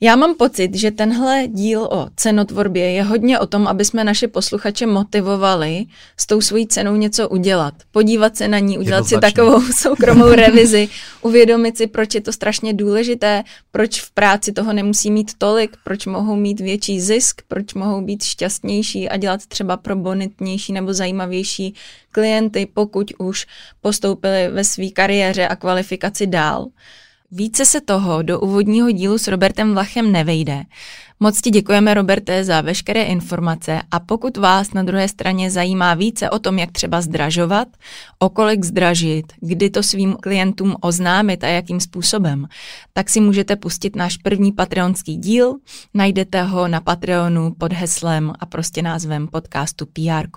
Já 0.00 0.16
mám 0.16 0.34
pocit, 0.34 0.74
že 0.74 0.90
tenhle 0.90 1.48
díl 1.48 1.82
o 1.82 2.08
cenotvorbě 2.16 2.90
je 2.90 3.02
hodně 3.02 3.38
o 3.38 3.46
tom, 3.46 3.66
aby 3.66 3.84
jsme 3.84 4.04
naše 4.04 4.28
posluchače 4.28 4.86
motivovali 4.86 5.84
s 6.16 6.26
tou 6.26 6.40
svojí 6.40 6.66
cenou 6.66 6.96
něco 6.96 7.28
udělat. 7.28 7.74
Podívat 7.90 8.36
se 8.36 8.48
na 8.48 8.58
ní, 8.58 8.78
udělat 8.78 9.06
si 9.06 9.18
takovou 9.18 9.62
soukromou 9.76 10.28
revizi, 10.28 10.88
uvědomit 11.22 11.76
si, 11.76 11.86
proč 11.86 12.14
je 12.14 12.20
to 12.20 12.32
strašně 12.32 12.74
důležité, 12.74 13.44
proč 13.70 14.00
v 14.00 14.10
práci 14.10 14.52
toho 14.52 14.72
nemusí 14.72 15.10
mít 15.10 15.30
tolik, 15.38 15.76
proč 15.84 16.06
mohou 16.06 16.36
mít 16.36 16.60
větší 16.60 17.00
zisk, 17.00 17.42
proč 17.48 17.74
mohou 17.74 18.00
být 18.00 18.22
šťastnější 18.22 19.08
a 19.08 19.16
dělat 19.16 19.46
třeba 19.46 19.76
pro 19.76 19.96
bonitnější 19.96 20.72
nebo 20.72 20.94
zajímavější 20.94 21.74
klienty, 22.10 22.66
pokud 22.74 23.12
už 23.18 23.46
postoupili 23.80 24.48
ve 24.48 24.64
své 24.64 24.88
kariéře 24.88 25.48
a 25.48 25.56
kvalifikaci 25.56 26.26
dál. 26.26 26.66
Více 27.30 27.66
se 27.66 27.80
toho 27.80 28.22
do 28.22 28.40
úvodního 28.40 28.90
dílu 28.90 29.18
s 29.18 29.28
Robertem 29.28 29.72
Vlachem 29.72 30.12
nevejde. 30.12 30.64
Moc 31.20 31.40
ti 31.40 31.50
děkujeme, 31.50 31.94
Roberte, 31.94 32.44
za 32.44 32.60
veškeré 32.60 33.02
informace 33.02 33.82
a 33.90 34.00
pokud 34.00 34.36
vás 34.36 34.72
na 34.72 34.82
druhé 34.82 35.08
straně 35.08 35.50
zajímá 35.50 35.94
více 35.94 36.30
o 36.30 36.38
tom, 36.38 36.58
jak 36.58 36.72
třeba 36.72 37.00
zdražovat, 37.00 37.68
o 38.18 38.28
kolik 38.28 38.64
zdražit, 38.64 39.32
kdy 39.40 39.70
to 39.70 39.82
svým 39.82 40.16
klientům 40.20 40.76
oznámit 40.80 41.44
a 41.44 41.46
jakým 41.46 41.80
způsobem, 41.80 42.48
tak 42.92 43.10
si 43.10 43.20
můžete 43.20 43.56
pustit 43.56 43.96
náš 43.96 44.16
první 44.16 44.52
patreonský 44.52 45.16
díl. 45.16 45.54
Najdete 45.94 46.42
ho 46.42 46.68
na 46.68 46.80
Patreonu 46.80 47.54
pod 47.58 47.72
heslem 47.72 48.32
a 48.40 48.46
prostě 48.46 48.82
názvem 48.82 49.28
podcastu 49.28 49.86
PR. 49.86 50.28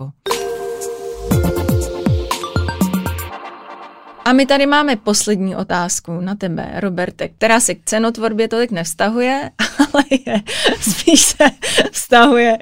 A 4.26 4.34
my 4.34 4.46
tady 4.46 4.66
máme 4.66 4.96
poslední 4.96 5.56
otázku 5.56 6.22
na 6.22 6.36
tebe, 6.36 6.72
Roberte, 6.76 7.28
která 7.28 7.60
se 7.60 7.76
k 7.76 7.86
cenotvorbě 7.86 8.48
tolik 8.48 8.72
nevztahuje, 8.72 9.52
ale 9.80 10.04
je, 10.28 10.42
spíš 10.82 11.22
se 11.22 11.50
vztahuje 11.92 12.58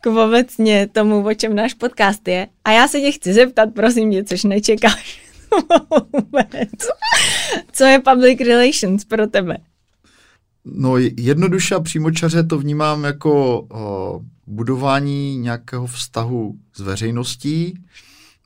k 0.00 0.06
obecně 0.06 0.88
tomu, 0.92 1.26
o 1.26 1.34
čem 1.34 1.54
náš 1.54 1.74
podcast 1.74 2.28
je. 2.28 2.48
A 2.64 2.72
já 2.72 2.88
se 2.88 3.00
tě 3.00 3.12
chci 3.12 3.34
zeptat, 3.34 3.68
prosím 3.74 4.12
tě, 4.12 4.24
což 4.24 4.44
nečekáš 4.44 5.22
vůbec. 6.12 6.70
Co 7.72 7.84
je 7.84 7.98
public 7.98 8.40
relations 8.40 9.04
pro 9.04 9.26
tebe? 9.26 9.56
No 10.64 10.96
jednoduše 10.98 11.74
a 11.74 11.80
přímočaře 11.80 12.42
to 12.42 12.58
vnímám 12.58 13.04
jako 13.04 13.66
o, 13.70 14.20
budování 14.46 15.38
nějakého 15.38 15.86
vztahu 15.86 16.54
s 16.76 16.80
veřejností, 16.80 17.78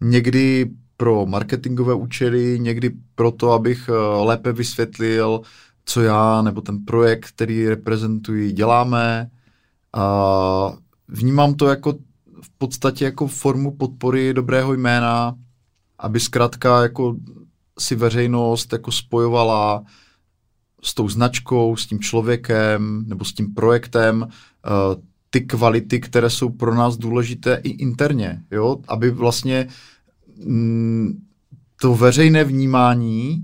někdy 0.00 0.70
pro 0.98 1.26
marketingové 1.26 1.94
účely, 1.94 2.58
někdy 2.60 2.90
proto, 3.14 3.52
abych 3.52 3.88
eh, 3.88 3.92
lépe 4.24 4.52
vysvětlil, 4.52 5.40
co 5.84 6.02
já 6.02 6.42
nebo 6.42 6.60
ten 6.60 6.84
projekt, 6.84 7.26
který 7.28 7.68
reprezentuji, 7.68 8.52
děláme. 8.52 9.30
A 9.92 10.72
vnímám 11.08 11.54
to 11.54 11.66
jako 11.66 11.92
v 12.42 12.50
podstatě 12.58 13.04
jako 13.04 13.26
formu 13.26 13.70
podpory 13.70 14.34
dobrého 14.34 14.74
jména, 14.74 15.34
aby 15.98 16.20
zkrátka 16.20 16.82
jako 16.82 17.16
si 17.78 17.94
veřejnost 17.94 18.72
jako 18.72 18.92
spojovala 18.92 19.84
s 20.82 20.94
tou 20.94 21.08
značkou, 21.08 21.76
s 21.76 21.86
tím 21.86 22.00
člověkem 22.00 23.04
nebo 23.06 23.24
s 23.24 23.32
tím 23.32 23.54
projektem 23.54 24.22
uh, 24.22 24.28
ty 25.30 25.40
kvality, 25.40 26.00
které 26.00 26.30
jsou 26.30 26.48
pro 26.48 26.74
nás 26.74 26.96
důležité 26.96 27.60
i 27.62 27.68
interně, 27.68 28.42
jo? 28.50 28.76
aby 28.88 29.10
vlastně 29.10 29.68
to 31.80 31.94
veřejné 31.94 32.44
vnímání 32.44 33.42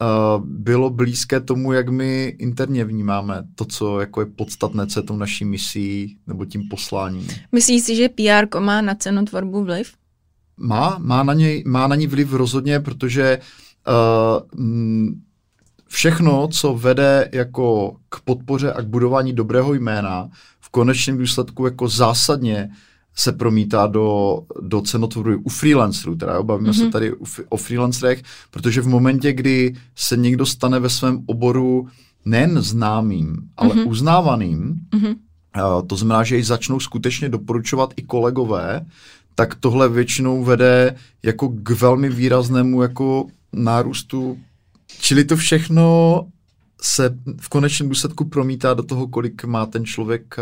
uh, 0.00 0.44
bylo 0.46 0.90
blízké 0.90 1.40
tomu, 1.40 1.72
jak 1.72 1.88
my 1.88 2.24
interně 2.38 2.84
vnímáme 2.84 3.44
to, 3.54 3.64
co 3.64 4.00
jako 4.00 4.20
je 4.20 4.26
podstatné, 4.26 4.86
co 4.86 5.00
je 5.00 5.04
tou 5.04 5.16
naší 5.16 5.44
misí 5.44 6.18
nebo 6.26 6.44
tím 6.44 6.68
posláním. 6.68 7.26
Myslíš 7.52 7.82
si, 7.82 7.96
že 7.96 8.08
PR 8.08 8.60
má 8.60 8.80
na 8.80 8.94
cenotvorbu 8.94 9.64
vliv? 9.64 9.92
Má, 10.56 10.98
má 10.98 11.22
na, 11.22 11.34
něj, 11.34 11.64
má 11.66 11.86
na 11.86 11.96
ní 11.96 12.06
vliv 12.06 12.32
rozhodně, 12.32 12.80
protože 12.80 13.38
uh, 13.88 14.66
všechno, 15.88 16.48
co 16.48 16.74
vede 16.74 17.28
jako 17.32 17.96
k 18.08 18.20
podpoře 18.20 18.72
a 18.72 18.82
k 18.82 18.86
budování 18.86 19.32
dobrého 19.32 19.74
jména, 19.74 20.28
v 20.60 20.68
konečném 20.70 21.18
důsledku 21.18 21.64
jako 21.64 21.88
zásadně 21.88 22.70
se 23.18 23.32
promítá 23.32 23.86
do, 23.86 24.38
do 24.60 24.80
cenotvorby 24.80 25.36
u 25.36 25.48
freelancerů, 25.48 26.16
teda 26.16 26.42
bavíme 26.42 26.70
mm-hmm. 26.70 26.76
se 26.76 26.82
mhm. 26.82 26.92
tady 26.92 27.12
o 27.48 27.56
freelancerech, 27.56 28.22
protože 28.50 28.80
v 28.80 28.88
momentě, 28.88 29.32
kdy 29.32 29.74
se 29.96 30.16
někdo 30.16 30.46
stane 30.46 30.80
ve 30.80 30.88
svém 30.88 31.22
oboru 31.26 31.88
nejen 32.24 32.62
známým, 32.62 33.36
ale 33.56 33.74
mm-hmm. 33.74 33.88
uznávaným, 33.88 34.74
mm-hmm. 34.90 35.86
to 35.86 35.96
znamená, 35.96 36.24
že 36.24 36.36
ji 36.36 36.44
začnou 36.44 36.80
skutečně 36.80 37.28
doporučovat 37.28 37.94
i 37.96 38.02
kolegové, 38.02 38.86
tak 39.34 39.54
tohle 39.54 39.88
většinou 39.88 40.44
vede 40.44 40.96
jako 41.22 41.48
k 41.48 41.70
velmi 41.70 42.08
výraznému 42.08 42.82
jako 42.82 43.26
nárůstu. 43.52 44.38
Čili 45.00 45.24
to 45.24 45.36
všechno 45.36 46.26
se 46.82 47.18
v 47.40 47.48
konečném 47.48 47.88
důsledku 47.88 48.24
promítá 48.24 48.74
do 48.74 48.82
toho, 48.82 49.06
kolik 49.06 49.44
má 49.44 49.66
ten 49.66 49.84
člověk 49.84 50.36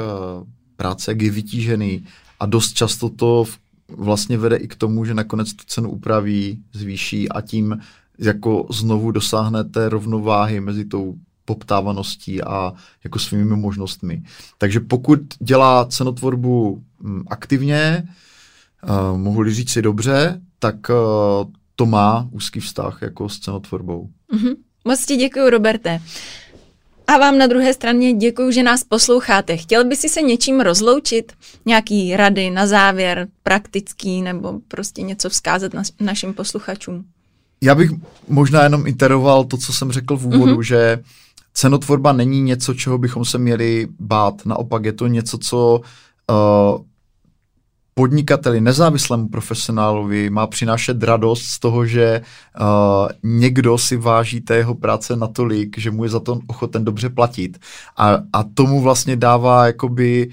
práce, 0.77 1.11
jak 1.11 1.23
je 1.23 1.31
vytížený, 1.31 2.05
a 2.41 2.47
dost 2.47 2.73
často 2.73 3.09
to 3.09 3.45
vlastně 3.89 4.39
vede 4.39 4.57
i 4.57 4.69
k 4.69 4.75
tomu, 4.75 5.05
že 5.05 5.15
nakonec 5.15 5.53
tu 5.53 5.65
cenu 5.67 5.91
upraví, 5.91 6.63
zvýší 6.73 7.29
a 7.29 7.41
tím 7.41 7.81
jako 8.19 8.67
znovu 8.71 9.11
dosáhne 9.11 9.65
té 9.65 9.89
rovnováhy 9.89 10.61
mezi 10.61 10.85
tou 10.85 11.15
poptávaností 11.45 12.43
a 12.43 12.73
jako 13.05 13.19
svými 13.19 13.57
možnostmi. 13.57 14.23
Takže 14.59 14.81
pokud 14.81 15.21
dělá 15.39 15.85
cenotvorbu 15.85 16.83
mm, 17.01 17.23
aktivně, 17.27 18.09
uh, 18.89 19.19
mohu-li 19.19 19.55
říct 19.55 19.71
si 19.71 19.83
dobře, 19.83 20.41
tak 20.59 20.91
uh, 20.91 21.51
to 21.77 21.87
má 21.87 22.29
úzký 22.31 22.61
vztah 22.61 22.99
jako 23.03 23.29
s 23.29 23.39
cenotvorbou. 23.39 24.09
Mm-hmm. 24.35 24.57
Moc 24.85 25.07
ti 25.07 25.17
děkuji, 25.17 25.51
Roberte. 25.51 26.01
A 27.07 27.19
vám 27.19 27.39
na 27.39 27.47
druhé 27.47 27.75
straně 27.75 28.13
děkuji, 28.13 28.51
že 28.51 28.63
nás 28.63 28.85
posloucháte. 28.85 29.57
Chtěl 29.57 29.85
by 29.85 29.97
si 29.97 30.09
se 30.09 30.23
něčím 30.23 30.61
rozloučit? 30.61 31.33
Nějaký 31.67 32.17
rady 32.17 32.51
na 32.51 32.67
závěr, 32.67 33.29
praktický, 33.43 34.23
nebo 34.23 34.61
prostě 34.69 35.03
něco 35.03 35.31
vzkázat 35.31 35.75
na, 35.75 35.83
našim 36.01 36.35
posluchačům? 36.35 37.05
Já 37.63 37.75
bych 37.75 37.91
možná 38.29 38.63
jenom 38.63 38.87
interoval 38.87 39.45
to, 39.45 39.57
co 39.57 39.73
jsem 39.73 39.93
řekl 39.93 40.17
v 40.17 40.27
úvodu, 40.27 40.57
mm-hmm. 40.57 40.61
že 40.61 40.99
cenotvorba 41.55 42.13
není 42.13 42.43
něco, 42.43 42.75
čeho 42.75 42.99
bychom 42.99 43.25
se 43.25 43.39
měli 43.39 43.89
bát. 44.01 44.47
Naopak 44.47 44.85
je 44.85 44.93
to 44.93 45.07
něco, 45.07 45.39
co 45.39 45.81
uh, 46.31 46.85
podnikateli, 47.99 48.61
nezávislému 48.61 49.29
profesionálovi 49.29 50.31
má 50.31 50.47
přinášet 50.47 51.03
radost 51.03 51.43
z 51.43 51.59
toho, 51.59 51.87
že 51.87 52.21
uh, 52.61 53.09
někdo 53.23 53.79
si 53.79 53.97
váží 53.97 54.41
té 54.41 54.57
jeho 54.57 54.75
práce 54.75 55.17
natolik, 55.17 55.79
že 55.79 55.91
mu 55.91 56.05
je 56.05 56.11
za 56.11 56.21
to 56.21 56.39
ochoten 56.47 56.85
dobře 56.85 57.11
platit. 57.11 57.59
A, 57.97 58.19
a 58.33 58.43
tomu 58.55 58.81
vlastně 58.81 59.17
dává 59.17 59.67
jakoby 59.67 60.31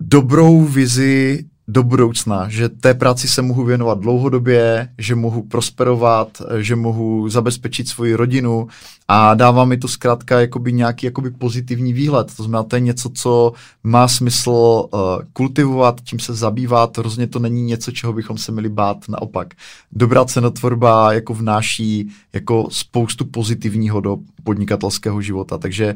dobrou 0.00 0.64
vizi 0.64 1.44
do 1.68 1.82
budoucna, 1.82 2.48
že 2.48 2.68
té 2.68 2.94
práci 2.94 3.28
se 3.28 3.42
mohu 3.42 3.64
věnovat 3.64 4.00
dlouhodobě, 4.00 4.88
že 4.98 5.14
mohu 5.14 5.42
prosperovat, 5.42 6.42
že 6.58 6.76
mohu 6.76 7.28
zabezpečit 7.28 7.88
svoji 7.88 8.14
rodinu 8.14 8.68
a 9.08 9.34
dává 9.34 9.64
mi 9.64 9.76
to 9.76 9.88
zkrátka 9.88 10.40
jakoby 10.40 10.72
nějaký 10.72 11.06
jakoby 11.06 11.30
pozitivní 11.30 11.92
výhled. 11.92 12.36
To 12.36 12.42
znamená, 12.42 12.62
to 12.62 12.76
je 12.76 12.80
něco, 12.80 13.10
co 13.10 13.52
má 13.82 14.08
smysl 14.08 14.50
uh, 14.50 15.00
kultivovat, 15.32 16.00
čím 16.04 16.18
se 16.18 16.34
zabývat, 16.34 16.98
rozhodně 16.98 17.26
to 17.26 17.38
není 17.38 17.62
něco, 17.62 17.92
čeho 17.92 18.12
bychom 18.12 18.38
se 18.38 18.52
měli 18.52 18.68
bát, 18.68 19.08
naopak. 19.08 19.54
Dobrá 19.92 20.24
cenotvorba 20.24 21.12
jako 21.12 21.34
vnáší 21.34 22.10
jako 22.32 22.68
spoustu 22.70 23.24
pozitivního 23.24 24.00
do 24.00 24.16
podnikatelského 24.44 25.22
života, 25.22 25.58
takže 25.58 25.94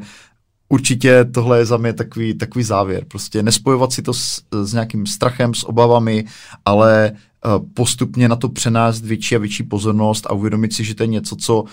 určitě 0.69 1.25
tohle 1.25 1.59
je 1.59 1.65
za 1.65 1.77
mě 1.77 1.93
takový, 1.93 2.33
takový 2.33 2.63
závěr. 2.63 3.05
Prostě 3.05 3.43
nespojovat 3.43 3.93
si 3.93 4.01
to 4.01 4.13
s, 4.13 4.41
s 4.63 4.73
nějakým 4.73 5.05
strachem, 5.05 5.53
s 5.53 5.63
obavami, 5.63 6.25
ale 6.65 7.11
uh, 7.11 7.65
postupně 7.73 8.29
na 8.29 8.35
to 8.35 8.49
přenést 8.49 9.01
větší 9.01 9.35
a 9.35 9.39
větší 9.39 9.63
pozornost 9.63 10.25
a 10.25 10.33
uvědomit 10.33 10.73
si, 10.73 10.83
že 10.83 10.95
to 10.95 11.03
je 11.03 11.07
něco, 11.07 11.35
co 11.35 11.63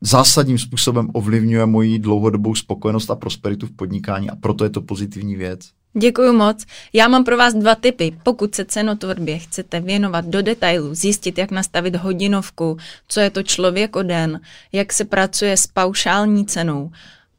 zásadním 0.00 0.58
způsobem 0.58 1.08
ovlivňuje 1.12 1.66
moji 1.66 1.98
dlouhodobou 1.98 2.54
spokojenost 2.54 3.10
a 3.10 3.14
prosperitu 3.14 3.66
v 3.66 3.76
podnikání 3.76 4.30
a 4.30 4.36
proto 4.36 4.64
je 4.64 4.70
to 4.70 4.80
pozitivní 4.82 5.36
věc. 5.36 5.60
Děkuji 5.98 6.32
moc. 6.32 6.64
Já 6.92 7.08
mám 7.08 7.24
pro 7.24 7.36
vás 7.36 7.54
dva 7.54 7.74
typy. 7.74 8.16
Pokud 8.22 8.54
se 8.54 8.64
cenotvorbě 8.64 9.38
chcete 9.38 9.80
věnovat 9.80 10.24
do 10.24 10.42
detailu, 10.42 10.94
zjistit, 10.94 11.38
jak 11.38 11.50
nastavit 11.50 11.96
hodinovku, 11.96 12.76
co 13.08 13.20
je 13.20 13.30
to 13.30 13.42
člověk 13.42 13.96
o 13.96 14.02
den, 14.02 14.40
jak 14.72 14.92
se 14.92 15.04
pracuje 15.04 15.56
s 15.56 15.66
paušální 15.66 16.46
cenou, 16.46 16.90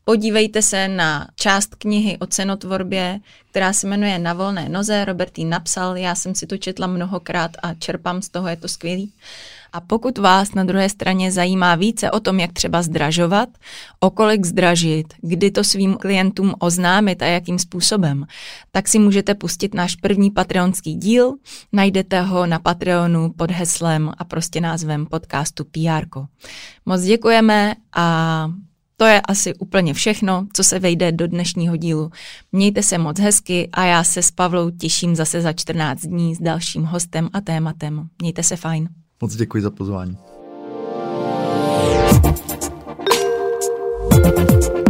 Podívejte 0.07 0.61
se 0.61 0.87
na 0.87 1.27
část 1.35 1.75
knihy 1.75 2.17
o 2.17 2.25
cenotvorbě, 2.25 3.19
která 3.49 3.73
se 3.73 3.87
jmenuje 3.87 4.19
Na 4.19 4.33
volné 4.33 4.69
noze. 4.69 5.05
Robert 5.05 5.37
ji 5.37 5.45
napsal, 5.45 5.97
já 5.97 6.15
jsem 6.15 6.35
si 6.35 6.47
to 6.47 6.57
četla 6.57 6.87
mnohokrát 6.87 7.51
a 7.63 7.73
čerpám 7.73 8.21
z 8.21 8.29
toho, 8.29 8.47
je 8.47 8.55
to 8.55 8.67
skvělý. 8.67 9.11
A 9.73 9.81
pokud 9.81 10.17
vás 10.17 10.53
na 10.53 10.63
druhé 10.63 10.89
straně 10.89 11.31
zajímá 11.31 11.75
více 11.75 12.11
o 12.11 12.19
tom, 12.19 12.39
jak 12.39 12.53
třeba 12.53 12.81
zdražovat, 12.81 13.49
o 13.99 14.09
kolik 14.09 14.45
zdražit, 14.45 15.13
kdy 15.21 15.51
to 15.51 15.63
svým 15.63 15.95
klientům 15.95 16.53
oznámit 16.59 17.21
a 17.21 17.25
jakým 17.25 17.59
způsobem, 17.59 18.25
tak 18.71 18.87
si 18.87 18.99
můžete 18.99 19.35
pustit 19.35 19.73
náš 19.73 19.95
první 19.95 20.31
patreonský 20.31 20.95
díl. 20.95 21.33
Najdete 21.71 22.21
ho 22.21 22.45
na 22.45 22.59
Patreonu 22.59 23.33
pod 23.37 23.51
heslem 23.51 24.11
a 24.17 24.23
prostě 24.23 24.61
názvem 24.61 25.05
podcastu 25.05 25.63
PR. 25.63 26.05
Moc 26.85 27.01
děkujeme 27.01 27.75
a 27.95 28.47
to 28.97 29.05
je 29.05 29.21
asi 29.21 29.55
úplně 29.55 29.93
všechno, 29.93 30.47
co 30.53 30.63
se 30.63 30.79
vejde 30.79 31.11
do 31.11 31.27
dnešního 31.27 31.75
dílu. 31.75 32.11
Mějte 32.51 32.83
se 32.83 32.97
moc 32.97 33.19
hezky 33.19 33.69
a 33.73 33.85
já 33.85 34.03
se 34.03 34.21
s 34.21 34.31
Pavlou 34.31 34.69
těším 34.69 35.15
zase 35.15 35.41
za 35.41 35.53
14 35.53 36.01
dní 36.01 36.35
s 36.35 36.39
dalším 36.39 36.83
hostem 36.83 37.29
a 37.33 37.41
tématem. 37.41 38.07
Mějte 38.21 38.43
se 38.43 38.55
fajn. 38.55 38.89
Moc 39.21 39.35
děkuji 39.35 39.63
za 39.63 39.71
pozvání. 39.71 40.17
thank 44.23 44.63
you 44.63 44.84